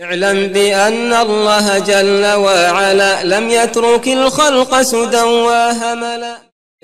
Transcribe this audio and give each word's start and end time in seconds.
اعلم 0.00 0.46
بأن 0.46 1.12
الله 1.12 1.78
جل 1.78 2.24
وعلا 2.26 3.24
لم 3.24 3.48
يترك 3.50 4.08
الخلق 4.08 4.82
سدى 4.82 5.22
وهملا. 5.22 6.34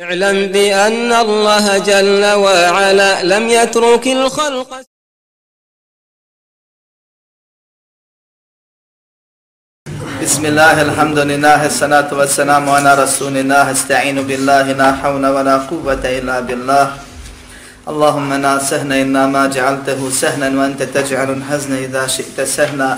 اعلم 0.00 0.46
بأن 0.46 1.12
الله 1.12 1.78
جل 1.78 2.24
وعلا 2.24 3.22
لم 3.22 3.48
يترك 3.48 4.06
الخلق 4.06 4.70
بسم 10.22 10.46
الله 10.46 10.82
الحمد 10.82 11.18
لله 11.18 11.66
الصلاة 11.66 12.14
والسلام 12.14 12.68
على 12.68 12.94
رسول 12.94 13.36
الله 13.36 13.70
استعين 13.70 14.22
بالله 14.22 14.72
لا 14.72 14.92
حول 14.92 15.26
ولا 15.26 15.56
قوة 15.58 16.02
إلا 16.18 16.40
بالله. 16.40 17.09
اللهم 17.90 18.30
لا 18.46 18.54
سهل 18.70 18.92
إلا 18.92 19.26
ما 19.26 19.50
جعلته 19.50 20.00
سهلا 20.22 20.48
وأنت 20.58 20.82
تجعل 20.82 21.30
الحزن 21.38 21.72
إذا 21.90 22.06
شئت 22.06 22.38
سهلا 22.56 22.92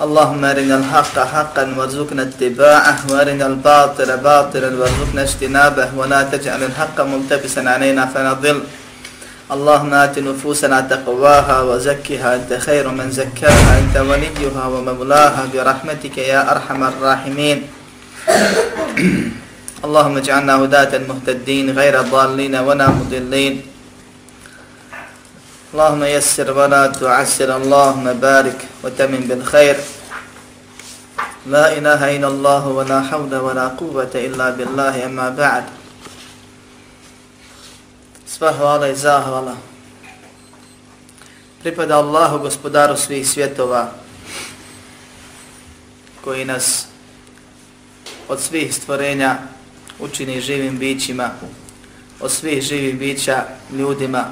اللهم 0.00 0.42
أرنا 0.44 0.76
الحق 0.80 1.16
حقا 1.32 1.64
وارزقنا 1.76 2.22
اتباعه 2.22 2.98
وأرنا 3.10 3.46
الباطل 3.46 4.10
باطلا 4.16 4.70
وارزقنا 4.80 5.22
اجتنابه 5.22 5.88
ولا 6.00 6.20
تجعل 6.32 6.62
الحق 6.62 6.96
ملتبسا 7.00 7.60
علينا 7.60 8.06
فنضل 8.12 8.58
اللهم 9.54 9.92
آت 9.94 10.16
نفوسنا 10.18 10.80
تقواها 10.80 11.56
وزكها 11.68 12.28
أنت 12.34 12.50
خير 12.66 12.88
من 12.88 13.08
زكاها 13.20 13.72
أنت 13.78 13.96
وليها 13.96 14.64
ومولاها 14.72 15.42
برحمتك 15.52 16.16
يا 16.18 16.40
أرحم 16.52 16.80
الراحمين. 16.84 17.58
اللهم 19.84 20.14
اجعلنا 20.16 20.54
هداة 20.64 20.92
مهتدين 21.08 21.66
غير 21.78 21.94
ضالين 22.00 22.54
ولا 22.56 22.86
مضلين. 22.90 23.75
اللهم 25.73 26.03
يسر 26.03 26.51
ولا 26.57 26.87
تعسر 26.87 27.55
اللهم 27.57 28.13
بارك 28.13 28.59
وتمن 28.83 29.21
بالخير 29.29 29.77
لا 31.47 31.77
إله 31.77 32.15
إلا 32.15 32.27
الله 32.27 32.67
ولا 32.67 32.99
حول 33.01 33.35
ولا 33.35 33.67
قوة 33.67 34.11
إلا 34.15 34.49
بالله 34.49 35.05
أما 35.05 35.29
بعد 35.29 35.63
Sva 38.31 38.51
hvala 38.51 38.87
i 38.87 38.95
zahvala 38.95 39.71
pripada 41.61 41.97
Allahu, 42.01 42.39
gospodaru 42.39 42.97
svih 42.97 43.27
svjetova, 43.27 43.91
koji 46.23 46.45
nas 46.45 46.87
od 48.27 48.39
svih 48.39 48.75
stvorenja 48.75 49.37
učini 49.99 50.41
živim 50.41 50.77
bićima, 50.77 51.29
od 52.19 52.31
svih 52.31 52.63
živih 52.63 52.99
bića 52.99 53.43
ljudima, 53.71 54.25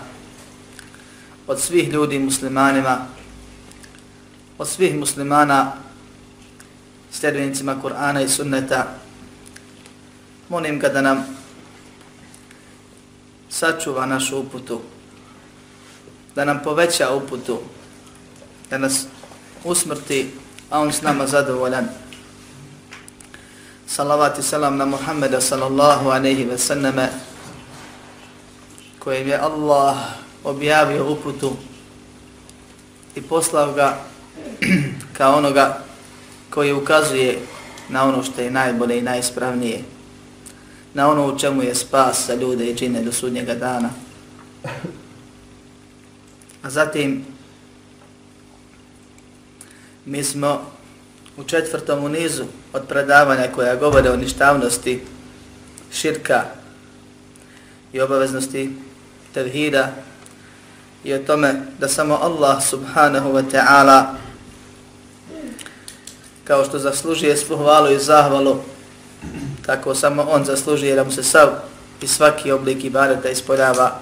od 1.47 1.61
svih 1.61 1.89
ljudi 1.89 2.19
muslimanima, 2.19 3.06
od 4.59 4.69
svih 4.69 4.95
muslimana 4.95 5.73
sljedbenicima 7.11 7.77
Kur'ana 7.83 8.25
i 8.25 8.28
sunneta. 8.28 8.86
Molim 10.48 10.78
ga 10.78 10.89
da 10.89 11.03
nam 11.03 11.27
sačuva 13.48 14.06
našu 14.06 14.39
uputu, 14.39 14.81
da 16.34 16.45
nam 16.45 16.61
poveća 16.64 17.11
uputu, 17.11 17.61
da 18.70 18.79
nas 18.79 19.06
usmrti, 19.64 20.31
a 20.70 20.81
on 20.81 20.92
s 20.92 21.03
nama 21.03 21.27
zadovoljan. 21.27 21.89
Salavat 23.86 24.39
i 24.39 24.42
salam 24.42 24.77
na 24.77 24.84
Muhammeda 24.84 25.41
sallallahu 25.41 26.08
aleyhi 26.08 26.48
ve 26.51 26.58
sallame, 26.58 27.08
kojim 28.98 29.29
je 29.29 29.39
Allah 29.39 29.97
objavio 30.45 31.12
uputu 31.12 31.53
i 33.14 33.23
poslao 33.23 33.73
ga 33.73 33.98
kao 35.19 35.36
onoga 35.36 35.78
koji 36.51 36.73
ukazuje 36.73 37.39
na 37.89 38.05
ono 38.05 38.23
što 38.23 38.41
je 38.41 38.51
najbolje 38.51 38.98
i 38.98 39.03
najispravnije, 39.03 39.83
na 40.95 41.11
ono 41.11 41.27
u 41.27 41.39
čemu 41.39 41.62
je 41.62 41.75
spas 41.75 42.27
za 42.27 42.34
ljude 42.34 42.67
i 42.67 42.74
džine 42.74 43.02
do 43.02 43.13
sudnjega 43.13 43.55
dana. 43.55 43.91
A 46.63 46.70
zatim 46.70 47.24
mi 50.05 50.24
smo 50.24 50.70
u 51.36 51.45
četvrtom 51.45 52.05
u 52.05 52.08
nizu 52.08 52.45
od 52.73 52.83
predavanja 52.89 53.48
koja 53.55 53.77
govore 53.77 54.11
o 54.11 54.17
ništavnosti 54.17 55.01
širka 55.92 56.45
i 57.92 58.01
obaveznosti 58.01 58.70
tevhida 59.35 59.92
i 61.05 61.15
o 61.15 61.19
tome 61.19 61.55
da 61.79 61.89
samo 61.89 62.19
Allah 62.23 62.65
subhanahu 62.65 63.33
wa 63.33 63.42
ta'ala 63.53 64.05
kao 66.45 66.65
što 66.65 66.79
zaslužuje 66.79 67.37
spohvalu 67.37 67.92
i 67.92 67.98
zahvalu, 67.98 68.57
tako 69.67 69.95
samo 69.95 70.23
on 70.23 70.45
zaslužuje 70.45 70.95
da 70.95 71.05
mu 71.05 71.13
se 71.13 71.23
sav 71.23 71.48
i 72.01 72.09
svaki 72.09 72.53
oblik 72.53 72.85
ibadeta 72.85 73.29
ispoljava. 73.29 74.01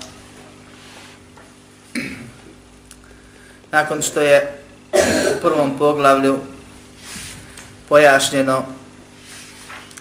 Nakon 3.70 4.02
što 4.02 4.20
je 4.20 4.58
u 5.36 5.40
prvom 5.40 5.78
poglavlju 5.78 6.38
pojašnjeno 7.88 8.64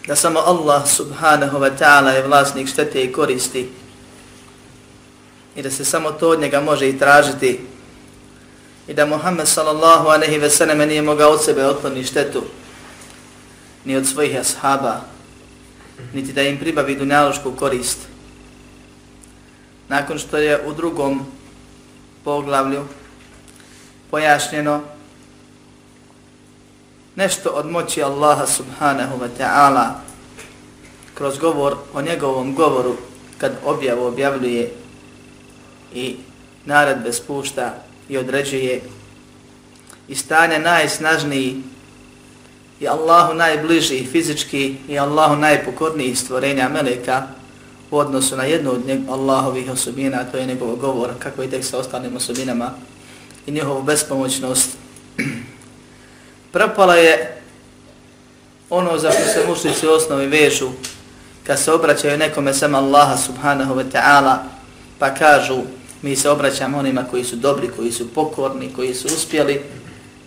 da 0.08 0.16
samo 0.16 0.40
Allah 0.40 0.88
subhanahu 0.88 1.58
wa 1.58 1.70
ta'ala 1.80 2.10
je 2.10 2.28
vlasnik 2.28 2.70
štete 2.70 3.04
i 3.04 3.12
koristi 3.12 3.81
i 5.56 5.62
da 5.62 5.72
se 5.72 5.86
samo 5.86 6.12
to 6.12 6.30
od 6.30 6.40
njega 6.40 6.60
može 6.62 6.90
i 6.90 7.00
tražiti 7.00 7.60
i 8.88 8.94
da 8.94 9.06
Muhammed 9.06 9.48
sallallahu 9.48 10.08
aleyhi 10.08 10.42
ve 10.42 10.50
selleme 10.50 10.86
nije 10.86 11.02
mogao 11.02 11.32
od 11.32 11.44
sebe 11.44 11.66
otkloni 11.66 12.04
štetu 12.04 12.44
ni 13.86 13.96
od 13.96 14.08
svojih 14.08 14.40
ashaba 14.40 15.02
niti 16.14 16.34
da 16.34 16.42
im 16.42 16.58
pribavi 16.58 16.96
dunjalošku 16.96 17.52
korist. 17.52 17.98
Nakon 19.88 20.20
što 20.20 20.38
je 20.38 20.62
u 20.66 20.74
drugom 20.74 21.26
poglavlju 22.24 22.84
pojašnjeno 24.12 24.82
nešto 27.16 27.50
od 27.50 27.66
moći 27.72 28.04
Allaha 28.04 28.48
subhanahu 28.48 29.20
wa 29.20 29.28
ta'ala 29.40 29.88
kroz 31.14 31.38
govor 31.38 31.76
o 31.94 32.02
njegovom 32.02 32.56
govoru 32.56 32.96
kad 33.38 33.52
objavu 33.66 34.06
objavljuje 34.06 34.74
i 35.94 36.16
naredbe 36.66 37.14
spušta 37.14 37.76
i 38.10 38.18
određuje 38.18 38.82
i 40.08 40.16
stanje 40.16 40.60
najsnažniji 40.60 41.64
i 42.80 42.88
Allahu 42.88 43.34
najbliži 43.34 44.06
fizički 44.12 44.76
i 44.88 45.00
Allahu 45.00 45.36
najpokorniji 45.36 46.16
stvorenja 46.16 46.70
meleka 46.70 47.28
u 47.92 47.98
odnosu 47.98 48.38
na 48.38 48.44
jednu 48.44 48.72
od 48.72 48.88
njeg, 48.88 49.00
Allahovih 49.10 49.72
osobina, 49.72 50.24
to 50.32 50.38
je 50.38 50.46
njegov 50.46 50.76
govor, 50.76 51.10
kako 51.20 51.44
i 51.44 51.50
tek 51.50 51.66
sa 51.66 51.78
ostalim 51.78 52.16
osobinama 52.16 52.72
i 53.48 53.52
njihovu 53.52 53.84
bespomoćnost. 53.84 54.70
Propala 56.54 56.96
je 56.96 57.42
ono 58.70 58.98
za 58.98 59.12
što 59.12 59.22
se 59.22 59.48
mušnici 59.48 59.88
u 59.88 59.92
osnovi 59.92 60.28
vežu 60.28 60.70
kad 61.44 61.60
se 61.60 61.72
obraćaju 61.72 62.18
nekome 62.18 62.54
sama 62.54 62.78
Allaha 62.78 63.18
subhanahu 63.18 63.76
wa 63.76 63.86
ta'ala 63.92 64.38
pa 65.00 65.14
kažu 65.14 65.62
mi 66.02 66.16
se 66.16 66.30
obraćamo 66.30 66.78
onima 66.78 67.04
koji 67.04 67.24
su 67.24 67.36
dobri, 67.36 67.70
koji 67.76 67.92
su 67.92 68.14
pokorni, 68.14 68.74
koji 68.74 68.94
su 68.94 69.08
uspjeli, 69.08 69.62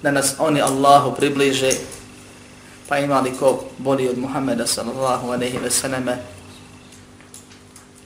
da 0.02 0.10
nas 0.10 0.34
oni 0.38 0.60
Allahu 0.60 1.16
približe, 1.16 1.70
pa 2.88 2.98
imali 2.98 3.32
ko 3.38 3.64
bolji 3.78 4.08
od 4.08 4.18
Muhammeda 4.18 4.66
sallallahu 4.66 5.28
aleyhi 5.28 5.62
ve 5.62 5.70
sallame, 5.70 6.16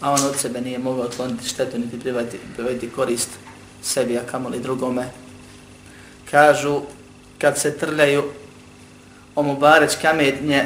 a 0.01 0.13
on 0.13 0.25
od 0.25 0.37
sebe 0.37 0.61
nije 0.61 0.79
mogao 0.79 1.05
otkloniti 1.05 1.49
štetu 1.49 1.79
niti 1.79 2.01
privati, 2.01 2.39
privati 2.57 2.91
korist 2.91 3.29
sebi, 3.83 4.19
a 4.19 4.27
kamoli 4.27 4.61
drugome. 4.61 5.11
Kažu, 6.31 6.81
kad 7.39 7.59
se 7.59 7.79
trljaju 7.79 8.25
o 9.35 9.43
Mubareć 9.43 9.97
kametnje, 10.03 10.65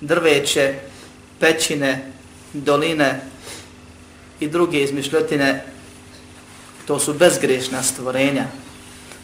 drveće, 0.00 0.74
pećine, 1.40 2.12
doline, 2.52 3.20
i 4.40 4.48
druge 4.48 4.82
izmišljotine, 4.82 5.64
to 6.90 6.98
su 6.98 7.14
bezgrešna 7.14 7.82
stvorenja 7.82 8.44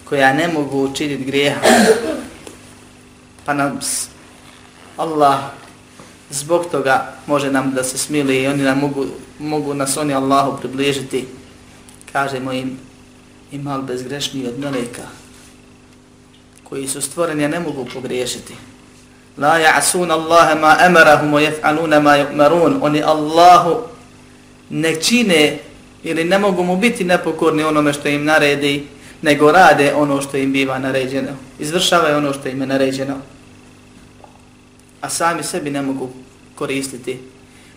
koja 0.05 0.33
ne 0.33 0.49
mogu 0.49 0.85
učiniti 0.85 1.25
grijeha. 1.25 1.61
Pa 3.45 3.55
nam 3.55 3.81
Allah 4.97 5.39
zbog 6.31 6.67
toga 6.71 7.13
može 7.27 7.51
nam 7.51 7.73
da 7.75 7.85
se 7.85 7.99
smili 7.99 8.43
i 8.43 8.47
oni 8.47 8.63
nam 8.63 8.79
mogu, 8.79 9.07
mogu 9.39 9.75
nas 9.75 9.97
oni 9.97 10.15
Allahu 10.15 10.59
približiti. 10.61 11.27
Kažemo 12.13 12.53
im, 12.53 12.79
ima 13.53 13.77
li 13.77 13.83
bezgrešni 13.83 14.47
od 14.47 14.59
meleka 14.59 15.07
koji 16.65 16.89
su 16.89 17.01
stvoreni, 17.01 17.45
a 17.45 17.49
ne 17.49 17.61
mogu 17.61 17.87
pogriješiti. 17.95 18.55
La 19.39 19.59
ja'asun 19.59 20.11
Allahe 20.11 20.55
ma 20.55 20.77
emarahum 20.87 21.33
wa 21.33 21.51
jef'aluna 21.51 22.01
ma 22.03 22.17
yu'marun. 22.17 22.79
Oni 22.83 23.03
Allahu 23.03 23.83
ne 24.71 25.03
čine 25.03 25.66
ili 26.07 26.25
ne 26.25 26.39
mogu 26.39 26.63
mu 26.63 26.77
biti 26.77 27.05
nepokorni 27.05 27.63
onome 27.63 27.93
što 27.93 28.09
im 28.09 28.25
naredi, 28.25 28.87
nego 29.23 29.53
rade 29.53 29.95
ono 29.95 30.23
što 30.23 30.37
im 30.37 30.53
biva 30.53 30.79
naređeno. 30.79 31.31
Izvršavaju 31.59 32.17
ono 32.17 32.33
što 32.33 32.49
im 32.49 32.61
je 32.61 32.67
naređeno. 32.67 33.15
A 35.01 35.09
sami 35.09 35.43
sebi 35.43 35.71
ne 35.71 35.83
mogu 35.83 36.11
koristiti. 36.55 37.19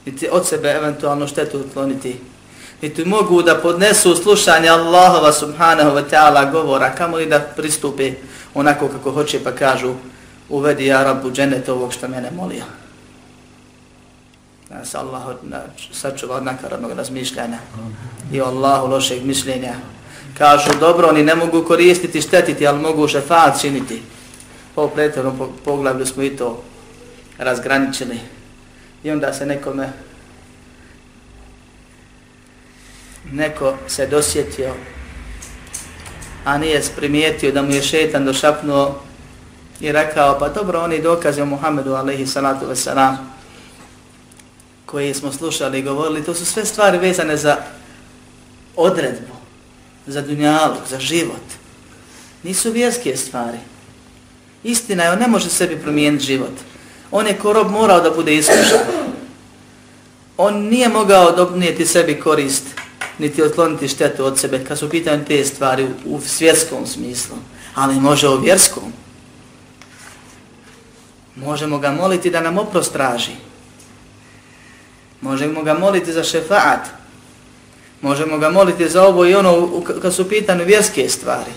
Niti 0.06 0.28
od 0.32 0.48
sebe 0.48 0.70
eventualno 0.70 1.28
štetu 1.28 1.60
ukloniti. 1.60 2.16
Niti 2.82 3.06
mogu 3.06 3.42
da 3.42 3.56
podnesu 3.56 4.16
slušanje 4.16 4.70
Allahova 4.70 5.34
subhanahu 5.34 5.90
wa 5.90 6.04
ta'ala 6.12 6.52
govora. 6.52 6.96
Kamo 6.96 7.18
li 7.18 7.26
da 7.26 7.40
pristupe 7.40 8.12
onako 8.54 8.88
kako 8.88 9.12
hoće 9.12 9.44
pa 9.44 9.52
kažu 9.52 9.94
uvedi 10.50 10.86
ja 10.86 11.04
rabu 11.04 11.32
dženet 11.32 11.70
ovog 11.70 11.94
što 11.94 12.08
mene 12.08 12.32
molio. 12.32 12.64
Da 14.70 14.86
se 14.86 14.98
Allah 14.98 15.22
sačuva 15.92 16.36
od 16.36 16.44
nakaradnog 16.44 16.92
razmišljanja 16.92 17.58
i 18.32 18.42
Allahu 18.42 18.88
lošeg 18.88 19.26
mišljenja. 19.26 19.74
Kažu 20.38 20.70
dobro, 20.80 21.08
oni 21.08 21.24
ne 21.24 21.36
mogu 21.36 21.64
koristiti, 21.64 22.22
štetiti, 22.22 22.68
ali 22.68 22.80
mogu 22.80 23.08
šefat 23.08 23.62
činiti. 23.62 24.02
Pa 24.76 24.82
po 24.82 24.88
pretjernom 24.88 25.50
poglavlju 25.66 26.06
smo 26.06 26.24
i 26.24 26.38
to 26.38 26.64
razgraničili. 27.38 28.20
I 29.04 29.12
onda 29.12 29.34
se 29.34 29.46
nekome 29.46 29.90
neko 33.32 33.74
se 33.88 34.08
dosjetio, 34.08 34.74
a 36.46 36.58
nije 36.58 36.82
primijetio 36.96 37.52
da 37.52 37.62
mu 37.62 37.72
je 37.72 37.82
šetan 37.82 38.26
došapnuo 38.26 39.02
i 39.80 39.92
rekao, 39.92 40.40
pa 40.40 40.50
dobro, 40.50 40.80
oni 40.80 41.02
dokaze 41.02 41.42
o 41.42 41.46
Muhammedu, 41.46 41.94
alaihi 41.94 42.28
salatu 42.28 42.66
wasalam, 42.66 43.16
koje 44.92 45.14
smo 45.14 45.32
slušali 45.32 45.80
i 45.80 45.84
govorili, 45.84 46.24
to 46.24 46.34
su 46.34 46.46
sve 46.46 46.66
stvari 46.66 46.98
vezane 46.98 47.38
za 47.38 47.58
odredbu, 48.76 49.36
za 50.08 50.22
dunjalog, 50.22 50.78
za 50.90 51.00
život. 51.00 51.46
Nisu 52.44 52.72
vjerske 52.72 53.18
stvari. 53.18 53.58
Istina 54.64 55.04
je, 55.04 55.12
on 55.12 55.20
ne 55.20 55.28
može 55.28 55.50
sebi 55.50 55.78
promijeniti 55.78 56.26
život. 56.26 56.54
On 57.12 57.28
je 57.28 57.38
ko 57.38 57.54
rob 57.54 57.72
morao 57.72 58.02
da 58.02 58.12
bude 58.12 58.36
iskušan. 58.36 58.80
On 60.38 60.56
nije 60.56 60.90
mogao 60.90 61.32
dobnijeti 61.32 61.86
sebi 61.86 62.20
korist, 62.20 62.64
niti 63.18 63.44
otkloniti 63.44 63.88
štetu 63.88 64.26
od 64.26 64.40
sebe, 64.40 64.66
kad 64.66 64.80
su 64.80 64.90
pitanje 64.90 65.26
te 65.26 65.46
stvari 65.46 65.88
u, 66.06 66.22
svjetskom 66.22 66.88
smislu, 66.88 67.36
ali 67.76 68.00
može 68.00 68.28
u 68.28 68.40
vjerskom. 68.40 68.94
Možemo 71.36 71.78
ga 71.78 71.92
moliti 71.92 72.30
da 72.30 72.42
nam 72.42 72.58
oprost 72.58 72.94
traži. 72.94 73.49
Možemo 75.22 75.64
ga 75.64 75.74
moliti 75.74 76.14
za 76.14 76.24
šefaat. 76.24 76.88
Možemo 78.02 78.38
ga 78.38 78.50
moliti 78.50 78.90
za 78.90 79.04
ovo 79.04 79.26
i 79.26 79.36
ono 79.36 79.82
kad 80.02 80.14
su 80.14 80.30
pitane 80.30 80.66
vjerske 80.66 81.10
stvari. 81.10 81.52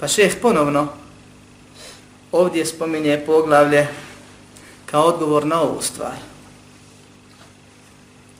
Pa 0.00 0.08
šeh 0.08 0.36
ponovno 0.42 0.88
ovdje 2.32 2.66
spominje 2.66 3.22
poglavlje 3.26 3.88
kao 4.86 5.04
odgovor 5.04 5.46
na 5.46 5.60
ovu 5.60 5.82
stvar. 5.82 6.16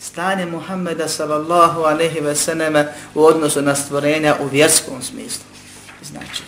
Stanje 0.01 0.47
Muhammeda 0.47 1.09
sallallahu 1.09 1.81
aleyhi 1.81 2.23
ve 2.23 2.35
seneme 2.35 2.95
u 3.15 3.25
odnosu 3.25 3.63
na 3.63 3.75
stvorenja 3.75 4.37
u 4.41 4.47
vjerskom 4.47 5.03
smislu. 5.03 5.45
Znači, 6.03 6.43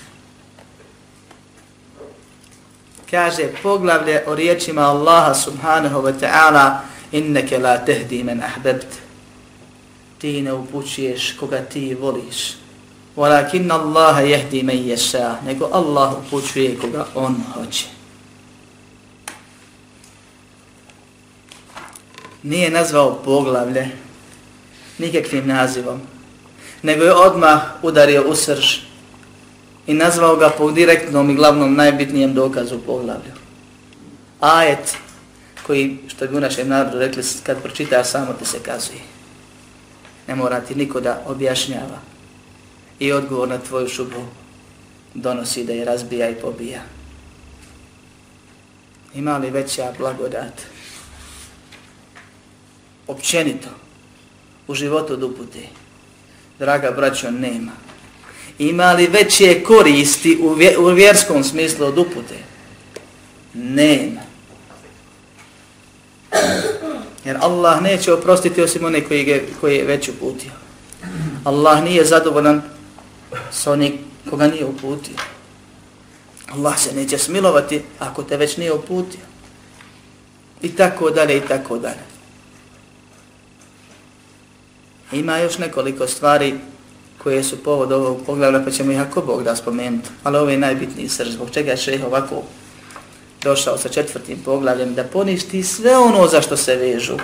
kaže 3.10 3.48
poglavlje 3.62 4.24
o 4.26 4.34
riječima 4.34 4.82
Allaha 4.82 5.34
subhanahu 5.34 6.02
wa 6.02 6.12
ta'ala 6.20 6.93
inneke 7.14 7.58
la 7.58 7.78
tehdi 7.78 8.24
men 8.24 8.42
ahbebt. 8.42 8.86
Ti 10.18 10.42
ne 10.42 10.52
upućuješ 10.52 11.32
koga 11.40 11.60
ti 11.60 11.94
voliš. 11.94 12.54
Walakin 13.16 13.70
Allaha 13.70 14.20
jehdi 14.20 14.62
men 14.62 14.86
ješa 14.86 15.36
nego 15.46 15.68
Allah 15.72 16.14
upućuje 16.18 16.78
koga 16.78 17.06
on 17.14 17.36
hoće. 17.54 17.86
Nije 22.42 22.70
nazvao 22.70 23.22
poglavlje 23.24 23.88
nikakvim 24.98 25.46
nazivom 25.46 26.00
nego 26.82 27.04
je 27.04 27.14
odmah 27.14 27.60
udario 27.82 28.24
u 28.28 28.34
srž 28.34 28.76
i 29.86 29.94
nazvao 29.94 30.36
ga 30.36 30.50
po 30.50 30.70
direktnom 30.70 31.30
i 31.30 31.34
glavnom 31.34 31.74
najbitnijem 31.74 32.34
dokazu 32.34 32.78
poglavlju. 32.86 33.32
Ajet 34.40 34.96
koji, 35.66 35.98
što 36.08 36.26
bi 36.26 36.36
u 36.36 36.40
našem 36.40 36.68
narodu 36.68 36.98
rekli, 36.98 37.22
kad 37.42 37.62
pročita 37.62 38.04
samo 38.04 38.32
ti 38.32 38.44
se 38.44 38.58
kazuje. 38.58 39.00
Ne 40.28 40.34
mora 40.34 40.60
ti 40.60 40.74
niko 40.74 41.00
da 41.00 41.22
objašnjava. 41.26 41.98
I 42.98 43.12
odgovor 43.12 43.48
na 43.48 43.58
tvoju 43.58 43.88
šubu 43.88 44.24
donosi 45.14 45.64
da 45.64 45.72
je 45.72 45.84
razbija 45.84 46.30
i 46.30 46.34
pobija. 46.34 46.82
Ima 49.14 49.38
li 49.38 49.50
veća 49.50 49.92
blagodat? 49.98 50.62
Općenito, 53.06 53.68
u 54.66 54.74
životu 54.74 55.16
dupute, 55.16 55.60
draga 56.58 56.90
braćo, 56.90 57.30
nema 57.30 57.72
ima 58.58 58.92
li 58.92 59.06
veće 59.06 59.62
koristi 59.62 60.38
u, 60.42 60.48
vje, 60.52 60.78
u 60.78 60.86
vjerskom 60.86 61.44
smislu 61.44 61.86
od 61.86 61.98
upute? 61.98 62.34
Nema. 63.54 64.20
Jer 67.24 67.36
Allah 67.40 67.82
neće 67.82 68.12
oprostiti 68.12 68.62
osim 68.62 68.84
one 68.84 69.04
koji, 69.04 69.28
je, 69.28 69.46
koji 69.60 69.76
je 69.76 69.84
već 69.84 70.08
uputio. 70.08 70.50
Allah 71.44 71.84
nije 71.84 72.04
zadovoljan 72.04 72.62
sa 73.50 73.72
onim 73.72 73.98
koga 74.30 74.46
nije 74.46 74.64
uputio. 74.64 75.14
Allah 76.52 76.78
se 76.78 76.94
neće 76.94 77.18
smilovati 77.18 77.82
ako 77.98 78.22
te 78.22 78.36
već 78.36 78.56
nije 78.56 78.72
uputio. 78.72 79.20
I 80.62 80.76
tako 80.76 81.10
dalje, 81.10 81.36
i 81.36 81.40
tako 81.40 81.78
dalje. 81.78 82.04
Ima 85.12 85.38
još 85.38 85.58
nekoliko 85.58 86.06
stvari 86.06 86.54
koje 87.22 87.44
su 87.44 87.62
povod 87.62 87.92
ovog 87.92 88.18
poglavlja, 88.26 88.64
pa 88.64 88.70
ćemo 88.70 88.92
ih 88.92 89.00
ako 89.00 89.20
Bog 89.20 89.42
da 89.42 89.56
spomenuti. 89.56 90.08
Ali 90.22 90.36
ovo 90.36 90.50
je 90.50 90.58
najbitniji 90.58 91.08
srž, 91.08 91.30
zbog 91.32 91.50
čega 91.50 91.70
je 91.70 91.76
šeh 91.76 92.04
ovako 92.04 92.42
došao 93.44 93.78
sa 93.78 93.88
četvrtim 93.88 94.38
poglavljem, 94.44 94.94
da 94.94 95.04
poništi 95.04 95.62
sve 95.62 95.98
ono 95.98 96.28
za 96.28 96.42
što 96.42 96.56
se 96.56 96.76
vežu. 96.76 97.16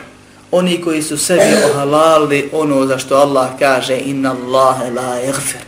Oni 0.50 0.82
koji 0.82 1.02
su 1.02 1.18
sebi 1.18 1.64
ohalali 1.70 2.50
ono 2.52 2.86
za 2.86 2.98
što 2.98 3.16
Allah 3.16 3.50
kaže 3.58 3.98
inna 3.98 4.36
Allahe 4.44 4.90
la 4.90 5.20
ighfir. 5.22 5.60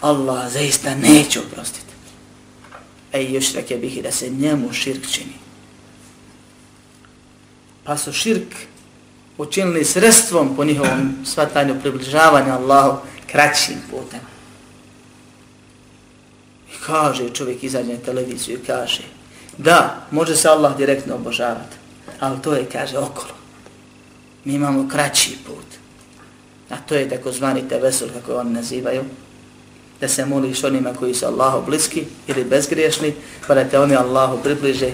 Allah 0.00 0.52
zaista 0.52 0.94
neće 0.94 1.40
oprostiti. 1.40 1.92
Ej, 3.12 3.34
još 3.34 3.54
reke 3.54 3.76
bih 3.76 4.02
da 4.02 4.10
se 4.12 4.30
njemu 4.30 4.72
širk 4.72 5.06
čini. 5.10 5.34
Pa 7.84 7.96
su 7.96 8.12
širk 8.12 8.54
učinili 9.38 9.84
sredstvom 9.84 10.56
po 10.56 10.64
njihovom 10.64 11.16
svatanju 11.24 11.80
približavanja 11.80 12.54
Allahu 12.54 12.98
kraćim 13.26 13.76
putem. 13.90 14.31
Kaže, 16.86 17.28
čovjek 17.28 17.64
izađe 17.64 17.92
na 17.92 17.98
televiziju 17.98 18.58
i 18.58 18.66
kaže, 18.66 19.02
da, 19.58 20.06
može 20.10 20.36
se 20.36 20.48
Allah 20.48 20.76
direktno 20.76 21.14
obožavati, 21.14 21.76
ali 22.20 22.42
to 22.42 22.52
je, 22.54 22.66
kaže, 22.72 22.98
okolo. 22.98 23.34
Mi 24.44 24.54
imamo 24.54 24.88
kraći 24.88 25.38
put. 25.46 25.66
A 26.70 26.76
to 26.76 26.94
je 26.94 27.08
takozvani 27.08 27.68
tevesul, 27.68 28.08
kako 28.08 28.34
oni 28.34 28.50
nazivaju, 28.50 29.04
da 30.00 30.08
se 30.08 30.26
moliš 30.26 30.64
onima 30.64 30.94
koji 30.94 31.14
su 31.14 31.26
Allahu 31.26 31.66
bliski 31.66 32.04
ili 32.26 32.44
bezgriješni, 32.44 33.14
pa 33.46 33.54
da 33.54 33.64
te 33.64 33.78
oni 33.78 33.96
Allahu 33.96 34.42
približe, 34.42 34.90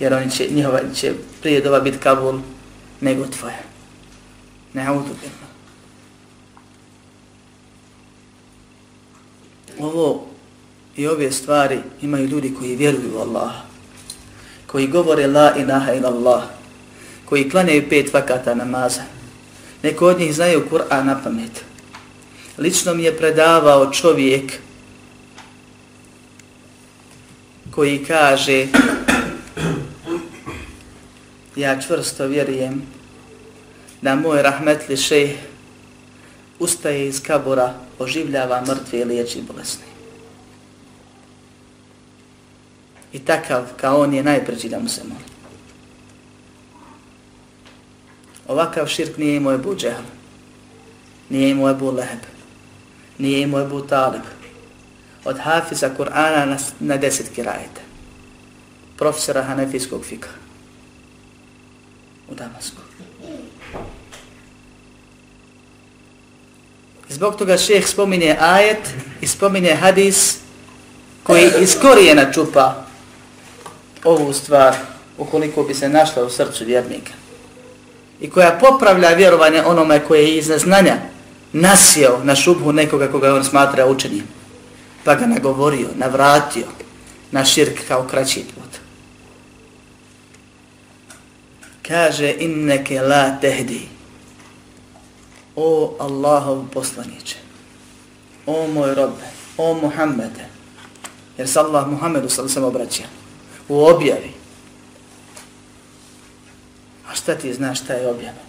jer 0.00 0.14
oni 0.14 0.30
će, 0.30 0.48
njihova 0.50 0.80
će 0.94 1.12
prije 1.40 1.60
doba 1.60 1.80
biti 1.80 1.98
kabul 1.98 2.40
nego 3.00 3.26
tvoja. 3.26 3.62
Ne 4.72 4.90
udubimo. 4.90 5.42
Ovo 9.78 10.31
i 10.96 11.06
ove 11.06 11.32
stvari 11.32 11.78
imaju 12.02 12.26
ljudi 12.26 12.54
koji 12.58 12.76
vjeruju 12.76 13.16
u 13.16 13.18
Allaha, 13.18 13.62
koji 14.66 14.86
govore 14.86 15.26
la 15.26 15.52
ilaha 15.56 15.92
ila 15.92 16.08
Allah, 16.08 16.42
koji 17.24 17.50
klanjaju 17.50 17.88
pet 17.88 18.12
vakata 18.12 18.54
namaza. 18.54 19.02
Neko 19.82 20.06
od 20.06 20.18
njih 20.18 20.34
znaju 20.34 20.66
Kur'an 20.70 21.06
na 21.06 21.20
pamet. 21.24 21.64
Lično 22.58 22.94
mi 22.94 23.02
je 23.02 23.16
predavao 23.16 23.92
čovjek 23.92 24.52
koji 27.70 28.04
kaže 28.04 28.66
ja 31.56 31.80
čvrsto 31.80 32.26
vjerujem 32.26 32.82
da 34.02 34.14
moj 34.14 34.42
rahmetli 34.42 34.96
šejh 34.96 35.32
ustaje 36.58 37.08
iz 37.08 37.22
kabura, 37.22 37.74
oživljava 37.98 38.64
mrtve 38.68 38.98
i 39.00 39.04
liječi 39.04 39.42
bolesne. 39.48 39.91
I 43.12 43.18
takav 43.18 43.62
kao 43.76 44.00
on 44.00 44.14
je 44.14 44.22
najpreći 44.22 44.68
da 44.68 44.78
mu 44.78 44.88
se 44.88 45.00
moli. 45.04 45.24
Ovakav 48.48 48.86
širk 48.86 49.18
nije 49.18 49.36
imao 49.36 49.54
Ebu 49.54 49.76
Džehl, 49.76 50.02
nije 51.28 51.50
imao 51.50 51.70
Ebu 51.70 51.90
Leheb, 51.90 52.20
nije 53.18 53.42
imao 53.42 53.60
Ebu 53.60 53.80
Talib. 53.80 54.22
Od 55.24 55.38
Hafiza 55.38 55.90
Kur'ana 55.98 56.44
na, 56.44 56.58
na 56.80 56.96
deset 56.96 57.28
kirajeta. 57.34 57.80
Profesora 58.96 59.42
Hanefijskog 59.42 60.04
fika. 60.04 60.28
U 62.28 62.34
Damasku. 62.34 62.80
Zbog 67.08 67.36
toga 67.36 67.58
šeheh 67.58 67.86
spominje 67.86 68.36
ajet 68.40 68.94
i 69.20 69.26
spominje 69.26 69.74
hadis 69.74 70.38
koji 71.22 71.50
iz 71.60 71.76
korijena 71.82 72.32
čupa 72.32 72.86
ovu 74.04 74.32
stvar 74.32 74.74
ukoliko 75.18 75.62
bi 75.62 75.74
se 75.74 75.88
našla 75.88 76.24
u 76.24 76.30
srcu 76.30 76.64
vjernika. 76.64 77.12
I 78.20 78.30
koja 78.30 78.58
popravlja 78.60 79.08
vjerovanje 79.08 79.62
onome 79.62 80.04
koje 80.04 80.22
je 80.22 80.36
iz 80.36 80.48
neznanja 80.48 80.96
nasjeo 81.52 82.20
na 82.24 82.34
šubhu 82.34 82.72
nekoga 82.72 83.08
koga 83.08 83.34
on 83.34 83.44
smatra 83.44 83.86
učenim 83.86 84.24
pa 85.04 85.14
ga 85.14 85.26
nagovorio, 85.26 85.88
navratio 85.94 86.66
na 87.30 87.44
širk 87.44 87.88
kao 87.88 88.06
kraći 88.10 88.44
put. 88.54 88.78
Kaže 91.88 92.34
inneke 92.38 93.00
la 93.00 93.40
tehdi. 93.40 93.88
O 95.56 95.96
Allahov 96.00 96.64
poslaniće 96.72 97.36
o 98.46 98.66
moj 98.66 98.94
robe 98.94 99.24
o 99.56 99.74
Muhammede. 99.74 100.46
Jer 101.38 101.48
se 101.48 101.58
Allah 101.58 101.88
Muhammedu 101.88 102.28
sada 102.28 102.48
sam 102.48 102.64
obraća 102.64 103.02
u 103.68 103.84
objavi. 103.84 104.30
A 107.08 107.14
šta 107.14 107.34
ti 107.34 107.54
znaš 107.54 107.80
šta 107.80 107.92
je 107.92 108.08
objava? 108.08 108.42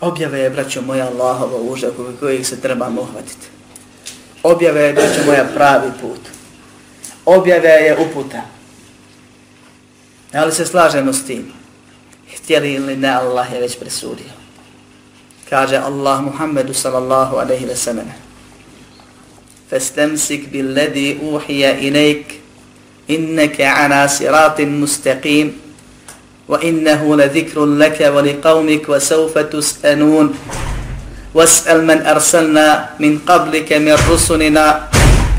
Objava 0.00 0.36
je, 0.36 0.50
braćo 0.50 0.82
moja, 0.82 1.06
Allahova 1.06 1.60
uža 1.60 1.88
kojeg 2.20 2.46
se 2.46 2.60
treba 2.60 2.88
uhvatiti. 2.88 3.46
Objava 4.42 4.80
je, 4.80 4.92
braćo 4.92 5.26
moja, 5.26 5.48
pravi 5.54 5.90
put. 6.00 6.20
Objava 7.24 7.68
je 7.68 7.98
uputa. 7.98 8.42
Ali 10.32 10.52
se 10.52 10.66
slažemo 10.66 11.12
s 11.12 11.26
tim. 11.26 11.52
Htjeli 12.36 12.72
ili 12.72 12.96
ne, 12.96 13.08
Allah 13.08 13.52
je 13.52 13.60
već 13.60 13.78
presudio. 13.78 14.32
Kaže 15.50 15.76
Allah 15.76 16.22
Muhammedu 16.22 16.74
sallallahu 16.74 17.36
alaihi 17.36 17.64
ve 17.66 17.76
sellem. 17.76 18.12
Fastamsik 19.70 20.48
bil 20.48 20.74
ladhi 23.07 23.15
uhiya 23.15 23.27
ilayk 23.27 23.49
إنك 23.49 23.61
على 23.61 24.07
صراط 24.07 24.61
مستقيم 24.61 25.47
وإنه 26.47 27.15
لذكر 27.15 27.65
لك 27.65 27.99
ولقومك 28.15 28.89
وسوف 28.89 29.37
تسألون 29.37 30.35
واسأل 31.33 31.85
من 31.85 32.05
أرسلنا 32.05 32.89
من 32.99 33.19
قبلك 33.27 33.73
من 33.73 33.97
رسلنا 34.11 34.89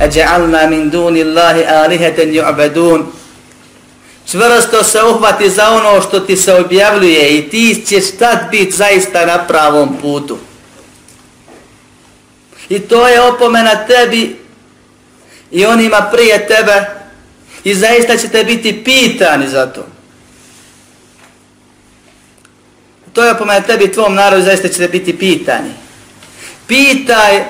أجعلنا 0.00 0.66
من 0.66 0.90
دون 0.90 1.16
الله 1.16 1.56
آلهة 1.86 2.18
يعبدون 2.18 3.12
Čvrsto 4.30 4.84
se 4.84 5.02
uhvati 5.02 5.50
za 5.50 5.70
ono 5.70 6.00
što 6.00 6.20
ti 6.20 6.36
se 6.36 6.54
objavljuje 6.54 7.38
i 7.38 7.48
ti 7.50 7.82
ćeš 7.86 8.18
tad 8.18 8.38
biti 8.50 8.70
zaista 8.76 9.26
na 9.26 9.38
pravom 9.46 9.96
putu. 10.02 10.38
I 12.68 12.78
to 12.78 13.08
je 13.08 13.20
opomena 13.20 13.86
tebi 13.86 14.36
i 15.50 15.66
onima 15.66 16.08
prije 16.12 16.46
tebe 16.46 17.00
I 17.65 17.75
zaista 17.75 18.17
ćete 18.17 18.43
biti 18.43 18.83
pitani 18.83 19.47
za 19.49 19.65
to. 19.65 19.85
To 23.13 23.23
je 23.23 23.31
opomena 23.31 23.61
tebi, 23.61 23.91
tvom 23.91 24.15
narodu, 24.15 24.43
zaista 24.43 24.67
ćete 24.67 24.87
biti 24.87 25.17
pitani. 25.17 25.71
Pitaj 26.67 27.43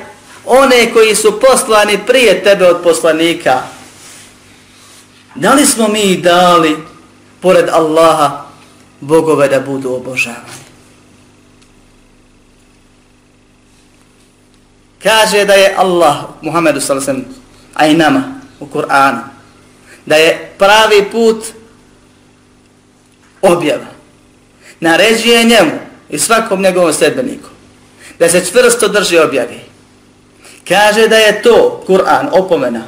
one 0.46 0.94
koji 0.94 1.16
su 1.16 1.40
poslani 1.40 2.00
prije 2.08 2.44
tebe 2.44 2.68
od 2.68 2.84
poslanika. 2.84 3.62
Da 5.36 5.54
li 5.54 5.66
smo 5.66 5.88
mi 5.88 6.18
dali, 6.18 6.78
pored 7.42 7.70
Allaha, 7.70 8.46
bogove 9.02 9.48
da 9.48 9.60
budu 9.60 9.94
obožavani? 9.94 10.66
Kaže 15.04 15.46
da 15.46 15.54
je 15.54 15.74
Allah, 15.78 16.16
Muhammedu 16.42 16.82
sallam, 16.82 17.26
a 17.74 17.88
i 17.88 17.94
nama 17.94 18.24
u 18.60 18.66
Kur'anu, 18.66 19.35
da 20.06 20.16
je 20.16 20.52
pravi 20.58 21.10
put 21.12 21.46
objava. 23.42 23.88
Naređuje 24.80 25.44
njemu 25.44 25.80
i 26.10 26.20
svakom 26.20 26.62
njegovom 26.62 26.94
sedbeniku 26.94 27.50
da 28.20 28.30
se 28.30 28.46
čvrsto 28.46 28.88
drži 28.88 29.18
objavi. 29.18 29.60
Kaže 30.68 31.08
da 31.08 31.18
je 31.18 31.42
to 31.42 31.84
Kur'an 31.88 32.30
opomena, 32.32 32.84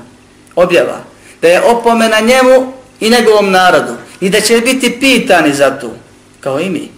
objava, 0.56 1.04
da 1.42 1.48
je 1.48 1.62
opomena 1.62 2.20
njemu 2.20 2.74
i 3.00 3.10
njegovom 3.10 3.52
narodu 3.52 3.94
i 4.22 4.30
da 4.30 4.42
će 4.42 4.62
biti 4.62 5.00
pitani 5.00 5.54
za 5.54 5.72
to, 5.72 5.92
kao 6.40 6.60
i 6.60 6.70
mi. 6.70 6.90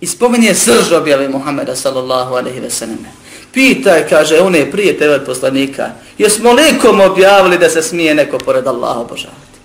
I 0.00 0.06
spominje 0.06 0.54
srž 0.54 0.92
objave 0.92 1.28
Muhammeda 1.28 1.76
sallallahu 1.76 2.34
alaihi 2.34 2.60
ve 2.60 2.70
selleme 2.70 3.08
Pitaj, 3.53 4.09
kaže, 4.09 4.39
one 4.39 4.71
prije 4.71 4.97
tebe 4.97 5.25
poslanika, 5.25 5.89
jesmo 6.17 6.51
likom 6.51 7.01
objavili 7.01 7.57
da 7.57 7.69
se 7.69 7.81
smije 7.81 8.15
neko 8.15 8.37
pored 8.37 8.67
Allaha 8.67 8.99
obožavati? 8.99 9.59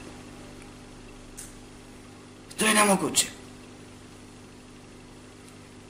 To 2.58 2.66
je 2.66 2.74
nemoguće. 2.74 3.26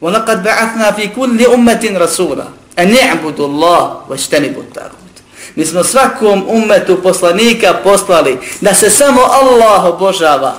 وَلَقَدْ 0.00 0.42
بَعَثْنَا 0.42 0.90
فِي 0.92 1.08
كُلِّ 1.14 1.38
أُمَّةٍ 1.54 1.98
رَسُولًا 1.98 2.46
أَنْ 2.78 2.88
يَعْبُدُ 2.94 3.40
اللَّهُ 3.40 4.02
وَاجْتَنِبُ 4.08 4.54
التَّاغُوتِ 4.58 5.16
Mi 5.54 5.66
smo 5.66 5.84
svakom 5.84 6.46
ummetu 6.48 7.02
poslanika 7.02 7.80
poslali 7.84 8.38
da 8.60 8.74
se 8.74 8.90
samo 8.90 9.20
Allah 9.20 9.84
obožava 9.84 10.54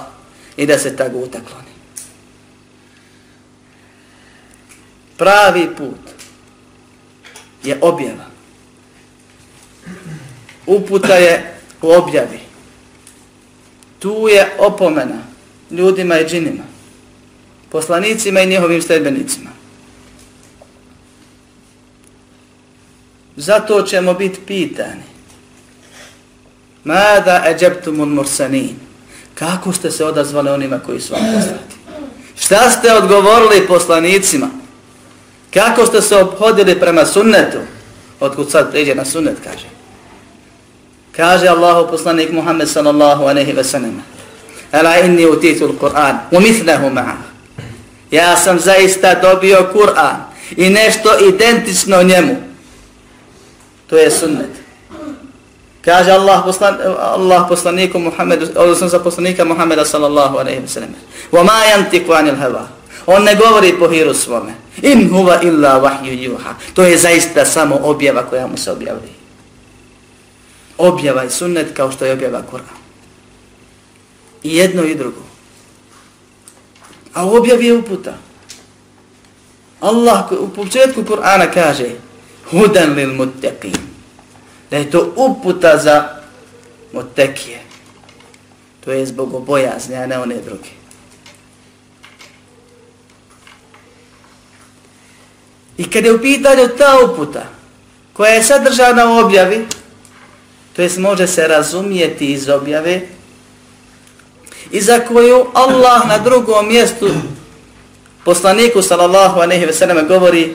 i 0.57 0.65
da 0.65 0.79
se 0.79 0.95
taguta 0.95 1.39
kloni. 1.39 1.73
Pravi 5.17 5.69
put 5.77 6.02
je 7.64 7.78
objava. 7.80 8.24
Uputa 10.66 11.14
je 11.14 11.54
u 11.82 11.90
objavi. 11.90 12.40
Tu 13.98 14.28
je 14.28 14.56
opomena 14.58 15.22
ljudima 15.70 16.18
i 16.18 16.28
džinima, 16.28 16.62
poslanicima 17.70 18.40
i 18.40 18.46
njihovim 18.46 18.82
sledbenicima. 18.82 19.50
Zato 23.36 23.82
ćemo 23.82 24.14
biti 24.14 24.40
pitani. 24.46 25.02
Mada 26.84 27.44
eđeptumun 27.46 28.08
mursanin. 28.08 28.76
Kako 29.34 29.72
ste 29.72 29.90
se 29.90 30.04
odazvali 30.04 30.50
onima 30.50 30.78
koji 30.78 31.00
su 31.00 31.12
vam 31.12 31.22
poslati? 31.34 31.74
Šta 32.36 32.70
ste 32.70 32.92
odgovorili 32.94 33.66
poslanicima? 33.66 34.63
Kako 35.54 35.86
ste 35.86 36.02
se 36.02 36.16
obhodili 36.16 36.80
prema 36.80 37.06
sunnetu? 37.06 37.58
Otkud 38.20 38.50
sad 38.50 38.70
pređe 38.70 38.94
na 38.94 39.04
sunnet, 39.04 39.36
kaže. 39.44 39.66
Kaže 41.16 41.48
Allahu 41.48 41.90
poslanik 41.90 42.32
Muhammed 42.32 42.68
sallallahu 42.68 43.24
aleyhi 43.24 43.56
ve 43.56 43.64
sallam. 43.64 44.02
Ala 44.72 44.98
inni 44.98 45.26
utitul 45.26 45.78
Kur'an, 45.78 46.18
umithlehu 46.30 46.90
ma'a. 46.90 47.16
Ja 48.10 48.36
sam 48.36 48.58
zaista 48.58 49.14
dobio 49.14 49.68
Kur'an 49.72 50.16
i 50.56 50.70
nešto 50.70 51.18
identično 51.28 52.02
njemu. 52.02 52.36
To 53.86 53.96
je 53.96 54.10
sunnet. 54.10 54.50
Kaže 55.84 56.10
Allah, 56.10 56.42
poslan, 56.44 56.76
Allah 56.98 57.46
poslaniku 57.48 57.98
Muhammedu, 57.98 58.46
odnosno 58.56 58.88
za 58.88 58.98
poslanika 58.98 59.44
Muhammeda 59.44 59.84
sallallahu 59.84 60.36
aleyhi 60.36 60.60
ve 60.60 60.68
sallam. 60.68 60.94
Wa 61.32 61.44
ma 61.44 61.64
yantiku 61.64 62.12
anil 62.12 62.36
hava. 62.36 62.68
On 63.06 63.22
ne 63.22 63.34
govori 63.34 63.78
po 63.78 63.88
hiru 63.88 64.14
svome. 64.14 64.54
In 64.82 65.10
huwa 65.10 65.42
illa 65.42 65.80
wahyu 65.80 66.22
juha. 66.22 66.54
To 66.74 66.82
je 66.82 66.98
zaista 66.98 67.44
samo 67.44 67.78
objava 67.82 68.22
koja 68.22 68.46
mu 68.46 68.56
se 68.56 68.72
objavlji. 68.72 69.12
Objava 70.78 71.24
i 71.24 71.30
sunnet 71.30 71.76
kao 71.76 71.92
što 71.92 72.04
je 72.04 72.12
objava 72.12 72.42
Kur'an. 72.50 72.78
I 74.42 74.56
jedno 74.56 74.84
i 74.84 74.94
drugo. 74.94 75.20
A 77.14 77.26
u 77.26 77.34
objavi 77.36 77.66
je 77.66 77.76
uputa. 77.76 78.14
Allah 79.80 80.32
u 80.32 80.48
početku 80.48 81.02
Kur'ana 81.02 81.50
kaže 81.54 81.90
Hudan 82.50 82.94
lil 82.94 83.10
muttaqin. 83.14 83.76
Da 84.70 84.76
je 84.76 84.90
to 84.90 85.12
uputa 85.16 85.78
za 85.78 86.08
mutekije. 86.92 87.60
To 88.84 88.92
je 88.92 89.06
zbog 89.06 89.34
obojazne, 89.34 89.96
a 89.96 90.06
ne 90.06 90.18
one 90.18 90.34
druge. 90.34 90.83
I 95.78 95.90
kada 95.90 96.08
je 96.08 96.14
u 96.14 96.22
pitanju 96.22 96.68
ta 96.78 96.98
uputa, 97.04 97.46
koja 98.12 98.32
je 98.32 98.42
sadržana 98.42 99.06
u 99.06 99.18
objavi, 99.18 99.66
to 100.76 100.82
jest 100.82 100.98
može 100.98 101.26
se 101.26 101.48
razumijeti 101.48 102.32
iz 102.32 102.48
objave, 102.48 103.00
i 104.70 104.80
za 104.80 105.00
koju 105.00 105.46
Allah 105.54 106.08
na 106.08 106.18
drugom 106.18 106.68
mjestu 106.68 107.10
poslaniku 108.24 108.82
sallallahu 108.82 109.40
alejhi 109.40 109.66
ve 109.66 109.72
selleme 109.72 110.02
govori 110.02 110.54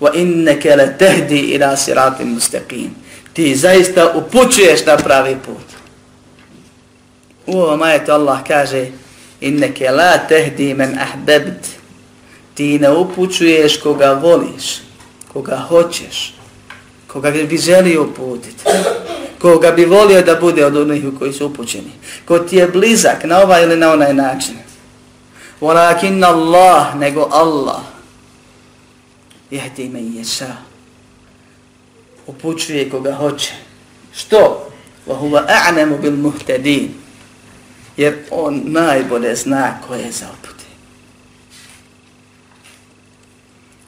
wa 0.00 0.10
innaka 0.14 0.76
le 0.76 0.96
ila 1.30 1.76
siratin 1.76 2.28
mustaqim. 2.34 2.90
Ti 3.32 3.56
zaista 3.56 4.12
upućuješ 4.14 4.86
na 4.86 4.96
pravi 4.96 5.36
put. 5.46 5.66
U 7.46 7.60
ovom 7.60 7.82
ajetu 7.82 8.12
Allah 8.12 8.38
kaže 8.48 8.86
innaka 9.40 9.90
la 9.90 10.18
tahdi 10.18 10.74
man 10.74 10.98
ahbebt. 10.98 11.75
Ti 12.56 12.78
ne 12.78 12.90
upućuješ 12.90 13.80
koga 13.80 14.12
voliš, 14.12 14.80
koga 15.32 15.56
hoćeš, 15.68 16.34
koga 17.06 17.30
bi 17.30 17.58
želio 17.58 18.02
uputiti, 18.02 18.64
koga 19.38 19.70
bi 19.70 19.84
volio 19.84 20.22
da 20.22 20.34
bude 20.34 20.64
od 20.64 20.76
onih 20.76 21.04
koji 21.18 21.32
su 21.32 21.46
upućeni, 21.46 21.92
ko 22.24 22.38
ti 22.38 22.56
je 22.56 22.68
blizak 22.68 23.24
na 23.24 23.38
ovaj 23.38 23.62
ili 23.62 23.76
na 23.76 23.92
onaj 23.92 24.14
način. 24.14 24.54
Walakin 25.60 26.24
Allah, 26.24 26.96
nego 26.96 27.28
Allah, 27.32 27.80
jehdi 29.50 29.88
me 29.88 30.02
ješa, 30.02 30.56
upućuje 32.26 32.90
koga 32.90 33.14
hoće. 33.14 33.52
Što? 34.14 34.68
Wa 35.06 35.44
a'nemu 35.46 35.98
bil 35.98 36.16
muhtedin, 36.16 36.94
Jer 37.96 38.14
on 38.30 38.62
najbolje 38.64 39.36
zna 39.36 39.80
ko 39.88 39.94
je 39.94 40.12
za 40.12 40.26
upute. 40.32 40.64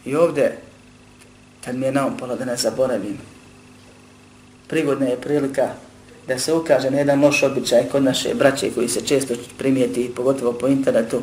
I 0.08 0.16
ovdje, 0.16 0.58
kad 1.64 1.76
mi 1.76 1.86
je 1.86 1.92
naopalo 1.92 2.32
um 2.32 2.38
da 2.38 2.44
ne 2.44 2.56
zaboravim, 2.56 3.18
prigodna 4.68 5.06
je 5.06 5.20
prilika 5.20 5.68
da 6.26 6.38
se 6.38 6.52
ukaže 6.52 6.90
na 6.90 6.98
jedan 6.98 7.24
loš 7.24 7.42
običaj 7.42 7.84
kod 7.92 8.02
naše 8.02 8.34
braće 8.34 8.70
koji 8.74 8.88
se 8.88 9.00
često 9.06 9.34
primijeti, 9.58 10.12
pogotovo 10.16 10.52
po 10.52 10.68
internetu, 10.68 11.22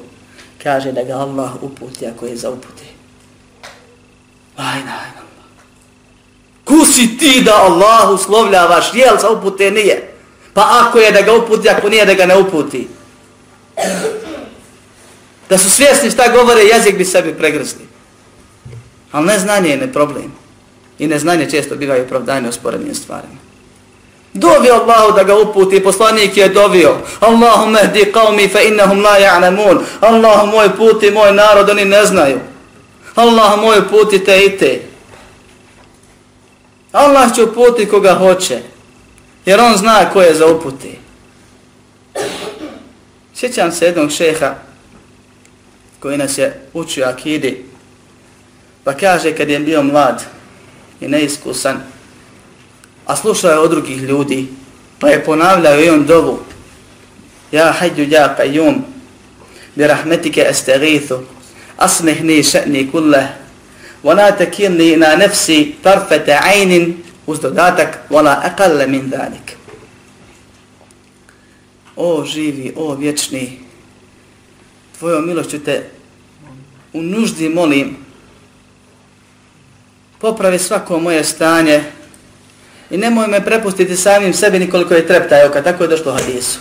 kaže 0.63 0.91
da 0.91 1.03
ga 1.03 1.13
Allah 1.13 1.63
uputi 1.63 2.07
ako 2.07 2.25
je 2.25 2.37
za 2.37 2.49
uputi. 2.49 2.85
Ajna, 4.55 4.93
ajna. 5.03 5.21
Ku 6.63 6.85
si 6.85 7.17
ti 7.17 7.41
da 7.45 7.55
Allah 7.55 8.11
uslovljavaš, 8.11 8.93
jel 8.93 9.17
za 9.21 9.29
upute 9.29 9.71
nije? 9.71 10.13
Pa 10.53 10.87
ako 10.87 10.99
je 10.99 11.11
da 11.11 11.21
ga 11.21 11.33
uputi, 11.33 11.69
ako 11.69 11.89
nije 11.89 12.05
da 12.05 12.13
ga 12.13 12.25
ne 12.25 12.37
uputi. 12.37 12.87
Da 15.49 15.57
su 15.57 15.69
svjesni 15.69 16.11
šta 16.11 16.31
govore, 16.31 16.61
jezik 16.61 16.97
bi 16.97 17.05
sebi 17.05 17.33
pregrzli. 17.33 17.94
Ali 19.15 19.27
neznanje 19.27 19.69
je 19.69 19.77
ne 19.77 19.93
problem. 19.93 20.31
I 20.99 21.07
neznanje 21.07 21.49
često 21.49 21.75
bivaju 21.75 22.03
opravdanje 22.03 22.49
u 22.49 22.51
stvarima. 22.93 23.39
Dovi 24.33 24.69
Allahu 24.69 25.15
da 25.15 25.23
ga 25.23 25.35
uputi, 25.37 25.83
poslanik 25.83 26.37
je 26.37 26.49
dovio. 26.49 26.97
Allahumma 27.19 27.79
mehdi 27.81 28.11
qavmi 28.13 28.49
fa 28.51 28.61
innahum 28.61 29.01
la 29.01 29.19
ya'lamun. 29.19 29.79
Allahu 29.99 30.47
moj 30.47 30.75
puti, 30.75 31.11
moj 31.11 31.33
narod, 31.33 31.69
oni 31.69 31.85
ne 31.85 32.05
znaju. 32.05 32.39
Allah 33.15 33.61
moj 33.61 33.89
puti 33.89 34.23
te 34.23 34.45
i 34.45 34.57
te. 34.57 34.81
Allah 36.91 37.35
će 37.35 37.43
uputi 37.43 37.89
koga 37.89 38.13
hoće. 38.13 38.59
Jer 39.45 39.59
on 39.59 39.77
zna 39.77 40.09
ko 40.13 40.21
je 40.21 40.35
za 40.35 40.47
uputi. 40.47 40.99
Sjećam 43.35 43.71
se 43.71 43.85
jednog 43.85 44.11
šeha 44.11 44.55
koji 45.99 46.17
nas 46.17 46.37
je 46.37 46.61
učio 46.73 47.05
akidi. 47.05 47.74
Pa 48.84 48.94
kaže 48.94 49.36
kad 49.36 49.48
je 49.48 49.60
bio 49.60 49.82
mlad 49.82 50.24
i 51.00 51.08
neiskusan, 51.08 51.80
a 53.06 53.16
slušao 53.16 53.50
je 53.50 53.58
od 53.58 53.70
drugih 53.70 54.02
ljudi, 54.02 54.48
pa 54.98 55.08
je 55.08 55.24
ponavljao 55.24 55.80
i 55.80 55.90
on 55.90 56.04
dovu. 56.06 56.38
Ja 57.52 57.72
hađu 57.72 58.02
ja 58.02 58.36
qajum, 58.38 58.78
bi 59.74 59.86
rahmetike 59.86 60.46
estegithu, 60.50 61.18
asmihni 61.76 62.42
še'ni 62.42 62.90
kulleh, 62.90 63.40
ولا 64.04 64.30
تكلني 64.30 64.96
na 64.96 65.14
نفسي 65.14 65.74
طرفة 65.84 66.24
عين 66.32 67.02
uz 67.26 67.40
dodatak 67.40 68.10
wala 68.10 68.40
aqalla 68.42 68.86
min 68.86 69.10
zalik. 69.10 69.56
O 71.96 72.24
živi, 72.24 72.72
o 72.76 72.94
vječni, 72.94 73.58
tvojom 74.98 75.26
milošću 75.26 75.58
te 75.58 75.90
u 76.92 77.02
nuždi 77.02 77.48
molim, 77.48 77.96
popravi 80.25 80.59
svako 80.59 80.99
moje 80.99 81.23
stanje 81.23 81.83
i 82.89 82.97
nemoj 82.97 83.27
me 83.27 83.45
prepustiti 83.45 83.95
samim 83.95 84.33
sebi 84.33 84.59
nikoliko 84.59 84.93
je 84.93 85.07
trepta, 85.07 85.35
oka, 85.47 85.63
tako 85.63 85.83
je 85.83 85.89
došlo 85.89 86.13
hadisu. 86.13 86.59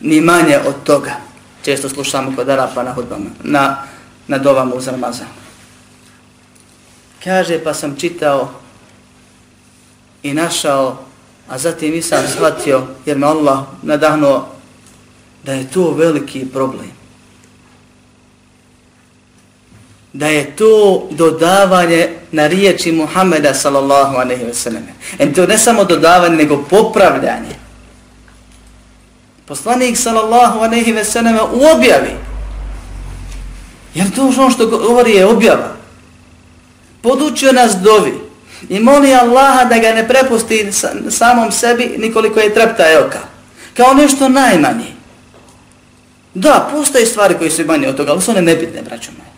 Ni 0.00 0.20
manje 0.20 0.58
od 0.66 0.74
toga. 0.84 1.16
Često 1.64 1.88
slušamo 1.88 2.36
kod 2.36 2.48
Arapa 2.48 2.82
na 2.82 2.92
hudbama, 2.92 3.30
na, 3.42 3.82
na 4.28 4.38
dovama 4.38 4.74
uz 4.74 4.88
Ramazan. 4.88 5.26
Kaže, 7.24 7.64
pa 7.64 7.74
sam 7.74 7.96
čitao 7.96 8.50
i 10.22 10.34
našao, 10.34 11.04
a 11.48 11.58
zatim 11.58 11.94
i 11.94 12.02
sam 12.02 12.28
shvatio, 12.28 12.82
jer 13.06 13.18
me 13.18 13.26
Allah 13.26 13.64
nadahnuo 13.82 14.48
da 15.44 15.52
je 15.52 15.70
to 15.70 15.90
veliki 15.90 16.46
problem. 16.52 17.03
Da 20.14 20.26
je 20.26 20.56
to 20.56 21.06
dodavanje 21.10 22.08
na 22.32 22.46
riječi 22.46 22.92
Muhammeda 22.92 23.54
sallallahu 23.54 24.16
alaihi 24.16 24.44
ve 24.44 24.54
selleme. 24.54 24.94
E 25.18 25.32
to 25.32 25.46
ne 25.46 25.58
samo 25.58 25.84
dodavanje, 25.84 26.36
nego 26.36 26.64
popravljanje. 26.70 27.54
Poslanik 29.46 29.98
sallallahu 29.98 30.58
alaihi 30.58 30.92
ve 30.92 31.04
selleme 31.04 31.42
u 31.42 31.60
objavi. 31.76 32.14
Jer 33.94 34.10
to 34.14 34.22
ono 34.22 34.50
što 34.50 34.66
govori 34.66 35.12
je 35.12 35.26
objava. 35.26 35.76
Podučio 37.02 37.52
nas 37.52 37.76
dovi 37.82 38.14
i 38.68 38.80
moli 38.80 39.14
Allaha 39.14 39.64
da 39.64 39.78
ga 39.78 39.92
ne 39.92 40.08
prepusti 40.08 40.68
samom 41.10 41.52
sebi 41.52 41.94
nikoliko 41.98 42.40
je 42.40 42.54
trepta 42.54 42.84
oka. 43.06 43.20
Kao 43.76 43.94
nešto 43.94 44.28
najmanje. 44.28 44.94
Da, 46.34 46.68
postoje 46.72 47.06
stvari 47.06 47.34
koje 47.38 47.50
su 47.50 47.64
manje 47.64 47.88
od 47.88 47.96
toga, 47.96 48.12
ali 48.12 48.22
su 48.22 48.30
one 48.30 48.42
nebitne, 48.42 48.82
braćo 48.82 49.10
moje. 49.18 49.33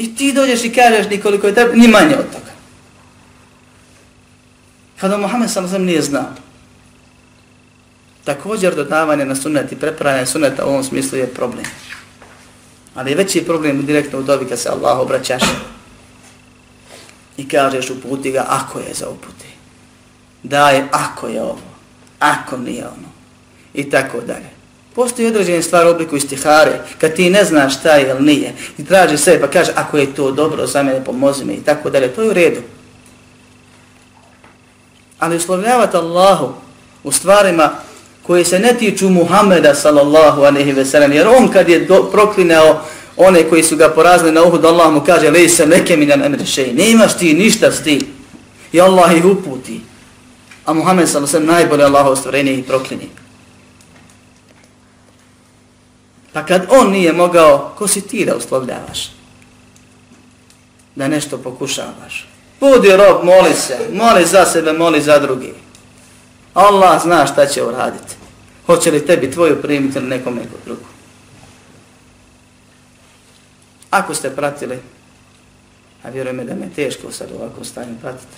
I 0.00 0.14
ti 0.16 0.32
dođeš 0.32 0.64
i 0.64 0.72
kažeš 0.72 1.08
nikoliko 1.10 1.46
je 1.46 1.54
trepta, 1.54 1.76
ni 1.76 1.88
manje 1.88 2.16
od 2.16 2.26
toga. 2.32 2.52
Pa 4.94 5.00
Kada 5.00 5.16
Muhammed 5.16 5.50
sam 5.50 5.68
sam 5.68 5.84
nije 5.84 6.02
znao. 6.02 6.32
Također 8.24 8.74
dodavanje 8.74 9.24
na 9.24 9.36
sunnet 9.36 9.72
i 9.72 9.76
prepravljanje 9.76 10.26
sunneta 10.26 10.66
u 10.66 10.68
ovom 10.68 10.84
smislu 10.84 11.18
je 11.18 11.34
problem. 11.34 11.64
Ali 12.94 13.14
veći 13.14 13.44
problem 13.44 13.86
direktno 13.86 14.18
u 14.18 14.22
dobi 14.22 14.46
kad 14.48 14.58
se 14.58 14.68
Allah 14.68 14.98
obraćaš 14.98 15.42
i 17.36 17.48
kažeš 17.48 17.90
uputi 17.90 18.30
ga 18.30 18.44
ako 18.48 18.78
je 18.78 18.94
za 18.94 19.08
uputi. 19.08 19.48
Daj 20.42 20.82
ako 20.92 21.28
je 21.28 21.42
ovo, 21.42 21.60
ako 22.18 22.56
nije 22.56 22.84
ono. 22.86 23.08
I 23.74 23.90
tako 23.90 24.20
dalje. 24.20 24.59
Postoji 25.00 25.28
određene 25.28 25.62
stvari 25.62 25.88
u 25.88 25.90
obliku 25.90 26.16
istihare, 26.16 26.80
kad 26.98 27.14
ti 27.14 27.30
ne 27.30 27.44
znaš 27.44 27.78
šta 27.78 27.94
je 27.94 28.10
ili 28.10 28.22
nije, 28.22 28.54
i 28.78 28.84
traži 28.84 29.16
sebe 29.16 29.40
pa 29.40 29.46
kaže 29.46 29.72
ako 29.74 29.98
je 29.98 30.14
to 30.14 30.30
dobro 30.30 30.66
za 30.66 30.82
mene, 30.82 31.04
pomozi 31.04 31.44
mi 31.44 31.52
i 31.52 31.64
tako 31.64 31.90
dalje, 31.90 32.08
to 32.08 32.22
je 32.22 32.30
u 32.30 32.32
redu. 32.32 32.60
Ali 35.18 35.36
uslovljavati 35.36 35.96
Allahu 35.96 36.52
u 37.04 37.12
stvarima 37.12 37.70
koje 38.22 38.44
se 38.44 38.58
ne 38.58 38.74
tiču 38.74 39.08
Muhameda 39.08 39.74
sallallahu 39.74 40.42
aleyhi 40.42 40.76
ve 40.76 40.84
sellem, 40.84 41.12
jer 41.12 41.28
on 41.28 41.48
kad 41.48 41.68
je 41.68 41.80
do, 41.80 42.02
proklinao 42.12 42.80
one 43.16 43.48
koji 43.48 43.62
su 43.62 43.76
ga 43.76 43.88
porazili 43.88 44.32
na 44.32 44.44
uhud, 44.44 44.64
Allah 44.64 44.92
mu 44.92 45.04
kaže, 45.06 45.30
lej 45.30 45.48
se 45.48 45.66
neke 45.66 45.96
mi 45.96 46.06
nam 46.06 46.22
emrešej, 46.22 46.72
nemaš 46.72 47.18
ti 47.18 47.34
ništa 47.34 47.72
s 47.72 47.82
ti. 47.82 48.00
I 48.72 48.80
Allah 48.80 49.16
ih 49.16 49.24
uputi. 49.24 49.80
A 50.64 50.72
Muhammed 50.72 51.08
sallallahu 51.08 51.36
aleyhi 51.36 51.40
ve 51.40 51.46
sellem 51.46 51.46
najbolje 51.46 51.84
Allahu 51.84 52.16
stvorenje 52.16 52.54
i 52.54 52.62
proklinje. 52.62 53.06
Pa 56.32 56.46
kad 56.46 56.66
on 56.68 56.90
nije 56.90 57.12
mogao, 57.12 57.74
ko 57.78 57.88
si 57.88 58.00
ti 58.00 58.24
da 58.24 58.36
uslovljavaš? 58.36 59.10
Da 60.94 61.08
nešto 61.08 61.38
pokušavaš. 61.38 62.28
Budi 62.60 62.96
rob, 62.96 63.24
moli 63.24 63.54
se, 63.54 63.78
moli 63.92 64.26
za 64.26 64.44
sebe, 64.44 64.72
moli 64.72 65.02
za 65.02 65.18
drugi. 65.18 65.54
Allah 66.54 67.02
zna 67.02 67.26
šta 67.26 67.46
će 67.46 67.64
uraditi. 67.64 68.14
Hoće 68.66 68.90
li 68.90 69.06
tebi 69.06 69.30
tvoju 69.30 69.62
primiti 69.62 69.98
ili 69.98 70.08
nekom 70.08 70.34
neko 70.34 70.56
drugu. 70.64 70.86
Ako 73.90 74.14
ste 74.14 74.36
pratili, 74.36 74.78
a 76.02 76.10
vjerujem 76.10 76.46
da 76.46 76.54
me 76.54 76.70
teško 76.76 77.12
sad 77.12 77.28
ovako 77.32 77.64
stanju 77.64 77.94
pratiti, 78.00 78.36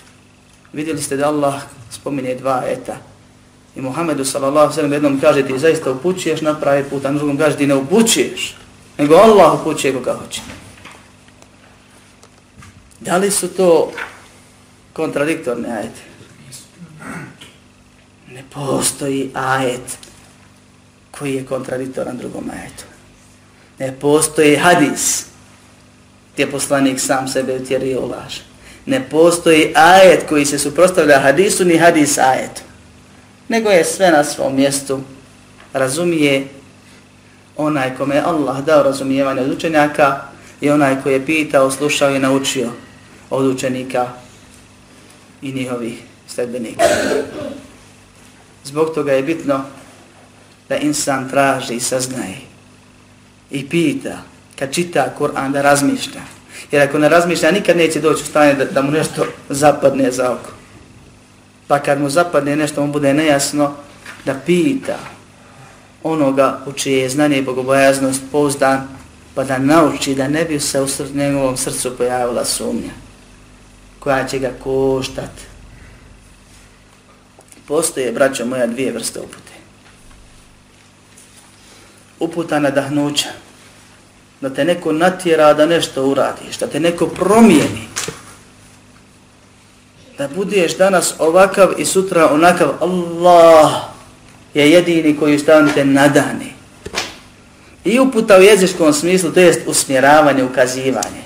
vidjeli 0.73 1.01
ste 1.01 1.17
da 1.17 1.27
Allah 1.27 1.61
spominje 1.91 2.35
dva 2.35 2.63
eta. 2.67 3.12
I 3.75 3.81
Muhammedu 3.81 4.25
sallallahu 4.25 4.73
sallam 4.73 4.93
jednom 4.93 5.19
kaže 5.19 5.47
ti 5.47 5.59
zaista 5.59 5.91
upućuješ 5.91 6.41
na 6.41 6.59
pravi 6.59 6.83
put, 6.83 7.05
a 7.05 7.11
na 7.11 7.17
drugom 7.17 7.37
kaže 7.37 7.57
ti 7.57 7.67
ne 7.67 7.75
upućuješ, 7.75 8.55
nego 8.97 9.15
Allah 9.15 9.61
upućuje 9.61 9.93
koga 9.93 10.13
hoće. 10.13 10.41
Da 12.99 13.17
li 13.17 13.31
su 13.31 13.47
to 13.47 13.91
kontradiktorne 14.93 15.69
ajete? 15.71 16.01
Ne 18.31 18.43
postoji 18.53 19.31
ajet 19.33 19.97
koji 21.11 21.35
je 21.35 21.45
kontradiktoran 21.45 22.17
drugom 22.17 22.51
ajetu. 22.53 22.83
Ne 23.79 23.99
postoji 23.99 24.55
hadis 24.55 25.25
gdje 26.33 26.51
poslanik 26.51 26.99
sam 26.99 27.27
sebe 27.27 27.55
utjerio 27.55 28.01
u 28.01 28.07
laž. 28.07 28.35
Ne 28.85 29.09
postoji 29.09 29.73
ajet 29.75 30.25
koji 30.29 30.45
se 30.45 30.59
suprostavlja 30.59 31.19
hadisu 31.19 31.65
ni 31.65 31.77
hadis 31.77 32.17
ajetu. 32.17 32.61
Nego 33.47 33.69
je 33.69 33.85
sve 33.85 34.11
na 34.11 34.23
svom 34.23 34.55
mjestu. 34.55 34.99
Razumije 35.73 36.47
onaj 37.57 37.97
kome 37.97 38.15
je 38.15 38.21
Allah 38.21 38.65
dao 38.65 38.83
razumijevanje 38.83 39.41
od 39.41 39.51
učenjaka 39.51 40.21
i 40.61 40.69
onaj 40.69 41.01
koji 41.03 41.13
je 41.13 41.25
pitao, 41.25 41.71
slušao 41.71 42.09
i 42.09 42.19
naučio 42.19 42.69
od 43.29 43.45
učenika 43.45 44.07
i 45.41 45.51
njihovih 45.51 45.93
sledbenika. 46.27 46.83
Zbog 48.63 48.93
toga 48.95 49.11
je 49.11 49.23
bitno 49.23 49.61
da 50.69 50.77
insan 50.77 51.29
traži 51.29 51.73
i 51.73 51.79
saznaje 51.79 52.37
i 53.51 53.69
pita 53.69 54.17
kad 54.59 54.73
čita 54.73 55.13
Kur'an 55.19 55.51
da 55.51 55.61
razmišlja. 55.61 56.21
Jer 56.71 56.81
ako 56.81 56.99
ne 56.99 57.09
razmišlja, 57.09 57.51
nikad 57.51 57.77
neće 57.77 57.99
doći 57.99 58.23
u 58.23 58.25
stanje 58.25 58.53
da, 58.53 58.65
da 58.65 58.81
mu 58.81 58.91
nešto 58.91 59.25
zapadne 59.49 60.11
za 60.11 60.31
oko. 60.31 60.52
Pa 61.73 61.79
kad 61.79 62.01
mu 62.01 62.09
zapadne 62.09 62.55
nešto, 62.55 62.85
mu 62.85 62.93
bude 62.93 63.13
nejasno 63.13 63.73
da 64.25 64.33
pita 64.45 64.97
onoga 66.03 66.59
u 66.65 66.73
čije 66.73 66.99
je 66.99 67.09
znanje 67.09 67.37
i 67.37 67.41
bogobojaznost 67.41 68.21
pouzdan, 68.31 68.87
pa 69.35 69.43
da 69.43 69.57
nauči 69.57 70.15
da 70.15 70.27
ne 70.27 70.45
bi 70.45 70.59
se 70.59 70.81
u 70.81 70.87
sr 70.87 71.05
njegovom 71.13 71.57
srcu 71.57 71.97
pojavila 71.97 72.45
sumnja 72.45 72.93
koja 73.99 74.27
će 74.27 74.39
ga 74.39 74.51
koštati. 74.63 75.41
Postoje, 77.67 78.11
braćo 78.11 78.45
moja, 78.45 78.67
dvije 78.67 78.91
vrste 78.91 79.19
upute. 79.19 79.53
Uputa 82.19 82.59
nadahnuća, 82.59 83.29
da 84.41 84.49
te 84.49 84.65
neko 84.65 84.91
natjera 84.91 85.53
da 85.53 85.65
nešto 85.65 86.05
uradiš, 86.05 86.57
da 86.57 86.67
te 86.67 86.79
neko 86.79 87.07
promijeni, 87.07 87.92
da 90.17 90.27
budeš 90.27 90.77
danas 90.77 91.13
ovakav 91.19 91.69
i 91.77 91.85
sutra 91.85 92.33
onakav, 92.33 92.69
Allah 92.79 93.71
je 94.53 94.71
jedini 94.71 95.17
koji 95.17 95.39
stavite 95.39 95.85
nadani. 95.85 96.53
I 97.85 97.99
uputa 97.99 98.37
u 98.37 98.41
jezičkom 98.41 98.93
smislu, 98.93 99.31
to 99.31 99.39
jest 99.39 99.61
usmjeravanje, 99.67 100.43
ukazivanje. 100.43 101.23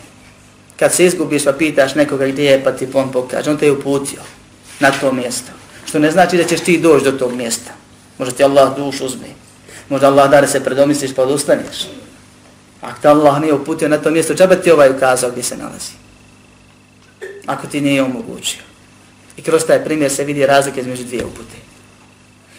Kad 0.80 0.94
se 0.94 1.06
izgubiš 1.06 1.44
pa 1.44 1.54
pitaš 1.54 1.96
nekoga 1.96 2.28
gdje 2.28 2.44
je 2.44 2.64
pa 2.64 2.72
ti 2.72 2.88
on 2.94 3.12
pokaže, 3.12 3.52
on 3.52 3.58
te 3.58 3.66
je 3.66 3.72
uputio 3.72 4.22
na 4.80 4.92
to 4.92 5.12
mjesto. 5.12 5.52
Što 5.86 6.00
ne 6.00 6.12
znači 6.12 6.38
da 6.38 6.44
ćeš 6.44 6.60
ti 6.60 6.78
doći 6.78 7.06
do 7.06 7.12
tog 7.12 7.34
mjesta. 7.36 7.72
Možda 8.18 8.36
ti 8.36 8.44
Allah 8.44 8.76
duš 8.78 9.02
uzme. 9.02 9.28
Možda 9.90 10.08
Allah 10.08 10.30
da 10.32 10.48
se 10.48 10.64
predomisliš 10.64 11.16
pa 11.16 11.24
odustaneš. 11.24 11.88
Ako 12.82 13.02
te 13.02 13.08
Allah 13.08 13.42
nije 13.42 13.54
uputio 13.54 13.88
na 13.88 13.98
to 13.98 14.12
mjesto, 14.12 14.36
čaba 14.36 14.56
ti 14.56 14.72
ovaj 14.72 14.90
ukazao 14.90 15.32
gdje 15.32 15.44
se 15.44 15.58
nalazi? 15.58 15.92
Ako 17.46 17.68
ti 17.68 17.82
nije 17.82 18.04
omogućio. 18.04 18.62
I 19.38 19.42
kroz 19.42 19.66
taj 19.66 19.84
primjer 19.84 20.12
se 20.12 20.24
vidi 20.24 20.46
razlike 20.46 20.82
između 20.82 21.04
dvije 21.04 21.26
upute. 21.26 21.58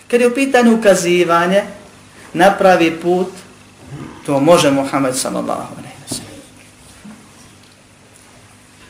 Kad 0.09 0.21
je 0.21 0.29
u 0.29 0.35
pitanju 0.35 0.79
ukazivanje, 0.79 1.63
napravi 2.33 3.01
put, 3.01 3.29
to 4.27 4.41
može 4.41 4.71
Muhammed 4.71 5.17
sallallahu 5.17 5.75
alaihi 5.79 5.97
wa 6.09 6.15
sallam. 6.15 6.41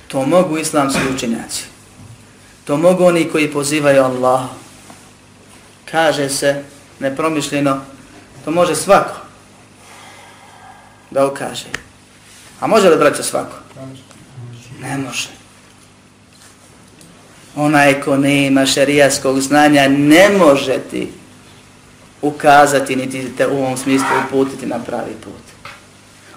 To 0.08 0.26
mogu 0.26 0.58
islamski 0.58 1.00
učenjaci. 1.14 1.64
To 2.64 2.76
mogu 2.76 3.04
oni 3.04 3.28
koji 3.28 3.52
pozivaju 3.52 4.02
Allah. 4.02 4.42
Kaže 5.90 6.28
se, 6.28 6.64
nepromišljeno, 6.98 7.80
to 8.44 8.50
može 8.50 8.74
svako 8.76 9.14
da 11.10 11.26
ukaže. 11.26 11.66
A 12.60 12.66
može 12.66 12.90
li 12.90 12.98
braća 12.98 13.22
svako? 13.22 13.56
Ne 14.80 14.98
može. 14.98 15.37
Onaj 17.58 18.00
ko 18.00 18.16
ne 18.16 18.46
ima 18.46 18.66
šarijaskog 18.66 19.40
znanja 19.40 19.88
ne 19.88 20.28
može 20.28 20.78
ti 20.78 21.08
ukazati 22.22 22.96
niti 22.96 23.36
te 23.36 23.46
u 23.46 23.58
ovom 23.58 23.76
smislu 23.76 24.06
uputiti 24.26 24.66
na 24.66 24.78
pravi 24.78 25.12
put. 25.24 25.72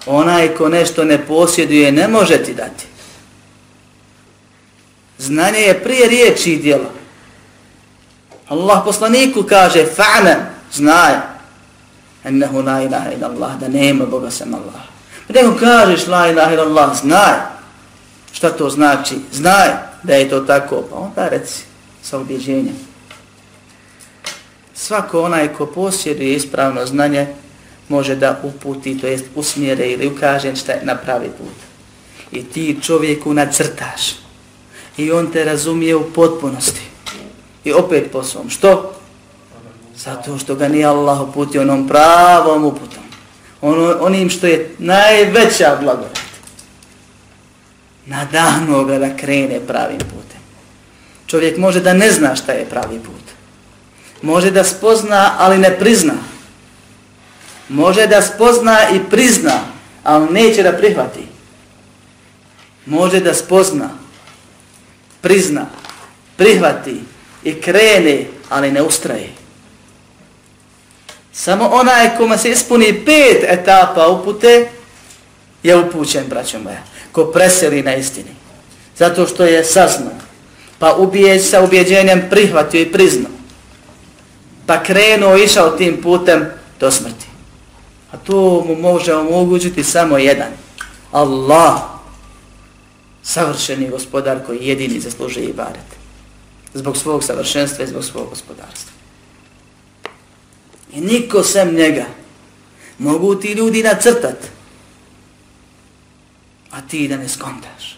Onaj 0.06 0.54
ko 0.54 0.68
nešto 0.68 1.04
ne 1.04 1.26
posjeduje 1.26 1.92
ne 1.92 2.08
može 2.08 2.42
ti 2.42 2.54
dati. 2.54 2.86
Znanje 5.18 5.58
je 5.58 5.82
prije 5.82 6.08
riječi 6.08 6.52
i 6.52 6.58
djela. 6.58 6.90
Allah 8.48 8.82
poslaniku 8.84 9.42
kaže 9.42 9.86
fa'na, 9.96 10.36
znaj, 10.72 11.14
ennehu 12.24 12.62
la 12.62 12.82
ilaha 12.82 13.10
ila 13.12 13.28
Allah, 13.28 13.60
da 13.60 13.68
nema 13.68 14.06
Boga 14.06 14.30
sam 14.30 14.54
Allah. 14.54 14.82
Pa 15.26 15.34
nego 15.34 15.58
kažeš 15.58 16.06
la 16.06 16.28
ilaha 16.28 16.54
ila 16.54 16.62
Allah, 16.62 16.96
znaj. 16.96 17.34
Šta 18.32 18.50
to 18.50 18.70
znači? 18.70 19.16
Znaj 19.32 19.91
da 20.02 20.14
je 20.14 20.28
to 20.28 20.40
tako. 20.40 20.82
Pa 20.90 20.96
onda 20.96 21.28
reci 21.28 21.64
sa 22.02 22.18
objeđenjem. 22.18 22.76
Svako 24.74 25.22
onaj 25.22 25.54
ko 25.54 25.66
posjeduje 25.66 26.34
ispravno 26.34 26.86
znanje 26.86 27.26
može 27.88 28.16
da 28.16 28.40
uputi, 28.42 28.98
to 28.98 29.06
jest 29.06 29.24
usmjere 29.34 29.86
ili 29.86 30.06
ukaže 30.06 30.56
šta 30.56 30.72
je 30.72 30.84
na 30.84 30.96
pravi 30.96 31.28
put. 31.38 31.56
I 32.32 32.44
ti 32.44 32.78
čovjeku 32.82 33.34
nacrtaš. 33.34 34.14
I 34.96 35.12
on 35.12 35.30
te 35.32 35.44
razumije 35.44 35.96
u 35.96 36.10
potpunosti. 36.12 36.80
I 37.64 37.72
opet 37.72 38.10
po 38.12 38.22
svom. 38.22 38.50
Što? 38.50 38.94
Zato 39.96 40.38
što 40.38 40.54
ga 40.54 40.68
nije 40.68 40.84
Allah 40.84 41.20
uputio 41.20 41.62
onom 41.62 41.88
pravom 41.88 42.64
uputom. 42.64 43.02
Ono, 43.60 43.96
onim 44.00 44.30
što 44.30 44.46
je 44.46 44.74
najveća 44.78 45.78
blagodat. 45.80 46.21
Nadahnuo 48.06 48.84
ga 48.84 48.98
da 48.98 49.16
krene 49.16 49.60
pravim 49.66 49.98
putem. 49.98 50.40
Čovjek 51.26 51.58
može 51.58 51.80
da 51.80 51.94
ne 51.94 52.10
zna 52.10 52.36
šta 52.36 52.52
je 52.52 52.68
pravi 52.70 52.98
put. 52.98 53.22
Može 54.22 54.50
da 54.50 54.64
spozna, 54.64 55.34
ali 55.38 55.58
ne 55.58 55.78
prizna. 55.78 56.14
Može 57.68 58.06
da 58.06 58.22
spozna 58.22 58.78
i 58.94 59.00
prizna, 59.10 59.60
ali 60.04 60.32
neće 60.32 60.62
da 60.62 60.72
prihvati. 60.72 61.26
Može 62.86 63.20
da 63.20 63.34
spozna, 63.34 63.90
prizna, 65.20 65.66
prihvati 66.36 67.00
i 67.44 67.60
krene, 67.60 68.26
ali 68.48 68.72
ne 68.72 68.82
ustraje. 68.82 69.28
Samo 71.32 71.66
onaj 71.66 72.16
kome 72.16 72.38
se 72.38 72.50
ispuni 72.50 73.04
pet 73.04 73.44
etapa 73.48 74.08
upute 74.08 74.68
je 75.62 75.76
upućen, 75.76 76.24
braćo 76.28 76.58
moja, 76.58 76.82
ko 77.12 77.24
preseli 77.24 77.82
na 77.82 77.94
istini. 77.94 78.30
Zato 78.96 79.26
što 79.26 79.44
je 79.44 79.64
saznao, 79.64 80.12
pa 80.78 80.94
ubije 80.96 81.40
sa 81.40 81.64
ubjeđenjem 81.64 82.22
prihvatio 82.30 82.80
i 82.80 82.92
priznao, 82.92 83.32
pa 84.66 84.82
krenuo 84.82 85.36
išao 85.36 85.70
tim 85.70 86.02
putem 86.02 86.50
do 86.80 86.90
smrti. 86.90 87.26
A 88.12 88.16
to 88.16 88.64
mu 88.66 88.74
može 88.74 89.14
omogućiti 89.14 89.84
samo 89.84 90.18
jedan. 90.18 90.52
Allah, 91.12 91.80
savršeni 93.22 93.90
gospodar 93.90 94.46
koji 94.46 94.58
jedini 94.66 95.00
zaslužuje 95.00 95.46
i. 95.46 95.96
Zbog 96.74 96.96
svog 96.96 97.24
savršenstva 97.24 97.84
i 97.84 97.88
zbog 97.88 98.04
svog 98.04 98.28
gospodarstva. 98.28 98.92
I 100.92 101.00
niko 101.00 101.42
sem 101.42 101.74
njega. 101.74 102.04
Mogu 102.98 103.34
ti 103.34 103.52
ljudi 103.52 103.82
nacrtati 103.82 104.48
A 106.71 106.81
ti 106.81 107.07
da 107.07 107.17
ne 107.17 107.29
skontaš. 107.29 107.97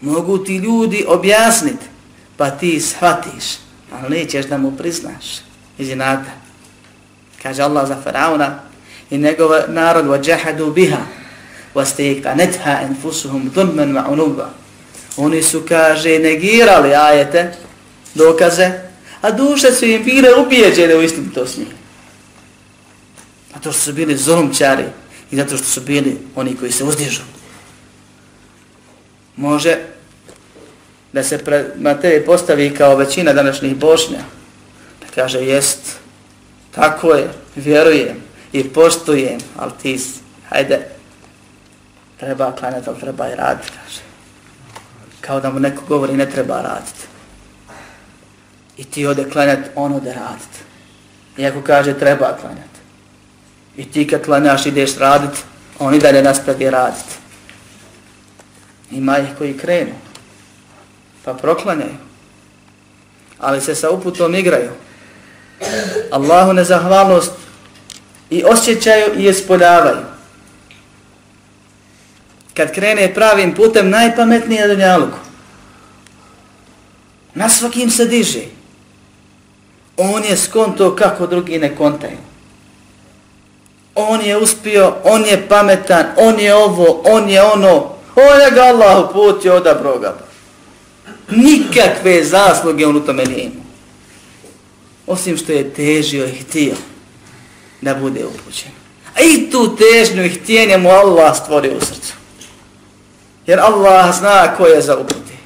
Mogu 0.00 0.38
ti 0.38 0.56
ljudi 0.56 1.04
objasnit. 1.08 1.78
Pa 2.36 2.50
ti 2.50 2.80
shvatiš. 2.80 3.44
Ali 3.92 4.18
nećeš 4.18 4.46
da 4.46 4.58
mu 4.58 4.76
priznaš. 4.76 5.24
Iz 5.78 5.88
inata. 5.88 6.30
Kaže 7.42 7.62
Allah 7.62 7.88
za 7.88 8.02
Faraona 8.04 8.58
i 9.10 9.18
njegov 9.18 9.50
narod 9.68 10.06
وَجَحَدُوا 10.06 10.72
بِهَا 10.74 11.02
وَسْتَيْقَنَتْهَا 11.74 12.86
أَنْفُسُهُمْ 12.86 13.50
ظُلْمًا 13.54 13.86
وَعُنُوبًا 13.92 14.48
Oni 15.16 15.42
su, 15.42 15.62
kaže, 15.68 16.18
negirali 16.18 16.94
ajete, 16.94 17.52
dokaze, 18.14 18.70
a 19.20 19.30
duše 19.30 19.72
su 19.72 19.84
im 19.84 20.04
bile 20.04 20.34
ubijeđene 20.34 20.94
u 20.94 21.02
istinitost 21.02 21.58
njih. 21.58 21.68
Zato 23.54 23.72
što 23.72 23.82
su 23.82 23.92
bili 23.92 24.16
zorumčari 24.16 24.84
i 25.30 25.36
zato 25.36 25.56
što 25.56 25.66
su 25.66 25.80
bili 25.80 26.18
oni 26.36 26.56
koji 26.56 26.72
se 26.72 26.84
uzdižu. 26.84 27.22
Može 29.37 29.77
da 31.13 31.23
se 31.23 31.37
prema 31.37 31.93
tebi 31.93 32.25
postavi 32.25 32.75
kao 32.75 32.95
većina 32.95 33.33
današnjih 33.33 33.75
bošnja, 33.75 34.19
da 35.01 35.07
kaže, 35.15 35.39
jest, 35.39 35.79
tako 36.71 37.13
je, 37.13 37.29
vjerujem 37.55 38.17
i 38.53 38.69
poštujem, 38.69 39.39
ali 39.57 39.71
ti, 39.81 40.01
hajde, 40.49 40.79
treba 42.19 42.51
klanjati, 42.51 42.89
ali 42.89 42.99
treba 42.99 43.29
i 43.29 43.35
raditi, 43.35 43.67
kaže. 43.67 44.01
Kao 45.21 45.39
da 45.39 45.51
mu 45.51 45.59
neko 45.59 45.83
govori, 45.87 46.13
ne 46.13 46.29
treba 46.29 46.61
raditi. 46.61 47.01
I 48.77 48.83
ti 48.83 49.05
ode 49.05 49.29
klanjati, 49.29 49.69
ono 49.75 49.99
da 49.99 50.13
raditi. 50.13 50.59
Iako 51.37 51.61
kaže, 51.61 51.99
treba 51.99 52.37
klanjati. 52.41 52.79
I 53.77 53.91
ti 53.91 54.07
kad 54.07 54.25
klanjaš 54.25 54.65
ideš 54.65 54.97
raditi, 54.97 55.39
on 55.79 55.93
i 55.93 55.99
dalje 55.99 56.23
nastavi 56.23 56.69
raditi. 56.69 57.26
Ima 58.91 59.17
ih 59.17 59.27
koji 59.37 59.57
krenu, 59.57 59.93
pa 61.25 61.33
proklanjaju, 61.33 61.95
ali 63.39 63.61
se 63.61 63.75
sa 63.75 63.89
uputom 63.89 64.35
igraju. 64.35 64.69
Allahu 66.11 66.53
nezahvalnost 66.53 67.31
i 68.29 68.43
osjećaju 68.43 69.19
i 69.19 69.27
ispoljavaju. 69.27 69.97
Kad 72.53 72.73
krene 72.73 73.13
pravim 73.13 73.53
putem, 73.53 73.89
najpametnije 73.89 74.61
je 74.61 74.67
dunjaluku. 74.67 75.17
Na 77.33 77.49
svakim 77.49 77.89
se 77.89 78.05
diže. 78.05 78.41
On 79.97 80.23
je 80.23 80.37
skonto 80.37 80.95
kako 80.95 81.27
drugi 81.27 81.59
ne 81.59 81.75
kontaju. 81.75 82.17
On 83.95 84.21
je 84.21 84.37
uspio, 84.37 84.95
on 85.03 85.25
je 85.25 85.47
pametan, 85.49 86.05
on 86.17 86.39
je 86.39 86.55
ovo, 86.55 87.01
on 87.05 87.29
je 87.29 87.43
ono. 87.43 87.96
On 88.19 88.41
je 88.41 88.51
ga 88.51 88.61
Allah 88.61 89.09
uputio 89.09 89.55
odabro 89.55 89.99
ga. 89.99 90.17
Nikakve 91.29 92.23
zasluge 92.23 92.87
on 92.87 92.95
u 92.95 93.05
tome 93.05 93.25
nije 93.25 93.43
imao. 93.43 93.65
Osim 95.07 95.37
što 95.37 95.51
je 95.51 95.73
težio 95.73 96.25
i 96.25 96.31
htio 96.31 96.73
da 97.81 97.95
bude 97.95 98.25
upućen. 98.25 98.71
A 99.15 99.21
i 99.21 99.49
tu 99.51 99.75
težnju 99.75 100.25
i 100.25 100.29
htjenje 100.29 100.77
mu 100.77 100.89
Allah 100.89 101.37
stvorio 101.37 101.77
u 101.77 101.79
srcu. 101.79 102.13
Jer 103.47 103.59
Allah 103.59 104.15
zna 104.17 104.55
ko 104.57 104.65
je 104.65 104.81
za 104.81 104.97
upute. 104.97 105.37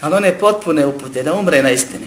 Ali 0.00 0.14
one 0.14 0.38
potpune 0.38 0.86
upute, 0.86 1.22
da 1.22 1.34
umre 1.34 1.62
na 1.62 1.70
istini. 1.70 2.06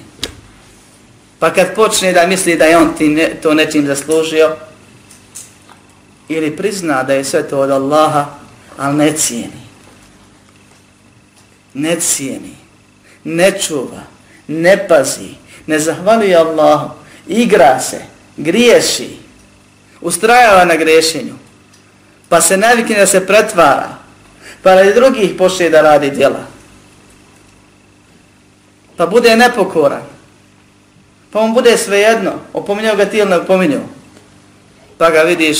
Pa 1.40 1.54
kad 1.54 1.76
počne 1.76 2.14
da 2.14 2.28
misli 2.28 2.58
da 2.58 2.66
je 2.66 2.78
on 2.78 2.94
ti 2.98 3.08
ne, 3.10 3.40
to 3.44 3.54
nečim 3.54 3.88
zaslužio, 3.88 4.56
ili 6.30 6.58
prizna 6.58 7.04
da 7.04 7.14
je 7.14 7.24
sve 7.24 7.50
to 7.50 7.60
od 7.60 7.72
Allaha, 7.72 8.26
ali 8.78 8.98
ne 8.98 9.18
cijeni. 9.18 9.66
Ne 11.74 12.00
cijeni. 12.00 12.56
Ne 13.24 13.60
čuva. 13.60 14.02
Ne 14.48 14.88
pazi. 14.88 15.30
Ne 15.68 15.80
zahvaljuje 15.80 16.36
Allahu. 16.36 16.90
Igra 17.28 17.80
se. 17.80 18.02
Griješi. 18.38 19.18
Ustrajava 20.02 20.66
na 20.66 20.76
grešenju. 20.76 21.34
Pa 22.30 22.42
se 22.42 22.58
navikne 22.58 22.96
da 22.96 23.06
se 23.06 23.28
pretvara. 23.28 23.98
Pa 24.64 24.76
radi 24.76 24.94
drugih 24.94 25.32
počne 25.38 25.70
da 25.70 25.82
radi 25.82 26.10
djela. 26.10 26.46
Pa 28.98 29.06
bude 29.06 29.36
nepokoran. 29.36 30.04
Pa 31.32 31.40
on 31.40 31.54
bude 31.54 31.78
svejedno. 31.78 32.32
Opominjao 32.54 32.96
ga 32.96 33.06
ti 33.06 33.18
ili 33.18 33.30
ne 33.30 33.38
opominjao. 33.38 33.84
Pa 34.98 35.10
ga 35.10 35.22
vidiš 35.22 35.60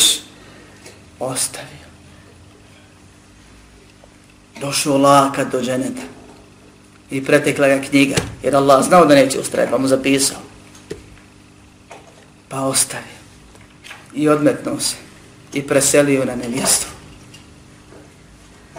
ostavi 1.20 1.75
Došao 4.62 4.98
laka 4.98 5.44
do 5.44 5.62
dženeta. 5.62 6.02
I 7.12 7.26
pretekla 7.26 7.68
ga 7.68 7.82
knjiga. 7.82 8.16
Jer 8.44 8.56
Allah 8.56 8.86
znao 8.86 9.06
da 9.06 9.16
neće 9.16 9.40
ustrajati, 9.40 9.72
pa 9.72 9.78
mu 9.78 9.88
zapisao. 9.88 10.38
Pa 12.50 12.62
ostavi 12.62 13.16
I 14.14 14.30
odmetnuo 14.30 14.80
se. 14.80 14.96
I 15.54 15.62
preselio 15.62 16.26
na 16.26 16.36
nevjestu. 16.36 16.88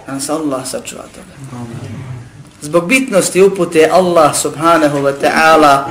Nas 0.06 0.28
Allah 0.28 0.68
sačuva 0.68 1.02
toga. 1.02 1.66
Zbog 2.60 2.88
bitnosti 2.88 3.42
upute 3.42 3.88
Allah 3.92 4.36
subhanahu 4.36 4.98
wa 4.98 5.12
ta'ala 5.20 5.84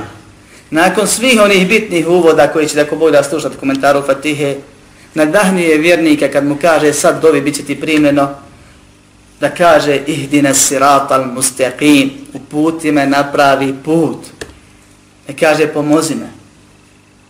nakon 0.70 1.06
svih 1.06 1.40
onih 1.40 1.68
bitnih 1.68 2.08
uvoda 2.08 2.52
koji 2.52 2.68
će 2.68 2.74
tako 2.74 2.96
Bog 2.96 3.10
da 3.10 3.22
slušati 3.22 3.56
komentaru 3.56 4.02
Fatihe, 4.06 4.56
nadahnije 5.14 5.78
vjernika 5.78 6.28
kad 6.28 6.44
mu 6.44 6.56
kaže 6.60 6.92
sad 6.92 7.22
dovi 7.22 7.40
bit 7.40 7.56
će 7.56 7.62
ti 7.62 7.80
primljeno, 7.80 8.34
da 9.40 9.50
kaže 9.50 10.00
ihdina 10.06 10.54
siratal 10.54 11.24
mustaqim, 11.34 12.10
uputi 12.34 12.92
me 12.92 13.06
na 13.06 13.32
pravi 13.32 13.74
put. 13.84 14.18
Ne 15.28 15.36
kaže 15.36 15.66
pomozi 15.66 16.14
me, 16.14 16.28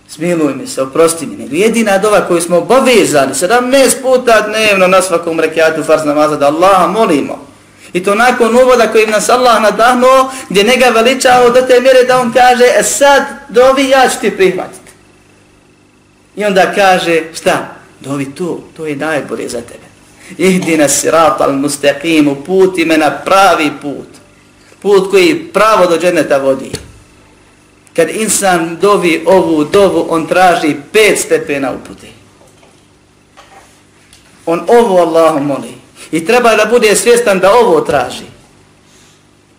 smiluj 0.09 0.55
mi 0.55 0.67
se, 0.67 0.83
oprosti 0.83 1.27
mi. 1.27 1.37
Nego 1.37 1.55
jedina 1.55 1.99
dova 1.99 2.21
koju 2.21 2.41
smo 2.41 2.57
obavezani, 2.57 3.35
17 3.35 4.03
puta 4.03 4.41
dnevno 4.41 4.87
na 4.87 5.03
svakom 5.03 5.41
rekiatu 5.41 5.83
farz 5.83 6.05
namaza 6.05 6.37
da 6.37 6.47
Allaha 6.47 6.87
molimo. 6.87 7.47
I 7.93 8.03
to 8.03 8.15
nakon 8.15 8.57
uvoda 8.57 8.93
kojim 8.93 9.11
nas 9.11 9.29
Allah 9.29 9.63
nadahnuo, 9.63 10.31
gdje 10.49 10.63
njega 10.63 10.89
veličao 10.89 11.51
do 11.51 11.63
te 11.63 11.81
mjere 11.81 12.05
da 12.05 12.21
on 12.21 12.33
kaže, 12.33 12.65
e 12.79 12.83
sad 12.83 13.23
dovi 13.49 13.89
ja 13.89 14.09
ću 14.09 14.21
ti 14.21 14.37
prihvatiti. 14.37 14.91
I 16.37 16.45
onda 16.45 16.73
kaže, 16.75 17.23
šta? 17.35 17.69
Dovi 18.01 18.35
to, 18.35 18.61
to 18.77 18.87
je 18.87 18.97
najbolje 18.97 19.49
za 19.49 19.61
tebe. 19.61 19.86
Ihdina 20.39 20.89
sirat 20.89 21.41
al 21.41 21.53
mustaqim, 21.53 22.35
puti 22.47 22.85
me 22.85 22.99
na 22.99 23.11
pravi 23.11 23.71
put. 23.83 24.09
Put 24.83 25.11
koji 25.11 25.45
pravo 25.53 25.87
do 25.87 25.99
dženeta 25.99 26.39
vodi. 26.39 26.71
Kad 27.97 28.09
insan 28.11 28.77
dovi 28.81 29.25
ovu 29.27 29.65
dovu, 29.65 30.07
on 30.11 30.27
traži 30.27 30.77
pet 30.93 31.19
stepena 31.19 31.73
uputi. 31.73 32.09
On 34.47 34.65
ovo 34.69 34.99
Allahu 34.99 35.41
moli. 35.41 35.75
I 36.13 36.27
treba 36.27 36.55
da 36.57 36.65
bude 36.65 36.97
svjestan 36.97 37.39
da 37.39 37.53
ovo 37.53 37.81
traži. 37.81 38.25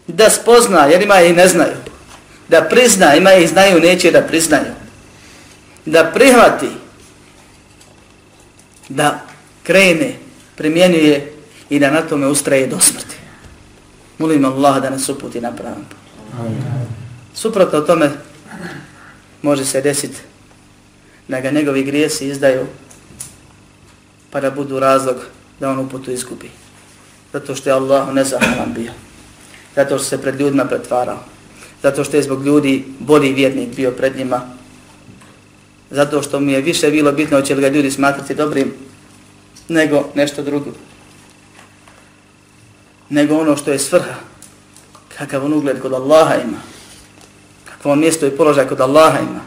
Da 0.07 0.29
spozna, 0.29 0.85
jer 0.85 1.01
ima 1.01 1.21
i 1.21 1.33
ne 1.33 1.47
znaju. 1.47 1.75
Da 2.47 2.61
prizna, 2.61 3.15
ima 3.15 3.33
i 3.33 3.47
znaju, 3.47 3.79
neće 3.79 4.11
da 4.11 4.21
priznaju. 4.21 4.73
Da 5.85 6.03
prihvati 6.03 6.69
da 8.89 9.19
krene, 9.63 10.13
primjenjuje 10.57 11.33
i 11.69 11.79
da 11.79 11.91
na 11.91 12.01
tome 12.01 12.27
ustraje 12.27 12.67
do 12.67 12.79
smrti. 12.79 13.15
Molim 14.17 14.45
Allah 14.45 14.81
da 14.81 14.89
nas 14.89 15.09
uputi 15.09 15.41
na 15.41 15.51
pravom. 15.51 15.85
Suprotno 17.33 17.81
tome 17.81 18.11
može 19.41 19.65
se 19.65 19.81
desiti 19.81 20.17
da 21.27 21.41
ga 21.41 21.51
njegovi 21.51 21.83
grijesi 21.83 22.27
izdaju 22.27 22.65
pa 24.31 24.41
da 24.41 24.51
budu 24.51 24.79
razlog 24.79 25.15
da 25.59 25.69
on 25.69 25.79
uputu 25.79 26.11
izgubi. 26.11 26.49
Zato 27.33 27.55
što 27.55 27.69
je 27.69 27.73
Allah 27.73 28.13
nezahvalan 28.13 28.73
bio. 28.75 28.91
Zato 29.75 29.97
što 29.97 30.07
se 30.07 30.21
pred 30.21 30.39
ljudima 30.39 30.65
pretvarao. 30.65 31.19
Zato 31.83 32.03
što 32.03 32.17
je 32.17 32.23
zbog 32.23 32.45
ljudi 32.45 32.85
bolji 32.99 33.33
vjernik 33.33 33.75
bio 33.75 33.91
pred 33.91 34.17
njima 34.17 34.57
zato 35.91 36.21
što 36.21 36.39
mi 36.39 36.51
je 36.51 36.61
više 36.61 36.91
bilo 36.91 37.11
bitno 37.11 37.41
će 37.41 37.55
li 37.55 37.61
ga 37.61 37.67
ljudi 37.67 37.91
smatrati 37.91 38.35
dobrim 38.35 38.73
nego 39.67 40.09
nešto 40.15 40.41
drugo. 40.41 40.71
Nego 43.09 43.37
ono 43.37 43.57
što 43.57 43.71
je 43.71 43.79
svrha. 43.79 44.15
Kakav 45.17 45.45
on 45.45 45.53
ugled 45.53 45.81
kod 45.81 45.93
Allaha 45.93 46.35
ima. 46.35 46.57
Kakvo 47.65 47.95
mjesto 47.95 48.25
i 48.25 48.37
položaj 48.37 48.67
kod 48.67 48.81
Allaha 48.81 49.19
ima. 49.19 49.41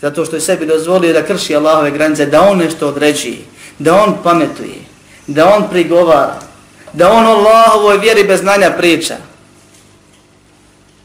Zato 0.00 0.24
što 0.24 0.36
je 0.36 0.40
sebi 0.40 0.66
dozvolio 0.66 1.12
da 1.12 1.26
krši 1.26 1.56
Allahove 1.56 1.90
granice, 1.90 2.26
da 2.26 2.42
on 2.42 2.58
nešto 2.58 2.88
određi, 2.88 3.38
da 3.78 4.02
on 4.02 4.16
pametuje, 4.22 4.84
da 5.26 5.54
on 5.54 5.68
prigovara, 5.70 6.40
da 6.92 7.12
on 7.12 7.26
Allahovoj 7.26 7.98
vjeri 7.98 8.24
bez 8.24 8.40
znanja 8.40 8.70
priča. 8.78 9.16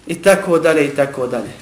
I 0.08 0.22
tako 0.22 0.60
dalje, 0.60 0.86
i 0.86 0.96
tako 0.96 1.28
dalje 1.28 1.60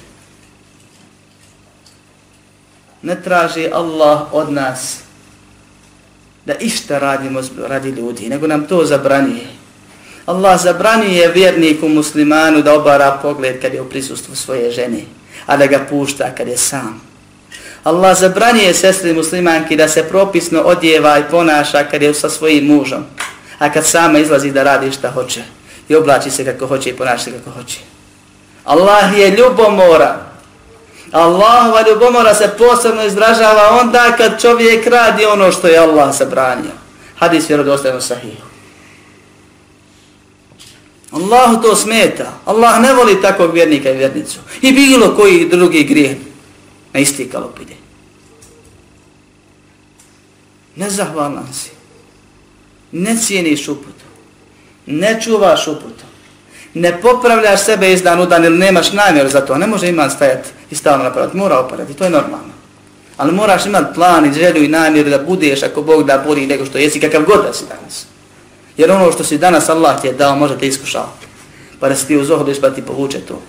ne 3.02 3.22
traži 3.22 3.70
Allah 3.72 4.34
od 4.34 4.52
nas 4.52 5.00
da 6.48 6.54
išta 6.60 6.98
radimo 6.98 7.40
radi 7.66 7.90
ljudi, 7.90 8.28
nego 8.28 8.46
nam 8.46 8.66
to 8.66 8.84
zabranije. 8.84 9.46
Allah 10.26 10.60
zabranije 10.60 11.28
vjerniku 11.28 11.88
muslimanu 11.88 12.62
da 12.62 12.74
obara 12.74 13.18
pogled 13.22 13.60
kad 13.60 13.74
je 13.74 13.80
u 13.80 13.88
prisustvu 13.88 14.36
svoje 14.36 14.70
žene, 14.70 15.02
a 15.46 15.56
da 15.56 15.66
ga 15.66 15.78
pušta 15.90 16.34
kad 16.34 16.48
je 16.48 16.56
sam. 16.56 17.00
Allah 17.84 18.18
zabranije 18.18 18.74
sestri 18.74 19.12
muslimanki 19.12 19.76
da 19.76 19.88
se 19.88 20.08
propisno 20.08 20.60
odjeva 20.60 21.18
i 21.18 21.28
ponaša 21.30 21.84
kad 21.84 22.02
je 22.02 22.14
sa 22.14 22.30
svojim 22.30 22.64
mužom, 22.66 23.04
a 23.58 23.72
kad 23.72 23.86
sama 23.86 24.18
izlazi 24.18 24.50
da 24.50 24.62
radi 24.62 24.92
šta 24.92 25.10
hoće 25.10 25.42
i 25.88 25.94
oblači 25.94 26.30
se 26.30 26.44
kako 26.44 26.66
hoće 26.66 26.90
i 26.90 26.96
ponaša 26.96 27.24
se 27.24 27.32
kako 27.32 27.50
hoće. 27.50 27.78
Allah 28.64 29.18
je 29.18 29.30
ljubomoran, 29.30 30.16
Allahova 31.12 31.84
ljubomora 31.88 32.34
se 32.34 32.50
posebno 32.58 33.04
izražava 33.04 33.78
onda 33.80 34.14
kad 34.16 34.40
čovjek 34.40 34.86
radi 34.86 35.24
ono 35.24 35.52
što 35.52 35.68
je 35.68 35.78
Allah 35.78 36.16
zabranio. 36.16 36.70
Hadis 37.16 37.48
vjerodostajno 37.48 38.00
sahih. 38.00 38.38
Allah 41.12 41.62
to 41.62 41.76
smeta. 41.76 42.32
Allah 42.44 42.80
ne 42.80 42.94
voli 42.94 43.22
takvog 43.22 43.54
vjernika 43.54 43.90
i 43.90 43.96
vjernicu. 43.96 44.38
I 44.62 44.72
bilo 44.72 45.16
koji 45.16 45.48
drugi 45.48 45.84
grijeh 45.84 46.16
na 46.92 47.00
isti 47.00 47.30
kalopide. 47.30 47.74
Nezahvalan 50.76 51.52
si. 51.52 51.70
Ne 52.92 53.16
cijeniš 53.16 53.68
uputu. 53.68 54.04
Ne 54.86 55.20
čuvaš 55.24 55.66
uputu 55.68 56.07
ne 56.78 57.00
popravljaš 57.00 57.64
sebe 57.64 57.92
iz 57.92 58.02
dan 58.02 58.20
u 58.20 58.26
dan 58.26 58.44
ili 58.44 58.58
nemaš 58.58 58.92
namjer 58.92 59.28
za 59.28 59.40
to, 59.40 59.58
ne 59.58 59.66
može 59.66 59.88
iman 59.88 60.10
stajati 60.10 60.48
i 60.70 60.74
stalno 60.74 61.04
napraviti, 61.04 61.36
mora 61.36 61.58
oparati, 61.58 61.94
to 61.94 62.04
je 62.04 62.10
normalno. 62.10 62.52
Ali 63.16 63.32
moraš 63.32 63.66
imati 63.66 63.94
plan 63.94 64.26
i 64.26 64.32
želju 64.32 64.64
i 64.64 64.68
namjer 64.68 65.10
da 65.10 65.18
budeš 65.18 65.62
ako 65.62 65.82
Bog 65.82 66.06
da 66.06 66.22
bolji 66.26 66.46
nego 66.46 66.66
što 66.66 66.78
jesi, 66.78 67.00
kakav 67.00 67.22
god 67.24 67.44
da 67.44 67.52
si 67.52 67.64
danas. 67.68 68.06
Jer 68.76 68.90
ono 68.90 69.12
što 69.12 69.24
si 69.24 69.38
danas 69.38 69.68
Allah 69.68 70.00
ti 70.00 70.06
je 70.06 70.12
dao, 70.12 70.36
možda 70.36 70.58
te 70.58 70.66
iskušao. 70.66 71.12
Pa 71.80 71.88
da 71.88 71.96
si 71.96 72.06
ti 72.06 72.16
uzohodiš 72.16 72.60
pa 72.60 72.70
ti 72.70 72.82
povuče 72.82 73.20
to. 73.20 73.42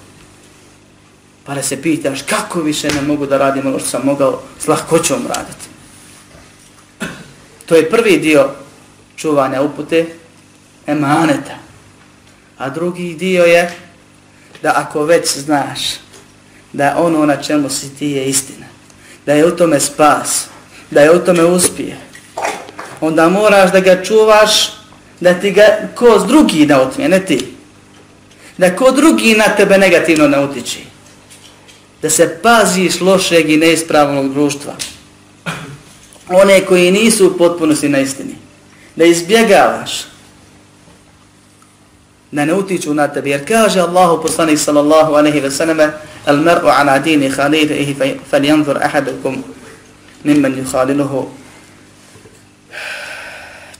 Pa 1.45 1.55
da 1.55 1.63
se 1.63 1.81
pitaš 1.81 2.21
kako 2.21 2.61
više 2.61 2.87
ne 2.87 3.01
mogu 3.01 3.25
da 3.25 3.37
radim 3.37 3.67
ono 3.67 3.79
što 3.79 3.89
sam 3.89 4.01
mogao 4.05 4.41
s 4.59 4.67
lahkoćom 4.67 5.27
raditi. 5.27 5.65
To 7.65 7.75
je 7.75 7.89
prvi 7.89 8.17
dio 8.17 8.49
čuvanja 9.15 9.61
upute 9.61 10.05
emaneta. 10.87 11.68
A 12.59 12.69
drugi 12.69 13.13
dio 13.13 13.43
je 13.43 13.71
da 14.61 14.73
ako 14.75 15.03
već 15.03 15.37
znaš 15.37 15.79
da 16.73 16.95
ono 16.97 17.25
na 17.25 17.35
čemu 17.41 17.69
si 17.69 17.95
ti 17.95 18.07
je 18.07 18.29
istina, 18.29 18.65
da 19.25 19.33
je 19.33 19.45
u 19.45 19.55
tome 19.55 19.79
spas, 19.79 20.45
da 20.91 21.01
je 21.01 21.11
u 21.11 21.25
tome 21.25 21.43
uspije, 21.43 21.97
onda 23.01 23.29
moraš 23.29 23.71
da 23.71 23.79
ga 23.79 24.03
čuvaš 24.03 24.79
da 25.19 25.33
ti 25.33 25.51
ga 25.51 25.89
ko 25.95 26.25
drugi 26.27 26.65
ne 26.65 26.75
otmije, 26.75 27.09
ne 27.09 27.25
ti. 27.25 27.47
Da 28.57 28.75
ko 28.75 28.91
drugi 28.91 29.35
na 29.35 29.55
tebe 29.55 29.77
negativno 29.77 30.27
ne 30.27 30.39
utiči. 30.39 30.79
Da 32.01 32.09
se 32.09 32.39
paziš 32.43 33.01
lošeg 33.01 33.49
i 33.49 33.57
neispravnog 33.57 34.33
društva. 34.33 34.73
One 36.29 36.65
koji 36.65 36.91
nisu 36.91 37.27
u 37.27 37.37
potpunosti 37.37 37.89
na 37.89 37.99
istini. 37.99 38.35
Da 38.95 39.05
izbjegavaš. 39.05 40.08
Da 42.31 42.45
ne 42.45 42.53
utiču 42.53 42.93
na 42.93 43.07
tebe. 43.07 43.29
Jer 43.29 43.47
kaže 43.47 43.79
Allahu 43.79 44.21
poslanik 44.21 44.59
sallallahu 44.59 45.13
alaihi 45.13 45.39
ve 45.39 45.51
sallame 45.51 45.91
al 46.25 46.37
mar'u 46.37 46.67
ala 46.67 46.99
dini 46.99 47.29
khalidihi 47.29 47.95
fal 48.29 48.77
ahadukum 48.81 49.43
mimman 50.23 50.55
yukhaliluhu 50.55 51.39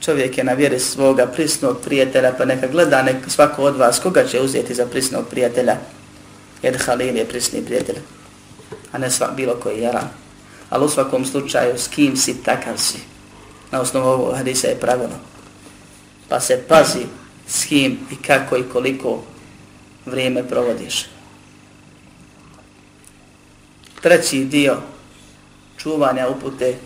čovjek 0.00 0.38
je 0.38 0.44
na 0.44 0.52
vjeri 0.52 0.80
svoga 0.80 1.26
prisnog 1.26 1.80
prijatelja, 1.84 2.32
pa 2.38 2.44
neka 2.44 2.66
gleda 2.66 3.02
nek 3.02 3.16
svako 3.28 3.62
od 3.62 3.76
vas 3.76 3.98
koga 3.98 4.24
će 4.24 4.40
uzeti 4.40 4.74
za 4.74 4.86
prisnog 4.86 5.24
prijatelja. 5.30 5.76
Jer 6.62 6.78
Halil 6.86 7.16
je 7.16 7.28
prisni 7.28 7.64
prijatelj, 7.64 7.96
a 8.92 8.98
ne 8.98 9.10
sva, 9.10 9.30
bilo 9.36 9.54
koji 9.54 9.80
jaran. 9.80 10.08
Ali 10.70 10.84
u 10.84 10.88
svakom 10.88 11.24
slučaju, 11.24 11.78
s 11.78 11.88
kim 11.88 12.16
si, 12.16 12.42
takav 12.42 12.78
si. 12.78 12.98
Na 13.70 13.80
osnovu 13.80 14.08
ovog 14.08 14.36
hadisa 14.36 14.66
je 14.66 14.80
pravilo. 14.80 15.18
Pa 16.28 16.40
se 16.40 16.62
pazi 16.68 17.06
s 17.50 17.64
kim 17.64 17.98
i 18.10 18.16
kako 18.16 18.56
i 18.56 18.68
koliko 18.72 19.22
vrijeme 20.06 20.48
provodiš. 20.48 21.06
Treći 24.02 24.44
dio 24.44 24.76
čuvanja 25.78 26.28
upute, 26.28 26.76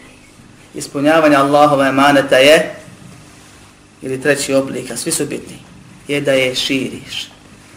ispunjavanja 0.75 1.39
Allahove 1.39 1.89
emaneta 1.89 2.37
je 2.37 2.75
ili 4.03 4.23
treći 4.23 4.55
oblik, 4.55 4.91
a 4.91 4.97
svi 4.97 5.13
su 5.13 5.27
bitni, 5.27 5.59
je 6.09 6.21
da 6.21 6.33
je 6.33 6.55
širiš. 6.55 7.29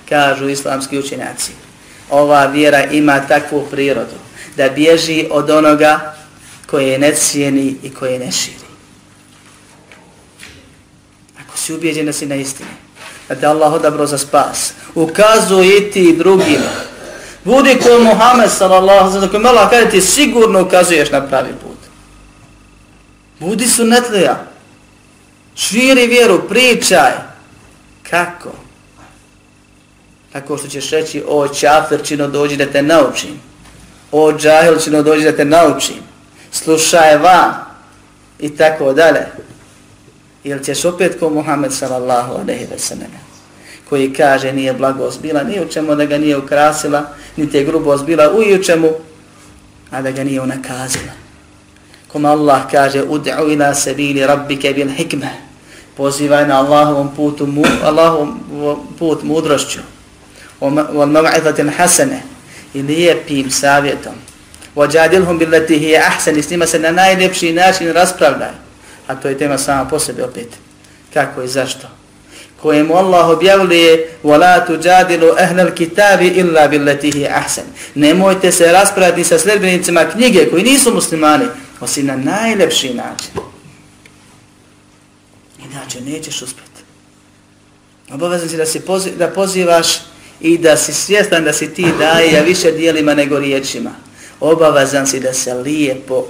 Kažu 0.10 0.50
islamski 0.50 1.00
učenjaci, 1.00 1.52
ova 2.10 2.46
vjera 2.46 2.84
ima 2.86 3.28
takvu 3.28 3.68
prirodu 3.72 4.16
da 4.58 4.70
bježi 4.70 5.28
od 5.32 5.50
onoga 5.50 6.16
koje 6.68 7.00
ne 7.00 7.16
cijeni 7.16 7.76
i 7.84 7.90
koje 7.90 8.20
ne 8.20 8.32
širi. 8.32 8.68
Ako 11.46 11.57
si 11.68 11.74
ubijeđen 11.74 12.06
da 12.06 12.14
si 12.14 12.26
na 12.26 12.36
istini, 12.36 12.70
da 13.30 13.36
te 13.36 13.46
Allah 13.46 13.74
odabro 13.74 14.06
za 14.06 14.18
spas, 14.18 14.74
ukazuj 14.96 15.92
ti 15.92 16.16
drugima. 16.18 16.72
Budi 17.44 17.78
ko 17.84 18.00
Muhammed 18.04 18.52
sallallahu 18.52 19.12
sallam, 19.12 19.30
koji 19.30 19.44
malo 19.44 19.68
kada 19.70 19.90
ti 19.90 20.02
sigurno 20.02 20.62
ukazuješ 20.62 21.12
na 21.12 21.28
pravi 21.28 21.54
put. 21.64 21.78
Budi 23.40 23.68
sunetlija, 23.68 24.48
Širi 25.58 26.08
vjeru, 26.08 26.48
pričaj. 26.50 27.12
Kako? 28.10 28.50
Tako 30.34 30.58
što 30.58 30.68
ćeš 30.68 30.90
reći, 30.90 31.24
o 31.28 31.48
čafirčino 31.48 32.28
dođi 32.28 32.58
da 32.58 32.66
te 32.66 32.82
naučim. 32.82 33.40
O 34.12 34.34
džahilčino 34.34 35.04
dođi 35.04 35.24
da 35.24 35.36
te 35.36 35.46
naučim. 35.46 35.96
Slušaj 36.52 37.18
van. 37.18 37.54
I 38.40 38.58
tako 38.58 38.94
dalje. 38.94 39.28
Ili 40.48 40.64
ćeš 40.64 40.86
opet 40.86 41.20
ko 41.20 41.30
Muhammed 41.30 41.74
sallallahu 41.74 42.34
alaihi 42.34 42.66
ve 42.72 42.80
sallam 42.80 43.12
koji 43.90 44.14
kaže 44.14 44.54
nije 44.54 44.74
blagost 44.74 45.22
bila 45.22 45.44
ni 45.44 45.62
u 45.62 45.68
čemu 45.68 45.96
da 45.96 46.06
ga 46.06 46.18
nije 46.18 46.38
ukrasila, 46.38 47.04
niti 47.36 47.58
je 47.58 47.64
grubost 47.64 48.06
bila 48.06 48.32
u 48.32 48.64
čemu, 48.64 48.92
a 49.92 50.02
da 50.02 50.12
ga 50.12 50.24
nije 50.24 50.42
unakazila. 50.42 51.12
Koma 52.08 52.32
Allah 52.32 52.62
kaže, 52.72 53.04
ud'u 53.04 53.54
ila 53.54 53.74
sabili 53.74 54.28
rabbike 54.28 54.74
bil 54.74 54.90
hikme, 54.90 55.30
pozivaj 55.98 56.48
na 56.48 56.60
Allahovom 56.60 57.16
putu, 57.16 57.48
mu, 57.48 57.64
Allahovom 57.84 58.40
put 59.00 59.24
mudrošću, 59.24 59.80
wal 60.62 61.12
mav'izatin 61.12 61.72
hasane, 61.78 62.22
i 62.74 62.82
lijepim 62.82 63.52
savjetom. 63.52 64.14
Wajadilhum 64.76 65.38
billati 65.40 65.80
hi 65.80 65.98
ahsan, 65.98 66.44
s 66.44 66.50
njima 66.50 66.66
se 66.66 66.80
na 66.80 66.92
najljepši 66.92 67.54
način 67.54 67.94
raspravljaj 67.94 68.67
A 69.07 69.15
to 69.15 69.29
je 69.29 69.39
tema 69.39 69.59
sama 69.59 69.89
po 69.89 69.99
sebi 69.99 70.23
opet. 70.23 70.49
Kako 71.15 71.43
i 71.43 71.49
zašto? 71.49 71.89
Kojemu 72.63 72.97
Allah 72.97 73.29
objavljuje 73.29 74.09
وَلَا 74.25 74.67
تُجَادِلُوا 74.67 75.35
أَهْلَ 75.39 75.61
الْكِتَابِ 75.61 76.21
إِلَّا 76.21 76.67
بِالَّتِهِ 76.67 77.29
أَحْسَنِ 77.29 77.67
Nemojte 77.95 78.53
se 78.53 78.73
raspraviti 78.73 79.25
sa 79.25 79.39
sljedbenicima 79.39 80.05
knjige 80.05 80.51
koji 80.51 80.63
nisu 80.63 80.95
muslimani, 80.95 81.45
osim 81.81 82.07
na 82.07 82.17
najlepši 82.17 82.95
način. 82.95 83.31
Inače, 85.59 86.01
nećeš 86.01 86.43
uspjeti. 86.43 86.83
Obavezan 88.13 88.49
si 88.49 88.57
da, 88.57 88.67
si 88.67 88.81
pozi 88.81 89.11
da 89.11 89.29
pozivaš 89.29 89.87
i 90.41 90.59
da 90.59 90.77
si 90.77 90.93
svjestan 90.93 91.45
da 91.45 91.53
si 91.53 91.75
ti 91.75 91.87
daje 91.99 92.33
ja 92.33 92.43
više 92.43 92.73
dijelima 92.73 93.15
nego 93.15 93.39
riječima. 93.39 93.91
Obavezan 94.41 95.07
si 95.07 95.21
da 95.21 95.33
se 95.33 95.55
lijepo, 95.55 96.27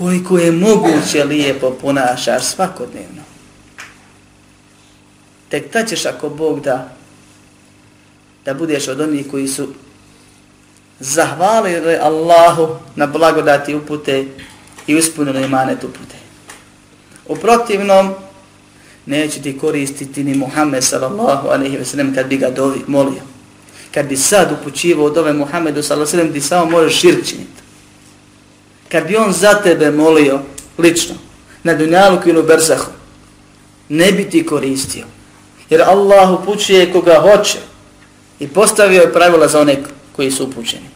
koliko 0.00 0.38
je 0.38 0.52
moguće 0.52 1.24
lijepo 1.24 1.70
ponašaš 1.70 2.44
svakodnevno. 2.44 3.22
Tek 5.48 5.70
ta 5.70 5.84
ćeš 5.84 6.06
ako 6.06 6.28
Bog 6.28 6.60
da, 6.60 6.92
da 8.44 8.54
budeš 8.54 8.88
od 8.88 9.00
onih 9.00 9.26
koji 9.30 9.48
su 9.48 9.68
zahvalili 11.00 11.96
Allahu 11.96 12.76
na 12.96 13.06
blagodati 13.06 13.74
upute 13.74 14.26
i 14.86 14.96
ispunili 14.96 15.44
imanet 15.44 15.84
upute. 15.84 16.16
U 17.28 17.36
protivnom, 17.36 18.14
neće 19.06 19.42
ti 19.42 19.58
koristiti 19.58 20.24
ni 20.24 20.34
Muhammed 20.34 20.84
sallallahu 20.84 21.48
alaihi 21.48 21.76
ve 21.76 21.84
sellem 21.84 22.14
kad 22.14 22.26
bi 22.26 22.36
ga 22.36 22.50
dovi, 22.50 22.80
molio. 22.86 23.22
Kad 23.94 24.06
bi 24.06 24.16
sad 24.16 24.52
upućivo 24.52 25.04
od 25.04 25.18
ove 25.18 25.32
Muhammedu 25.32 25.82
sallallahu 25.82 26.10
alaihi 26.10 26.28
ve 26.28 26.32
sellem, 26.32 26.42
ti 26.42 26.48
samo 26.48 26.70
možeš 26.70 27.00
širk 27.00 27.26
činiti. 27.26 27.59
Kad 28.92 29.06
bi 29.06 29.16
on 29.16 29.32
za 29.32 29.54
tebe 29.54 29.90
molio 29.90 30.40
lično, 30.78 31.14
na 31.62 31.74
dunjalu 31.74 32.20
kinu 32.20 32.42
berzahu, 32.42 32.90
ne 33.88 34.12
bi 34.12 34.30
ti 34.30 34.46
koristio. 34.46 35.04
Jer 35.70 35.82
Allah 35.82 36.40
upućuje 36.40 36.92
koga 36.92 37.20
hoće 37.20 37.58
i 38.40 38.48
postavio 38.48 39.02
je 39.02 39.12
pravila 39.12 39.48
za 39.48 39.60
one 39.60 39.76
koji 40.16 40.30
su 40.30 40.44
upućeni. 40.44 40.88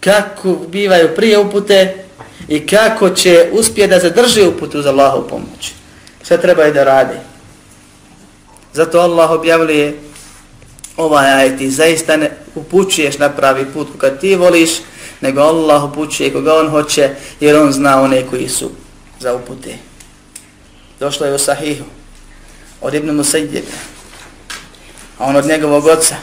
Kako 0.00 0.52
bivaju 0.52 1.14
prije 1.16 1.38
upute 1.38 2.04
i 2.48 2.66
kako 2.66 3.10
će 3.10 3.48
uspjeti 3.52 3.90
da 3.90 3.98
zadrži 3.98 4.42
uputu 4.46 4.82
za 4.82 4.88
Allahu 4.88 5.28
pomoć. 5.28 5.72
sve 6.22 6.40
treba 6.40 6.66
i 6.66 6.72
da 6.72 6.84
radi. 6.84 7.16
Zato 8.72 8.98
Allah 8.98 9.30
objavljuje 9.30 9.98
ovaj 10.96 11.32
ajet 11.32 11.60
i 11.60 11.70
zaista 11.70 12.16
ne 12.16 12.30
upućuješ 12.54 13.18
na 13.18 13.28
pravi 13.28 13.64
put 13.74 13.88
kad 13.98 14.20
ti 14.20 14.34
voliš, 14.34 14.70
nego 15.20 15.40
Allah 15.40 15.84
upućuje 15.84 16.32
koga 16.32 16.54
on 16.54 16.68
hoće 16.68 17.10
jer 17.40 17.56
on 17.56 17.72
zna 17.72 18.00
one 18.02 18.26
koji 18.30 18.48
su 18.48 18.70
za 19.20 19.34
upute. 19.34 19.78
Došlo 21.00 21.26
je 21.26 21.34
u 21.34 21.38
sahihu 21.38 21.84
od 22.80 22.94
Ibn 22.94 23.10
Musajdjebe, 23.10 23.72
a 25.18 25.24
on 25.24 25.36
od 25.36 25.46
njegovog 25.46 25.86
oca 25.86 26.16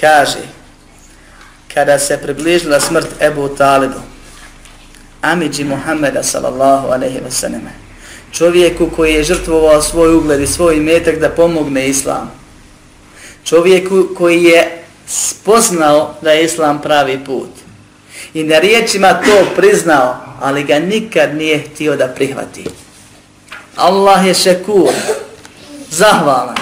kaže 0.00 0.58
kada 1.74 1.98
se 1.98 2.18
približila 2.22 2.80
smrt 2.80 3.06
Ebu 3.20 3.48
Talibu, 3.48 4.00
Amidži 5.22 5.64
Muhammeda 5.64 6.22
sallallahu 6.22 6.88
alaihi 6.88 7.18
wa 7.18 7.30
sallam, 7.30 7.68
čovjeku 8.32 8.90
koji 8.96 9.14
je 9.14 9.24
žrtvovao 9.24 9.82
svoj 9.82 10.14
ugled 10.14 10.40
i 10.40 10.46
svoj 10.46 10.76
metak 10.76 11.18
da 11.18 11.28
pomogne 11.28 11.88
islam. 11.88 12.30
Čovjeku 13.44 14.08
koji 14.16 14.42
je 14.42 14.84
spoznao 15.06 16.14
da 16.22 16.30
je 16.30 16.44
islam 16.44 16.82
pravi 16.82 17.24
put. 17.24 17.48
I 18.38 18.44
na 18.44 18.58
riječima 18.58 19.14
to 19.14 19.46
priznao, 19.56 20.16
ali 20.40 20.64
ga 20.64 20.78
nikad 20.78 21.34
nije 21.34 21.58
htio 21.58 21.96
da 21.96 22.06
prihvati. 22.06 22.64
Allah 23.76 24.26
je 24.26 24.34
šekur, 24.34 24.92
zahvalan. 25.90 26.56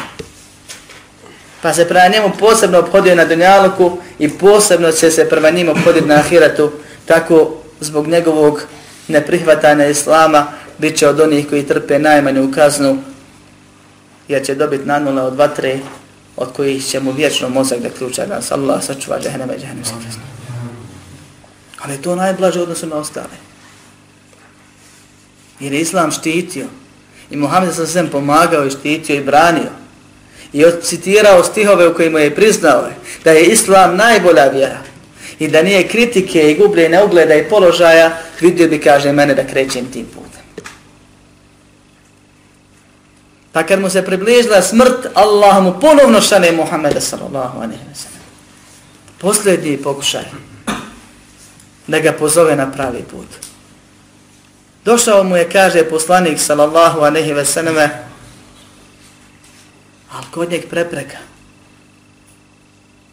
Pa 1.62 1.74
se 1.74 1.88
prema 1.88 2.08
njemu 2.08 2.30
posebno 2.38 2.78
obhodio 2.78 3.14
na 3.14 3.24
dunjaluku 3.24 3.98
i 4.18 4.28
posebno 4.28 4.92
će 4.92 5.10
se 5.10 5.28
prema 5.28 5.50
njemu 5.50 5.70
obhoditi 5.70 6.06
na 6.06 6.14
ahiratu, 6.14 6.70
tako 7.06 7.54
zbog 7.80 8.06
njegovog 8.06 8.62
neprihvatanja 9.08 9.86
islama, 9.86 10.46
bit 10.78 10.98
će 10.98 11.08
od 11.08 11.20
onih 11.20 11.48
koji 11.48 11.66
trpe 11.66 11.98
najmanju 11.98 12.52
kaznu 12.54 12.98
jer 14.28 14.46
će 14.46 14.54
dobiti 14.54 14.88
nanule 14.88 15.22
od 15.22 15.36
vatre 15.36 15.78
od 16.36 16.52
kojih 16.52 16.86
će 16.86 17.00
mu 17.00 17.12
vječno 17.12 17.48
mozak 17.48 17.78
da 17.78 17.90
ključa 17.90 18.26
nas 18.26 18.52
Allah 18.52 18.84
sačuva 18.84 19.18
džahneme 19.20 19.54
i 19.54 19.60
džahneme 19.60 20.25
Ali 21.86 21.94
Ali 21.94 22.02
to 22.02 22.16
najblaže 22.16 22.62
odnosu 22.62 22.86
na 22.86 22.96
ostale. 22.96 23.38
Jer 25.60 25.72
je 25.72 25.80
Islam 25.80 26.10
štitio. 26.10 26.66
I 27.30 27.36
Muhammed 27.36 27.74
sa 27.74 27.86
svem 27.86 28.08
pomagao 28.10 28.66
i 28.66 28.70
štitio 28.70 29.16
i 29.16 29.24
branio. 29.24 29.70
I 30.52 30.64
citirao 30.82 31.44
stihove 31.44 31.88
u 31.88 31.94
kojima 31.94 32.20
je 32.20 32.34
priznao 32.34 32.88
da 33.24 33.30
je 33.30 33.46
Islam 33.46 33.96
najbolja 33.96 34.44
vjera. 34.44 34.78
I 35.38 35.48
da 35.48 35.62
nije 35.62 35.88
kritike 35.88 36.50
i 36.50 36.54
gubljenja 36.54 37.04
ugleda 37.04 37.34
i 37.34 37.48
položaja, 37.48 38.16
vidio 38.40 38.68
bi, 38.68 38.80
kaže, 38.80 39.12
mene 39.12 39.34
da 39.34 39.46
krećem 39.46 39.86
tim 39.92 40.06
putem. 40.06 40.42
Pa 43.52 43.62
kad 43.62 43.80
mu 43.80 43.90
se 43.90 44.04
približila 44.04 44.62
smrt, 44.62 45.06
Allah 45.14 45.62
mu 45.62 45.80
ponovno 45.80 46.20
šane 46.20 46.52
Muhammeda 46.52 47.00
sallallahu 47.00 47.58
alaihi 47.58 47.82
wa 47.92 47.94
sallam. 47.94 48.22
Posljednji 49.18 49.76
pokušaj 49.76 50.55
da 51.86 52.00
ga 52.00 52.12
pozove 52.12 52.56
na 52.56 52.70
pravi 52.72 53.02
put. 53.02 53.28
Došao 54.84 55.24
mu 55.24 55.36
je, 55.36 55.50
kaže 55.50 55.84
poslanik 55.90 56.40
sallallahu 56.40 57.00
alaihi 57.00 57.32
ve 57.32 57.44
sallame, 57.44 57.88
ali 60.12 60.26
kod 60.30 60.50
njeg 60.50 60.68
prepreka. 60.70 61.18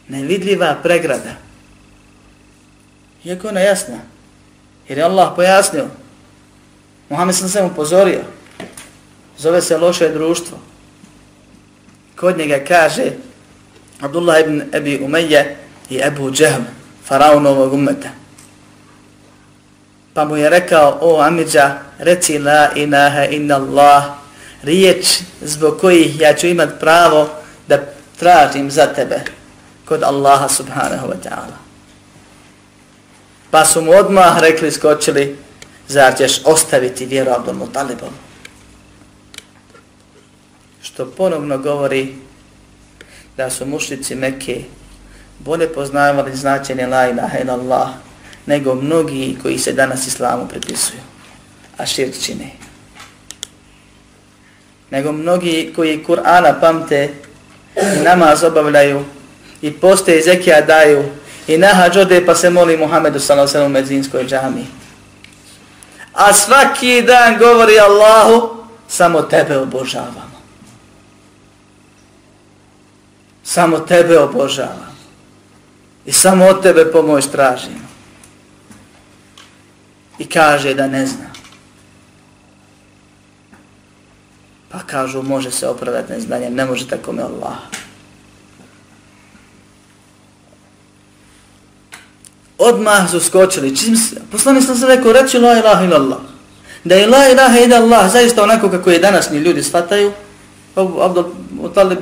Nevidljiva 0.08 0.78
pregrada. 0.84 1.36
Iako 3.24 3.48
ona 3.48 3.60
jasna. 3.60 3.98
Jer 4.88 4.98
je 4.98 5.04
Allah 5.04 5.32
pojasnio. 5.36 5.88
Muhammed 7.10 7.36
sam 7.36 7.50
se 7.50 7.64
upozorio. 7.64 8.22
Zove 9.38 9.62
se 9.62 9.78
loše 9.78 10.10
društvo. 10.10 10.58
Kod 12.16 12.38
njega 12.38 12.60
kaže 12.68 13.12
Abdullah 14.02 14.42
ibn 14.42 14.62
Abi 14.76 15.00
Umayya 15.00 15.44
i 15.90 16.04
Abu 16.04 16.32
Jahm, 16.40 16.64
faraonovog 17.06 17.74
ummeta. 17.74 18.10
Pa 20.14 20.26
mu 20.26 20.38
je 20.38 20.50
rekao, 20.50 20.98
o 21.02 21.22
Amidža, 21.22 21.80
reci 22.00 22.40
la 22.40 22.70
inaha 22.76 23.26
inna 23.26 23.56
Allah, 23.56 24.04
riječ 24.64 25.06
zbog 25.42 25.80
kojih 25.80 26.20
ja 26.20 26.34
ću 26.34 26.48
imat 26.48 26.70
pravo 26.80 27.30
da 27.68 27.80
tražim 28.20 28.72
za 28.72 28.86
tebe 28.86 29.22
kod 29.86 30.04
Allaha 30.04 30.50
subhanahu 30.50 31.08
wa 31.08 31.18
ta'ala. 31.24 31.58
Pa 33.52 33.66
su 33.66 33.82
mu 33.82 33.92
odmah 33.92 34.40
rekli, 34.40 34.72
skočili, 34.72 35.38
zar 35.88 36.18
ćeš 36.18 36.42
ostaviti 36.46 37.06
vjeru 37.06 37.32
Abdul 37.32 37.54
Mutalibom? 37.54 38.10
Što 40.82 41.12
ponovno 41.12 41.58
govori 41.58 42.16
da 43.38 43.50
su 43.50 43.66
mušnici 43.66 44.16
Mekke 44.16 44.64
bolje 45.40 45.74
poznavali 45.74 46.36
značenje 46.36 46.88
la 46.88 47.10
ilaha 47.10 47.38
ila 47.38 47.54
Allah 47.54 47.90
nego 48.46 48.76
mnogi 48.76 49.38
koji 49.42 49.60
se 49.60 49.72
danas 49.72 50.08
islamu 50.08 50.48
pripisuju, 50.48 51.02
a 51.78 51.86
širk 51.86 52.16
čine. 52.22 52.52
Nego 54.92 55.12
mnogi 55.12 55.74
koji 55.76 56.04
Kur'ana 56.08 56.60
pamte 56.62 57.14
i 57.76 58.04
namaz 58.04 58.44
obavljaju 58.44 59.04
i 59.62 59.72
poste 59.72 60.18
i 60.18 60.22
zekija 60.22 60.62
daju 60.62 61.04
i 61.48 61.58
nahađ 61.58 61.98
ode 61.98 62.26
pa 62.26 62.36
se 62.36 62.50
moli 62.50 62.78
Muhammedu 62.78 63.20
s.a.v. 63.20 63.66
u 63.66 63.70
medzinskoj 63.70 64.26
džami. 64.26 64.66
A 66.14 66.34
svaki 66.34 67.02
dan 67.02 67.38
govori 67.38 67.80
Allahu, 67.80 68.50
samo 68.88 69.22
tebe 69.22 69.58
obožavamo. 69.58 70.34
Samo 73.44 73.80
tebe 73.80 74.20
obožavamo. 74.20 74.94
I 76.06 76.12
samo 76.12 76.46
od 76.46 76.62
tebe 76.64 76.92
pomoć 76.92 77.26
tražimo 77.28 77.93
i 80.20 80.26
kaže 80.26 80.74
da 80.74 80.88
ne 80.88 81.06
zna. 81.06 81.26
Pa 84.70 84.80
kažu, 84.80 85.22
može 85.22 85.52
se 85.52 85.68
opravdati 85.68 86.14
neznanje, 86.14 86.50
ne 86.50 86.66
može 86.66 86.88
tako 86.88 87.12
me 87.12 87.22
Allah. 87.22 87.58
Odmah 92.58 93.12
su 93.12 93.20
skočili. 93.20 93.78
Čim 93.78 93.96
se, 93.96 94.16
poslani 94.32 94.62
sam 94.62 94.78
se 94.78 94.88
rekao, 94.88 95.14
reći 95.14 95.40
la 95.40 95.58
ilaha 95.60 95.86
ila 95.86 95.96
Allah. 95.96 96.20
Da 96.84 96.96
je 96.96 97.08
la 97.08 97.30
ilaha 97.30 97.60
ila 97.60 97.78
Allah, 97.78 98.12
zaista 98.12 98.44
onako 98.44 98.70
kako 98.70 98.92
je 98.92 99.00
današnji 99.00 99.38
ljudi 99.38 99.64
shvataju, 99.64 100.12
Abdul 100.76 101.26
Talib, 101.74 102.00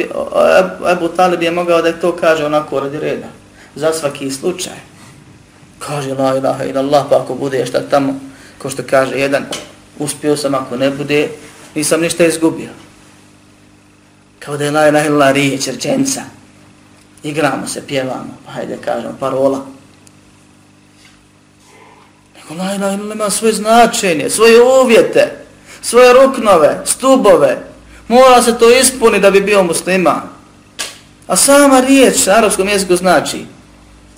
Abu 0.86 1.08
Talib 1.08 1.42
je 1.42 1.52
mogao 1.52 1.82
da 1.82 1.94
to 1.94 2.16
kaže 2.16 2.46
onako 2.46 2.80
radi 2.80 3.00
reda. 3.00 3.28
Za 3.76 3.94
svaki 3.94 4.32
slučaj. 4.32 4.92
Kaže 5.88 6.14
la 6.14 6.38
ilaha 6.38 6.64
ila 6.64 6.80
Allah, 6.80 7.06
pa 7.10 7.22
ako 7.22 7.36
bude 7.36 7.66
šta 7.66 7.82
tamo, 7.90 8.20
ko 8.58 8.70
što 8.70 8.84
kaže 8.90 9.18
jedan, 9.18 9.46
uspio 10.00 10.38
sam, 10.38 10.56
ako 10.56 10.78
ne 10.78 10.90
bude, 10.90 11.30
nisam 11.76 12.02
ništa 12.02 12.26
izgubio. 12.26 12.70
Kao 14.40 14.58
da 14.58 14.66
je 14.66 14.72
la 14.72 14.88
ilaha 14.88 15.06
ila 15.06 15.32
riječ, 15.32 15.68
rečenca. 15.68 16.22
Igramo 17.24 17.68
se, 17.68 17.88
pjevamo, 17.88 18.38
pa 18.46 18.52
hajde 18.52 18.78
kažemo, 18.86 19.14
parola. 19.20 19.66
Nego 22.36 22.64
la 22.64 22.76
ilaha 22.76 22.96
ila 22.96 23.14
ima 23.14 23.30
svoje 23.30 23.54
značenje, 23.54 24.30
svoje 24.30 24.62
uvjete, 24.84 25.46
svoje 25.82 26.14
ruknove, 26.14 26.82
stubove. 26.86 27.58
Mora 28.08 28.42
se 28.42 28.58
to 28.58 28.72
ispuni 28.80 29.20
da 29.20 29.32
bi 29.32 29.42
bio 29.42 29.64
musliman. 29.64 30.22
A 31.28 31.36
sama 31.36 31.80
riječ 31.80 32.26
na 32.26 32.34
arabskom 32.34 32.68
jeziku 32.68 32.96
znači 32.96 33.46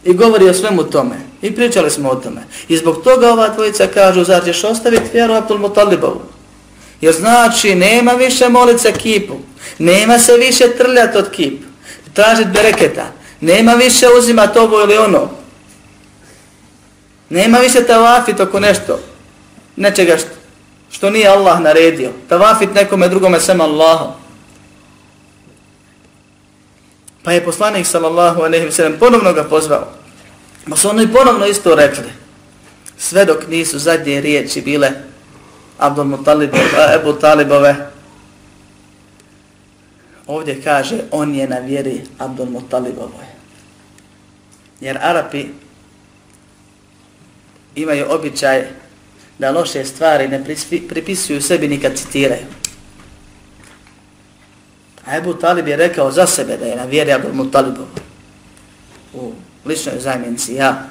i 0.04 0.14
govori 0.14 0.50
o 0.50 0.54
svemu 0.54 0.84
tome. 0.84 1.33
I 1.44 1.56
pričali 1.56 1.92
smo 1.92 2.10
o 2.10 2.16
tome. 2.16 2.42
I 2.68 2.78
zbog 2.78 3.04
toga 3.04 3.32
ova 3.32 3.50
dvojica 3.50 3.88
kažu, 3.88 4.24
zar 4.24 4.44
ćeš 4.44 4.64
ostaviti 4.64 5.10
vjeru 5.14 5.34
Abdul 5.34 5.58
Mutalibovu? 5.58 6.22
Jer 7.02 7.14
znači, 7.14 7.76
nema 7.76 8.12
više 8.12 8.50
molice 8.50 8.94
kipu. 8.94 9.34
Nema 9.80 10.20
se 10.20 10.38
više 10.38 10.78
trljati 10.78 11.18
od 11.18 11.30
kip, 11.30 11.62
tražit 12.14 12.48
bereketa. 12.48 13.06
Nema 13.42 13.74
više 13.74 14.06
uzimati 14.20 14.60
ovo 14.60 14.82
ili 14.82 14.98
ono. 14.98 15.30
Nema 17.30 17.58
više 17.58 17.84
tavafit 17.84 18.40
oko 18.40 18.60
nešto. 18.60 19.00
Nečega 19.76 20.18
što, 20.18 20.30
što 20.92 21.10
nije 21.10 21.28
Allah 21.28 21.60
naredio. 21.62 22.10
Tavafit 22.30 22.74
nekome 22.74 23.08
drugome 23.08 23.40
sem 23.40 23.62
Allahom. 23.62 24.12
Pa 27.24 27.32
je 27.32 27.46
poslanik 27.46 27.88
sallallahu 27.88 28.42
alejhi 28.42 28.66
ve 28.66 28.72
sellem 28.72 29.00
ponovno 29.00 29.34
ga 29.34 29.44
pozvao. 29.44 30.03
Ma 30.66 30.76
su 30.76 30.90
oni 30.90 31.14
ponovno 31.14 31.46
isto 31.46 31.76
rekli. 31.76 32.10
Sve 32.98 33.26
dok 33.26 33.48
nisu 33.48 33.80
zadnje 33.80 34.22
riječi 34.22 34.62
bile 34.62 34.92
Abdul 35.78 36.06
Mutalibove, 36.06 36.64
Ebu 36.96 37.14
Talibove. 37.14 37.76
Ovdje 40.28 40.62
kaže, 40.62 40.98
on 41.12 41.36
je 41.36 41.48
na 41.48 41.58
vjeri 41.58 42.02
Abdul 42.18 42.50
Mutalibove. 42.50 43.34
Jer 44.82 44.98
Arapi 45.02 45.46
imaju 47.76 48.06
običaj 48.10 48.68
da 49.40 49.52
loše 49.52 49.86
stvari 49.86 50.28
ne 50.28 50.44
pripisuju 50.90 51.42
sebi 51.42 51.68
ni 51.68 51.80
kad 51.80 51.98
citiraju. 51.98 52.46
A 55.06 55.18
Ebu 55.18 55.34
Talib 55.34 55.68
je 55.68 55.76
rekao 55.76 56.12
za 56.12 56.26
sebe 56.28 56.58
da 56.58 56.66
je 56.66 56.76
na 56.76 56.84
vjeri 56.84 57.12
Abdul 57.12 57.34
Mutalibov 57.34 57.88
u 59.14 59.34
ličnoj 59.66 60.00
zamjenci, 60.00 60.54
ja. 60.54 60.90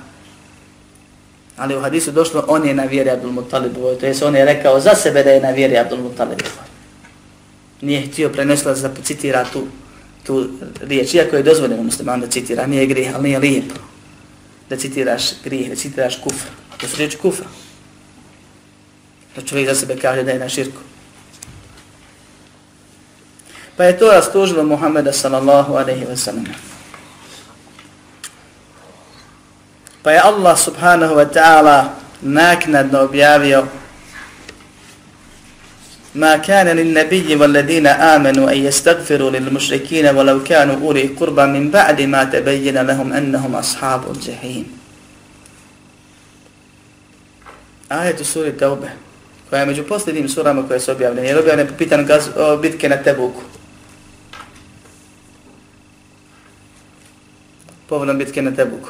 Ali 1.57 1.77
u 1.77 1.81
hadisu 1.81 2.13
došlo, 2.13 2.45
on 2.49 2.67
je 2.67 2.75
na 2.75 2.85
vjeri 2.85 3.11
Abdul 3.11 3.33
Mutalibov, 3.33 3.97
to 3.97 4.07
jest 4.07 4.23
on 4.23 4.37
je 4.37 4.45
rekao 4.45 4.81
za 4.81 4.95
sebe 4.95 5.23
da 5.23 5.31
je 5.31 5.41
na 5.41 5.51
vjeri 5.51 5.79
Abdul 5.79 5.99
Mutalibov. 5.99 6.51
Nije 7.81 8.07
htio 8.07 8.29
prenesla 8.29 8.75
da 8.75 8.91
citira 9.03 9.45
tu, 9.53 9.67
tu 10.27 10.49
riječ, 10.81 11.15
iako 11.15 11.37
je 11.37 11.43
dozvoljeno 11.43 11.83
musliman 11.83 12.21
da 12.21 12.27
citira, 12.27 12.67
nije 12.67 12.87
grih, 12.87 13.15
ali 13.15 13.23
nije 13.23 13.39
lijepo 13.39 13.75
da 14.73 14.77
citiraš 14.77 15.25
grih, 15.45 15.69
da 15.69 15.77
citiraš 15.77 16.17
kufr. 16.17 16.47
To 16.81 16.89
su 16.89 16.97
riječi 16.97 17.19
kufra. 17.19 17.47
Da 19.37 19.43
čovjek 19.43 19.69
za 19.69 19.75
sebe 19.75 19.97
kaže 19.97 20.23
da 20.23 20.31
je 20.31 20.39
na 20.39 20.49
širku. 20.49 20.81
Pa 23.77 23.85
je 23.85 23.99
to 23.99 24.11
rastužilo 24.11 24.65
Muhammeda 24.65 25.13
sallallahu 25.13 25.75
alaihi 25.75 26.05
wa 26.05 26.17
sallam. 26.17 26.72
Pa 30.03 30.11
je 30.13 30.21
Allah 30.21 30.55
subhanahu 30.59 31.15
wa 31.15 31.27
ta'ala 31.27 31.95
naknadno 32.23 33.07
objavio 33.07 33.69
ما 36.15 36.37
كان 36.37 36.69
للنبي 36.69 37.37
والذين 37.37 37.87
آمنوا 37.87 38.53
أن 38.53 38.59
يستغفروا 38.69 39.31
للمشركين 39.31 40.07
ولو 40.07 40.45
كانوا 40.45 40.77
أولي 40.77 41.17
قربى 41.17 41.45
من 41.47 41.71
بعد 41.71 42.03
ما 42.03 42.25
تبين 42.25 42.79
لهم 42.79 43.13
أنهم 43.13 43.57
أصحاب 43.57 44.11
الجحيم 44.11 44.83
Ajet 47.93 48.21
u 48.21 48.25
suri 48.25 48.57
Teube, 48.59 48.91
koja 49.51 49.61
je 49.61 49.67
među 49.67 49.85
posljednim 49.85 50.29
surama 50.29 50.69
koje 50.69 50.81
su 50.81 50.93
objavljene, 50.93 51.29
jer 51.29 51.39
objavljene 51.39 51.71
po 51.71 51.77
pitanju 51.79 52.05
gaz, 52.05 52.29
o, 52.37 52.57
bitke 52.57 52.89
na 52.89 52.97
Tebuku. 52.97 53.43
Povodom 57.89 58.19
bitke 58.19 58.43
na 58.43 58.55
Tebuku. 58.55 58.89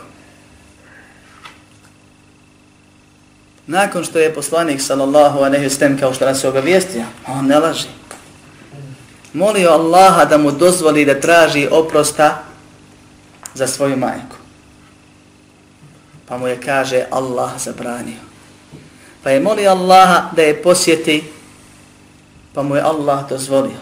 Nakon 3.73 4.05
što 4.05 4.18
je 4.18 4.35
poslanik 4.35 4.81
sallallahu 4.81 5.39
alejhi 5.39 5.64
ve 5.64 5.70
sellem 5.70 5.99
kao 5.99 6.14
što 6.14 6.25
nas 6.25 6.41
se 6.41 6.49
obavijestio, 6.49 7.05
on 7.27 7.47
ne 7.47 7.59
laži. 7.59 7.89
Molio 9.33 9.70
Allaha 9.70 10.25
da 10.25 10.39
mu 10.39 10.51
dozvoli 10.51 11.05
da 11.05 11.20
traži 11.20 11.68
oprosta 11.70 12.43
za 13.55 13.66
svoju 13.66 13.97
majku. 13.97 14.37
Pa 16.29 16.39
mu 16.39 16.49
je 16.49 16.61
kaže 16.61 17.05
Allah 17.11 17.51
zabranio. 17.59 18.20
Pa 19.23 19.31
je 19.31 19.41
molio 19.41 19.70
Allaha 19.70 20.31
da 20.37 20.43
je 20.43 20.62
posjeti, 20.62 21.25
pa 22.55 22.62
mu 22.62 22.77
je 22.77 22.83
Allah 22.83 23.29
dozvolio. 23.29 23.81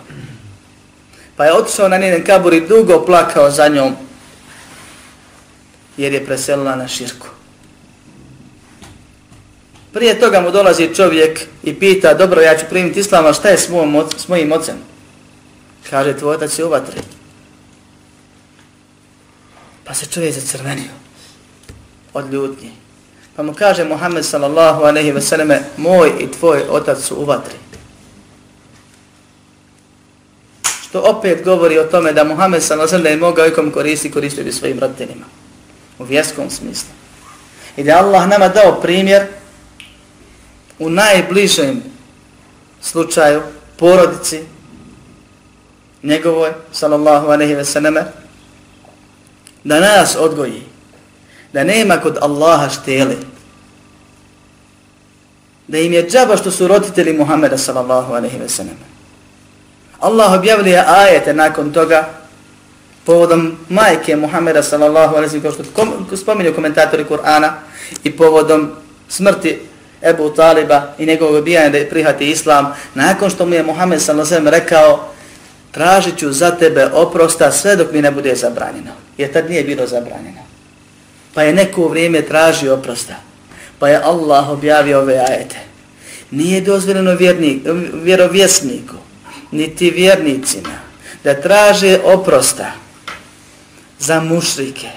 Pa 1.37 1.45
je 1.45 1.53
otišao 1.53 1.89
na 1.89 1.99
njen 1.99 2.25
kabur 2.25 2.55
i 2.55 2.67
dugo 2.69 3.05
plakao 3.07 3.51
za 3.51 3.69
njom, 3.69 3.97
jer 5.97 6.13
je 6.13 6.27
preselila 6.27 6.77
na 6.77 6.89
širku. 6.89 7.40
Prije 9.93 10.21
toga 10.21 10.41
mu 10.41 10.51
dolazi 10.51 10.95
čovjek 10.95 11.41
i 11.63 11.75
pita, 11.75 12.15
dobro, 12.15 12.41
ja 12.41 12.59
ću 12.59 12.65
primiti 12.71 13.01
islam, 13.01 13.27
a 13.27 13.33
šta 13.33 13.49
je 13.49 13.59
s, 13.59 13.69
mojom, 13.69 14.05
s 14.17 14.29
mojim 14.29 14.53
ocem? 14.53 14.77
Kaže, 15.91 16.19
tvoj 16.19 16.35
otac 16.35 16.59
je 16.59 16.65
u 16.65 16.69
vatri. 16.69 17.01
Pa 19.85 19.95
se 19.95 20.07
čovjek 20.07 20.35
zacrvenio 20.35 20.91
od 22.15 22.33
ljutnje. 22.33 22.71
Pa 23.37 23.43
mu 23.43 23.55
kaže 23.55 23.85
Muhammed 23.85 24.25
sallallahu 24.25 24.83
aleyhi 24.83 25.15
ve 25.15 25.21
selleme, 25.21 25.63
moj 25.77 26.13
i 26.19 26.31
tvoj 26.31 26.63
otac 26.69 27.03
su 27.03 27.17
u 27.17 27.25
vatri. 27.25 27.59
Što 30.89 31.01
opet 31.01 31.45
govori 31.45 31.79
o 31.79 31.85
tome 31.85 32.13
da 32.13 32.25
Muhammed 32.25 32.63
sallallahu 32.63 32.89
aleyhi 32.89 33.03
ve 33.03 33.03
selleme 33.03 33.27
mogao 33.27 33.47
ikom 33.47 33.71
koristi, 33.71 34.11
koristio 34.11 34.45
bi 34.45 34.53
svojim 34.53 34.79
roditeljima. 34.79 35.27
U 35.99 36.05
vjerskom 36.05 36.51
smislu. 36.51 36.89
I 37.77 37.85
da 37.85 37.99
Allah 37.99 38.29
nama 38.29 38.49
dao 38.49 38.81
primjer 38.81 39.40
u 40.81 40.91
najbližem 40.91 41.83
slučaju 42.81 43.43
porodici 43.77 44.41
njegovoj, 46.03 46.53
sallallahu 46.73 47.27
aleyhi 47.27 47.57
ve 47.57 47.65
selleme, 47.65 48.05
da 49.65 49.81
nas 49.81 50.17
odgoji, 50.17 50.63
da 51.53 51.65
nema 51.65 51.97
kod 51.97 52.19
Allaha 52.21 52.69
štele, 52.69 53.17
da 55.69 55.79
im 55.79 55.93
je 55.93 56.09
džaba 56.11 56.37
što 56.37 56.51
su 56.51 56.69
roditelji 56.69 57.13
Muhammeda 57.13 57.59
sallallahu 57.59 58.13
aleyhi 58.13 58.41
ve 58.41 58.49
selleme. 58.49 58.91
Allah 60.01 60.33
objavlja 60.33 60.85
ajete 60.89 61.35
nakon 61.35 61.73
toga 61.73 62.09
povodom 63.05 63.57
majke 63.69 64.17
Muhammeda 64.17 64.63
sallallahu 64.63 65.17
aleyhi 65.17 65.23
ve 65.23 65.41
selleme, 65.41 65.67
kao 65.75 66.07
što 66.07 66.17
spominju 66.17 66.55
komentatori 66.55 67.05
Kur'ana 67.05 67.51
i 68.05 68.17
povodom 68.17 68.71
smrti 69.09 69.70
Ebu 70.03 70.31
Taliba 70.31 70.95
i 70.99 71.07
njegovog 71.07 71.35
obijanja 71.35 71.69
da 71.69 71.79
je 71.79 71.91
prihati 71.91 72.31
islam, 72.31 72.75
nakon 72.95 73.31
što 73.31 73.47
mu 73.47 73.55
je 73.55 73.63
Muhammed 73.63 74.03
sallallahu 74.03 74.45
ve 74.45 74.51
rekao 74.51 75.11
tražit 75.71 76.19
ću 76.19 76.33
za 76.33 76.51
tebe 76.51 76.87
oprosta 76.93 77.53
sve 77.53 77.77
dok 77.77 77.93
mi 77.93 78.03
ne 78.03 78.11
bude 78.11 78.35
zabranjeno. 78.35 78.91
Jer 79.19 79.33
tad 79.33 79.51
nije 79.51 79.65
bilo 79.65 79.87
zabranjeno. 79.87 80.41
Pa 81.35 81.43
je 81.43 81.53
neko 81.53 81.89
vrijeme 81.89 82.23
tražio 82.23 82.75
oprosta. 82.75 83.15
Pa 83.79 83.89
je 83.89 84.01
Allah 84.03 84.51
objavio 84.51 85.01
ove 85.01 85.19
ajete. 85.19 85.57
Nije 86.31 86.61
dozvoljeno 86.61 87.15
vjernik, 87.15 87.63
vjerovjesniku, 87.93 88.97
niti 89.51 89.91
vjernicima, 89.91 90.81
da 91.25 91.41
traže 91.41 91.99
oprosta 92.05 92.73
za 93.99 94.21
mušrike, 94.21 94.89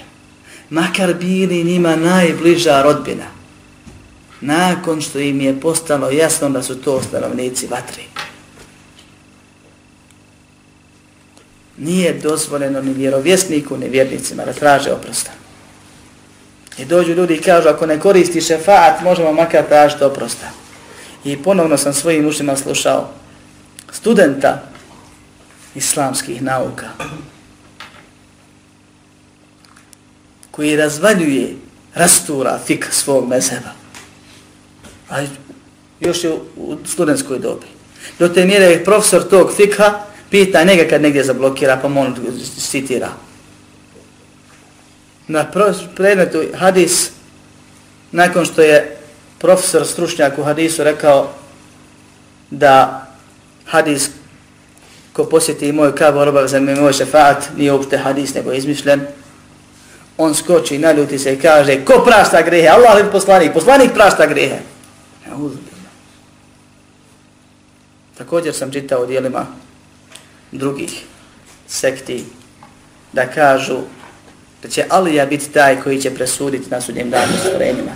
makar 0.70 1.14
bili 1.14 1.64
njima 1.64 1.96
najbliža 1.96 2.82
rodbina, 2.82 3.26
nakon 4.46 5.02
što 5.02 5.20
im 5.20 5.42
je 5.42 5.60
postalo 5.60 6.10
jasno 6.10 6.50
da 6.50 6.64
su 6.64 6.82
to 6.82 7.02
stanovnici 7.02 7.68
vatri. 7.68 8.04
nije 11.78 12.14
dozvoljeno 12.14 12.82
ni 12.82 12.94
vjerovjesniku, 12.94 13.78
ni 13.78 13.90
vjernicima 13.90 14.46
da 14.46 14.54
traže 14.54 14.92
oprosta. 14.92 15.32
I 16.78 16.86
dođu 16.86 17.14
ljudi 17.14 17.36
i 17.36 17.42
kažu, 17.42 17.70
ako 17.70 17.86
ne 17.86 18.00
koristi 18.00 18.42
šefaat, 18.42 19.02
možemo 19.04 19.34
makar 19.34 19.68
tražiti 19.68 20.04
oprosta. 20.04 20.50
I 21.24 21.44
ponovno 21.44 21.78
sam 21.78 21.94
svojim 21.94 22.28
ušima 22.28 22.56
slušao 22.56 23.10
studenta 23.92 24.64
islamskih 25.76 26.42
nauka 26.42 26.88
koji 30.52 30.76
razvaljuje, 30.76 31.56
rastura 31.96 32.60
fik 32.66 32.88
svog 32.92 33.28
mezheba. 33.28 33.83
A 35.14 35.26
još 36.00 36.24
je 36.24 36.32
u 36.58 36.78
studentskoj 36.86 37.40
dobi. 37.40 37.66
Do 38.20 38.30
te 38.30 38.46
mjere 38.46 38.66
je 38.66 38.84
profesor 38.84 39.24
tog 39.30 39.52
fikha 39.56 40.00
pita 40.30 40.64
njega 40.64 40.90
kad 40.90 41.02
negdje 41.02 41.24
zablokira, 41.24 41.80
pa 41.82 41.88
on 41.88 42.16
citira. 42.60 43.10
Na 45.28 45.46
predmetu 45.96 46.42
hadis, 46.56 47.12
nakon 48.12 48.46
što 48.46 48.62
je 48.62 48.98
profesor 49.40 49.88
stručnjak 49.88 50.38
u 50.38 50.44
hadisu 50.44 50.84
rekao 50.84 51.32
da 52.50 53.08
hadis 53.66 54.10
ko 55.14 55.26
posjeti 55.26 55.72
moj 55.72 55.96
kavu 55.96 56.26
robav 56.26 56.48
za 56.48 56.60
moj 56.60 56.94
šefaat, 56.94 57.44
nije 57.58 57.74
uopšte 57.74 57.98
hadis 57.98 58.34
nego 58.34 58.54
izmišljen, 58.54 59.02
on 60.18 60.36
skoči, 60.36 60.78
naljuti 60.78 61.20
se 61.20 61.34
i 61.34 61.40
kaže, 61.40 61.86
ko 61.86 62.04
prašta 62.06 62.42
grehe? 62.42 62.68
Allah 62.68 62.98
je 62.98 63.12
poslanik, 63.12 63.54
poslanik 63.54 63.94
prašta 63.94 64.26
grehe. 64.26 64.73
Također 68.18 68.56
sam 68.56 68.72
čitao 68.72 69.04
u 69.04 69.06
dijelima 69.06 69.46
drugih 70.52 71.04
sekti 71.68 72.26
da 73.14 73.28
kažu 73.28 73.78
da 74.64 74.70
će 74.70 74.86
Alija 74.90 75.26
biti 75.26 75.50
taj 75.50 75.82
koji 75.82 76.02
će 76.02 76.16
presuditi 76.16 76.70
na 76.70 76.82
sudnjem 76.82 77.10
danu 77.10 77.34
stvorenjima. 77.40 77.92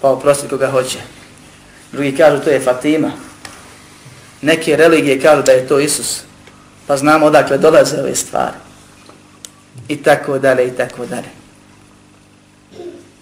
Pa 0.00 0.10
oprostiti 0.10 0.48
koga 0.48 0.70
hoće. 0.70 0.98
Drugi 1.92 2.16
kažu 2.16 2.44
to 2.44 2.50
je 2.50 2.60
Fatima. 2.60 3.12
Neke 4.42 4.76
religije 4.76 5.20
kažu 5.20 5.42
da 5.42 5.52
je 5.52 5.68
to 5.68 5.78
Isus. 5.78 6.20
Pa 6.86 6.96
znamo 6.96 7.26
odakle 7.26 7.58
dolaze 7.58 8.00
ove 8.00 8.14
stvari. 8.14 8.56
I 9.88 10.02
tako 10.02 10.38
dalje, 10.38 10.66
i 10.66 10.70
tako 10.70 11.06
dalje. 11.06 11.28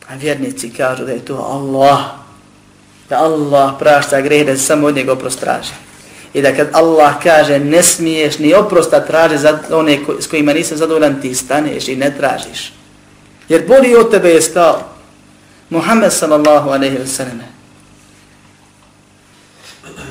A 0.09 0.15
vjernici 0.15 0.71
kažu 0.71 1.05
da 1.05 1.13
je 1.13 1.25
to 1.25 1.37
Allah. 1.37 2.24
Da 3.09 3.19
Allah 3.19 3.75
prašta 3.79 4.21
greh, 4.21 4.47
da 4.47 4.57
se 4.57 4.63
samo 4.63 4.87
od 4.87 4.97
njega 4.97 5.13
oprostraže 5.13 5.73
i 6.35 6.43
da 6.43 6.57
kad 6.57 6.69
Allah 6.73 7.15
kaže 7.23 7.59
ne 7.59 7.83
smiješ 7.83 8.39
ni 8.39 8.55
oprosta 8.55 9.01
traže 9.01 9.39
za 9.39 9.59
one 9.71 10.05
ko, 10.05 10.15
s 10.21 10.27
kojima 10.27 10.53
nisam 10.53 10.79
zadovoljan, 10.79 11.21
ti 11.21 11.35
staneš 11.35 11.89
i 11.89 11.97
ne 11.97 12.17
tražiš. 12.17 12.73
Jer 13.49 13.67
boli 13.69 13.95
od 13.95 14.11
tebe 14.11 14.29
je 14.29 14.43
stao 14.43 14.89
Muhammed 15.71 16.13
sallallahu 16.13 16.71
aleyhi 16.71 16.99
ve 16.99 17.07
sallam. 17.07 17.55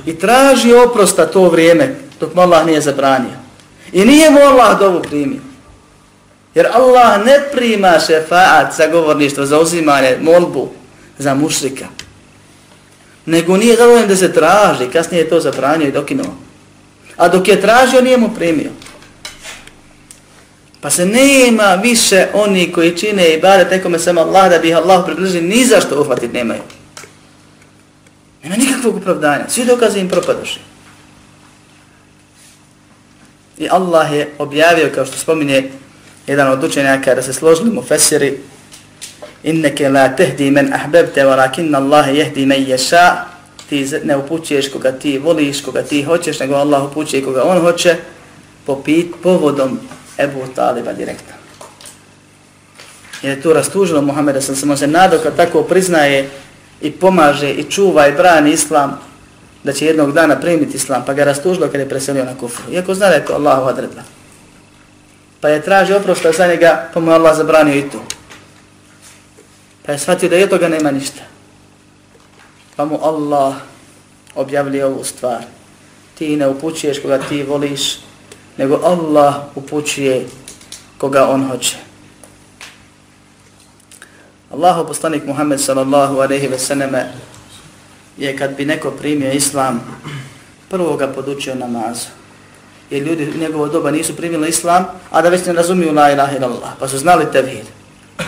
I 0.05 0.19
traži 0.19 0.73
oprosta 0.73 1.25
to 1.25 1.49
vrijeme 1.49 1.95
dok 2.19 2.35
mu 2.35 2.41
Allah 2.41 2.65
nije 2.65 2.81
zabranio. 2.81 3.37
I 3.91 4.05
nije 4.05 4.29
mu 4.29 4.39
Allah 4.39 4.79
dovu 4.79 5.01
primio. 5.01 5.41
Jer 6.55 6.67
Allah 6.73 7.25
ne 7.25 7.39
prima 7.51 7.99
šefaat 8.07 8.75
za 8.75 8.87
govorništvo, 8.87 9.45
za 9.45 9.59
uzimanje, 9.59 10.17
molbu, 10.21 10.69
za 11.17 11.33
mušrika 11.33 11.85
nego 13.25 13.57
nije 13.57 13.75
zadovoljan 13.75 14.07
da 14.07 14.15
se 14.15 14.33
traži, 14.33 14.89
kasnije 14.93 15.21
je 15.21 15.29
to 15.29 15.39
zabranio 15.39 15.87
i 15.87 15.91
dokinuo. 15.91 16.35
A 17.17 17.27
dok 17.27 17.47
je 17.47 17.61
tražio, 17.61 18.01
nije 18.01 18.17
mu 18.17 18.29
primio. 18.35 18.71
Pa 20.81 20.89
se 20.89 21.05
nema 21.05 21.75
više 21.75 22.27
oni 22.33 22.71
koji 22.71 22.97
čine 22.97 23.33
i 23.33 23.41
bare 23.41 23.69
tekome 23.69 23.99
sam 23.99 24.17
Allah 24.17 24.49
da 24.49 24.59
bi 24.59 24.69
ih 24.69 24.75
Allah 24.75 25.03
približi, 25.05 25.41
ni 25.41 25.65
zašto 25.65 26.01
uhvatit 26.01 26.33
nemaju. 26.33 26.61
Nema 28.43 28.55
nikakvog 28.55 28.95
upravdanja, 28.95 29.49
svi 29.49 29.65
dokaze 29.65 29.99
im 29.99 30.09
propadoši. 30.09 30.59
I 33.57 33.67
Allah 33.69 34.13
je 34.13 34.33
objavio, 34.37 34.91
kao 34.95 35.05
što 35.05 35.17
spominje 35.17 35.71
jedan 36.27 36.51
od 36.51 36.63
učenjaka, 36.63 37.15
da 37.15 37.21
se 37.21 37.33
složili 37.33 37.71
mu 37.71 37.81
fesiri, 37.81 38.39
inneke 39.43 39.89
la 39.89 40.15
tehdi 40.15 40.51
men 40.51 40.73
ahbebte, 40.73 41.25
walakinna 41.25 41.77
Allahe 41.77 42.15
jehdi 42.15 42.45
men 42.45 42.63
ješa, 42.67 43.25
ti 43.69 43.87
ne 44.03 44.17
upućuješ 44.17 44.71
koga 44.71 44.91
ti 44.91 45.17
voliš, 45.17 45.61
koga 45.61 45.81
ti 45.81 46.03
hoćeš, 46.03 46.39
nego 46.39 46.55
Allah 46.55 46.83
upućuje 46.83 47.23
koga 47.23 47.43
on 47.43 47.61
hoće, 47.61 47.95
popit 48.65 49.15
povodom 49.23 49.79
Ebu 50.17 50.39
Taliba 50.55 50.93
direktno. 50.93 51.33
Jer 53.21 53.37
je 53.37 53.41
to 53.41 53.53
rastužilo 53.53 54.01
Muhammeda, 54.01 54.41
sam 54.41 54.55
se 54.55 54.65
može 54.65 54.87
nadao 54.87 55.19
kad 55.19 55.35
tako 55.35 55.63
priznaje 55.63 56.29
i 56.81 56.91
pomaže 56.91 57.51
i 57.51 57.63
čuva 57.63 58.07
i 58.07 58.11
brani 58.11 58.51
islam, 58.51 58.99
da 59.63 59.73
će 59.73 59.85
jednog 59.85 60.11
dana 60.11 60.39
primiti 60.39 60.77
islam, 60.77 61.03
pa 61.05 61.13
ga 61.13 61.23
rastužilo 61.23 61.67
kad 61.67 61.79
je 61.79 61.89
preselio 61.89 62.25
na 62.25 62.37
kufru. 62.37 62.71
Iako 62.71 62.93
zna 62.93 63.09
da 63.09 63.13
je 63.15 63.25
to 63.25 63.33
Allahu 63.33 63.67
odredba. 63.67 64.01
Pa 65.39 65.49
je 65.49 65.61
traži 65.61 65.93
oprošta 65.93 66.31
za 66.31 66.47
njega, 66.47 66.89
pa 66.93 66.99
mu 66.99 67.11
je 67.11 67.15
Allah 67.15 67.37
zabranio 67.37 67.75
i 67.75 67.89
to. 67.89 68.03
Pa 69.85 69.91
je 69.91 69.99
shvatio 69.99 70.29
da 70.29 70.35
je 70.35 70.49
toga 70.49 70.67
nema 70.67 70.91
ništa. 70.91 71.21
Pa 72.75 72.85
mu 72.85 72.99
Allah 73.03 73.55
objavlja 74.35 74.87
ovu 74.87 75.03
stvar. 75.03 75.43
Ti 76.15 76.35
ne 76.35 76.47
upućuješ 76.47 77.01
koga 77.01 77.19
ti 77.29 77.43
voliš, 77.43 77.99
nego 78.57 78.79
Allah 78.83 79.35
upućuje 79.55 80.27
koga 80.97 81.27
on 81.27 81.47
hoće. 81.47 81.77
Allahu 84.51 84.87
poslanik 84.87 85.25
Muhammed 85.25 85.61
sallallahu 85.61 86.19
alejhi 86.19 86.47
ve 86.47 86.59
selleme 86.59 87.11
je 88.17 88.37
kad 88.37 88.55
bi 88.57 88.65
neko 88.65 88.91
primio 88.91 89.31
islam 89.31 89.81
prvo 90.69 90.97
ga 90.97 91.07
podučio 91.07 91.55
namazu. 91.55 92.07
Jer 92.89 93.03
ljudi 93.03 93.31
u 93.35 93.39
njegovo 93.39 93.67
doba 93.67 93.91
nisu 93.91 94.15
primili 94.15 94.49
islam, 94.49 94.85
a 95.11 95.21
da 95.21 95.29
već 95.29 95.45
ne 95.45 95.53
razumiju 95.53 95.93
la 95.93 96.11
ilaha 96.11 96.37
illallah, 96.37 96.71
pa 96.79 96.87
su 96.87 96.97
znali 96.97 97.31
tevhid. 97.31 97.65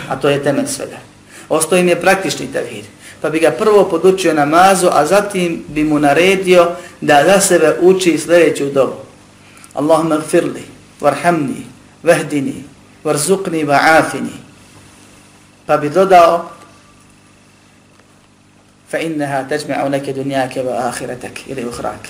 A 0.08 0.16
to 0.16 0.28
je 0.28 0.42
temelj 0.42 0.66
svega. 0.66 1.15
Osto 1.48 1.76
im 1.76 1.88
je 1.88 2.00
praktični 2.00 2.52
tevhid. 2.52 2.84
Pa 3.20 3.30
bi 3.30 3.40
ga 3.40 3.50
prvo 3.50 3.84
podučio 3.84 4.34
namazu, 4.34 4.88
a 4.92 5.06
zatim 5.06 5.64
bi 5.68 5.84
mu 5.84 5.98
naredio 5.98 6.70
da 7.00 7.24
za 7.24 7.40
sebe 7.40 7.76
uči 7.80 8.18
sljedeću 8.18 8.70
dobu. 8.70 8.96
Allahumma 9.74 10.16
gfirli, 10.16 10.64
varhamni, 11.00 11.66
vehdini, 12.02 12.64
varzukni, 13.04 13.64
va'afini 13.64 14.46
pa 15.66 15.76
bi 15.76 15.90
dodao 15.90 16.50
fa 18.88 18.98
innaha 18.98 19.42
tajma'u 19.44 19.90
laka 19.90 20.12
dunyaka 20.12 20.62
wa 20.62 20.88
akhiratak 20.88 21.50
ili 21.50 21.66
ukhrak 21.66 22.08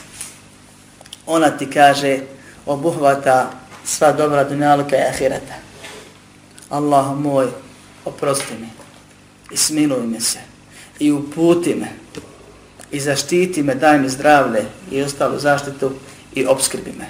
ona 1.26 1.50
ti 1.50 1.66
kaže 1.66 2.20
obuhvata 2.66 3.50
sva 3.84 4.12
dobra 4.12 4.44
dunjalka 4.44 4.96
i 4.96 5.08
ahireta 5.08 5.56
Allah 6.70 7.16
moj 7.16 7.48
oprosti 8.04 8.54
mi 8.60 8.68
i 9.50 9.56
smiluj 9.56 10.06
mi 10.06 10.20
se 10.20 10.38
i 10.98 11.12
uputi 11.12 11.74
me 11.74 11.88
i 12.92 13.00
zaštiti 13.00 13.62
me, 13.62 13.74
daj 13.74 13.98
mi 13.98 14.08
zdravlje 14.08 14.64
i 14.90 15.02
ostalu 15.02 15.38
zaštitu 15.38 15.92
i 16.34 16.46
obskrbi 16.46 16.92
me. 16.98 17.06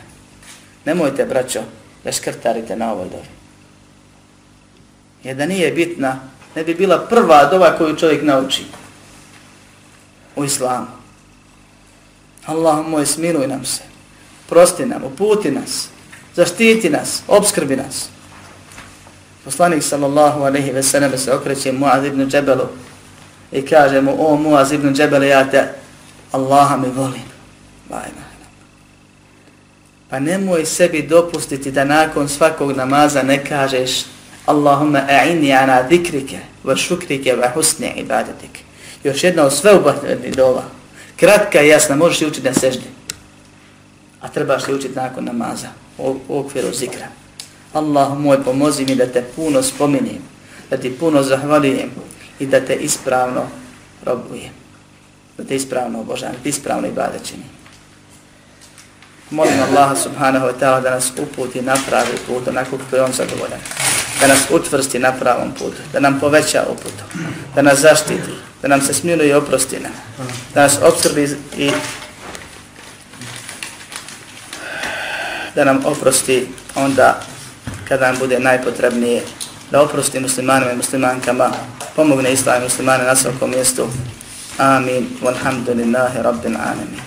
Nemojte, 0.84 1.24
braćo, 1.24 1.60
da 2.04 2.12
škrtarite 2.12 2.76
na 2.76 2.92
ovoj 2.92 3.04
dobi. 3.04 3.28
Jer 5.24 5.36
da 5.36 5.46
nije 5.46 5.72
bitna 5.72 6.20
ne 6.54 6.64
bi 6.64 6.74
bila 6.74 6.98
prva 6.98 7.44
dova 7.44 7.78
koju 7.78 7.96
čovjek 7.96 8.22
nauči 8.22 8.64
u 10.36 10.44
islamu. 10.44 10.86
Allah 12.46 12.86
moj, 12.86 13.06
smiluj 13.06 13.46
nam 13.46 13.64
se, 13.64 13.82
prosti 14.48 14.86
nam, 14.86 15.04
uputi 15.04 15.50
nas, 15.50 15.88
zaštiti 16.34 16.90
nas, 16.90 17.22
obskrbi 17.28 17.76
nas. 17.76 18.08
Poslanik 19.46 19.82
sallallahu 19.82 20.42
alaihi 20.42 20.72
ve 20.74 20.82
sallam 20.82 21.18
se 21.18 21.32
okreće 21.32 21.72
Muaz 21.72 22.04
ibn 22.04 22.30
Džebelu 22.30 22.68
i 23.52 23.66
kaže 23.66 24.00
mu, 24.00 24.16
o 24.18 24.36
Muaz 24.36 24.72
ibn 24.72 24.94
Džebele, 24.94 25.28
ja 25.28 25.50
te 25.50 25.68
Allaha 26.32 26.76
mi 26.76 26.88
volim. 26.88 27.22
Bajna. 27.88 28.26
Pa 30.10 30.18
nemoj 30.18 30.64
sebi 30.64 31.02
dopustiti 31.02 31.70
da 31.72 31.84
nakon 31.84 32.28
svakog 32.28 32.76
namaza 32.76 33.22
ne 33.22 33.44
kažeš 33.44 34.04
Allahumma 34.46 35.02
a'inni 35.08 35.52
ana 35.52 35.82
dhikrike 35.82 36.38
wa 36.64 36.76
šukrike 36.76 37.36
wa 37.36 37.52
husni 37.54 37.92
ibadatik. 37.96 38.50
Još 39.04 39.24
jedna 39.24 39.42
od 39.42 39.52
sve 39.52 39.72
dova. 40.36 40.62
Kratka 41.16 41.62
i 41.62 41.68
jasna, 41.68 41.96
možeš 41.96 42.20
li 42.20 42.26
učiti 42.26 42.48
na 42.48 42.54
seždi. 42.54 42.86
A 44.20 44.28
trebaš 44.28 44.66
li 44.66 44.74
učiti 44.74 44.94
nakon 44.94 45.24
namaza 45.24 45.68
u 45.98 46.16
okviru 46.28 46.72
zikra. 46.72 47.06
Allah 47.76 48.18
moj, 48.18 48.44
pomozi 48.44 48.84
mi 48.84 48.94
da 48.94 49.06
te 49.06 49.22
puno 49.36 49.62
spominjem, 49.62 50.22
da 50.70 50.76
ti 50.76 50.90
puno 50.90 51.22
zahvalijem 51.22 51.90
i 52.38 52.46
da 52.46 52.60
te 52.60 52.74
ispravno 52.74 53.42
robujem. 54.04 54.52
Da 55.38 55.44
te 55.44 55.56
ispravno 55.56 56.00
obožavam, 56.00 56.36
da 56.36 56.42
te 56.42 56.48
ispravno 56.48 56.88
ibadačinim. 56.88 57.48
Molim 59.30 59.60
Allaha 59.68 59.96
subhanahu 59.96 60.46
wa 60.46 60.52
ta'ala 60.60 60.80
da 60.80 60.90
nas 60.90 61.12
uputi 61.18 61.62
na 61.62 61.76
pravi 61.88 62.16
put, 62.26 62.48
onako 62.48 62.78
kako 62.78 62.96
je 62.96 63.02
on 63.02 63.12
zadovoljan 63.12 63.60
da 64.20 64.26
nas 64.26 64.38
utvrsti 64.50 64.98
na 64.98 65.12
pravom 65.12 65.52
putu, 65.52 65.82
da 65.92 66.00
nam 66.00 66.20
poveća 66.20 66.64
uputu, 66.70 67.04
da 67.54 67.62
nas 67.62 67.78
zaštiti, 67.78 68.32
da 68.62 68.68
nam 68.68 68.80
se 68.80 68.94
smiluje 68.94 69.28
i 69.28 69.34
oprosti 69.34 69.76
nam, 69.80 69.92
da 70.54 70.62
nas 70.62 70.78
obskrbi 70.82 71.36
i 71.56 71.70
da 75.54 75.64
nam 75.64 75.80
oprosti 75.84 76.48
onda 76.74 77.20
kada 77.88 78.06
nam 78.06 78.18
bude 78.18 78.38
najpotrebnije, 78.38 79.22
da 79.70 79.82
oprosti 79.82 80.20
muslimanima 80.20 80.72
i 80.72 80.76
muslimankama, 80.76 81.50
pomogne 81.96 82.32
islam 82.32 82.60
i 82.62 82.64
muslimane 82.64 83.04
na 83.04 83.16
svakom 83.16 83.50
mjestu. 83.50 83.88
Amin. 84.58 85.08
Walhamdulillahi 85.22 86.22
rabbil 86.22 86.56
alamin. 86.56 87.00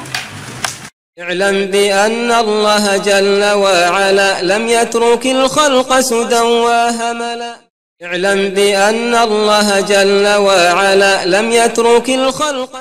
اعلم 1.19 1.65
بأن 1.65 2.31
الله 2.31 2.97
جل 2.97 3.43
وعلا 3.43 4.41
لم 4.41 4.67
يترك 4.67 5.25
الخلق 5.25 5.99
سدى 5.99 6.39
وهملا 6.39 7.53
اعلم 8.03 8.49
بأن 8.49 9.13
الله 9.15 9.81
جل 9.81 10.27
وعلا 10.47 11.25
لم 11.25 11.51
يترك 11.51 12.09
الخلق 12.09 12.75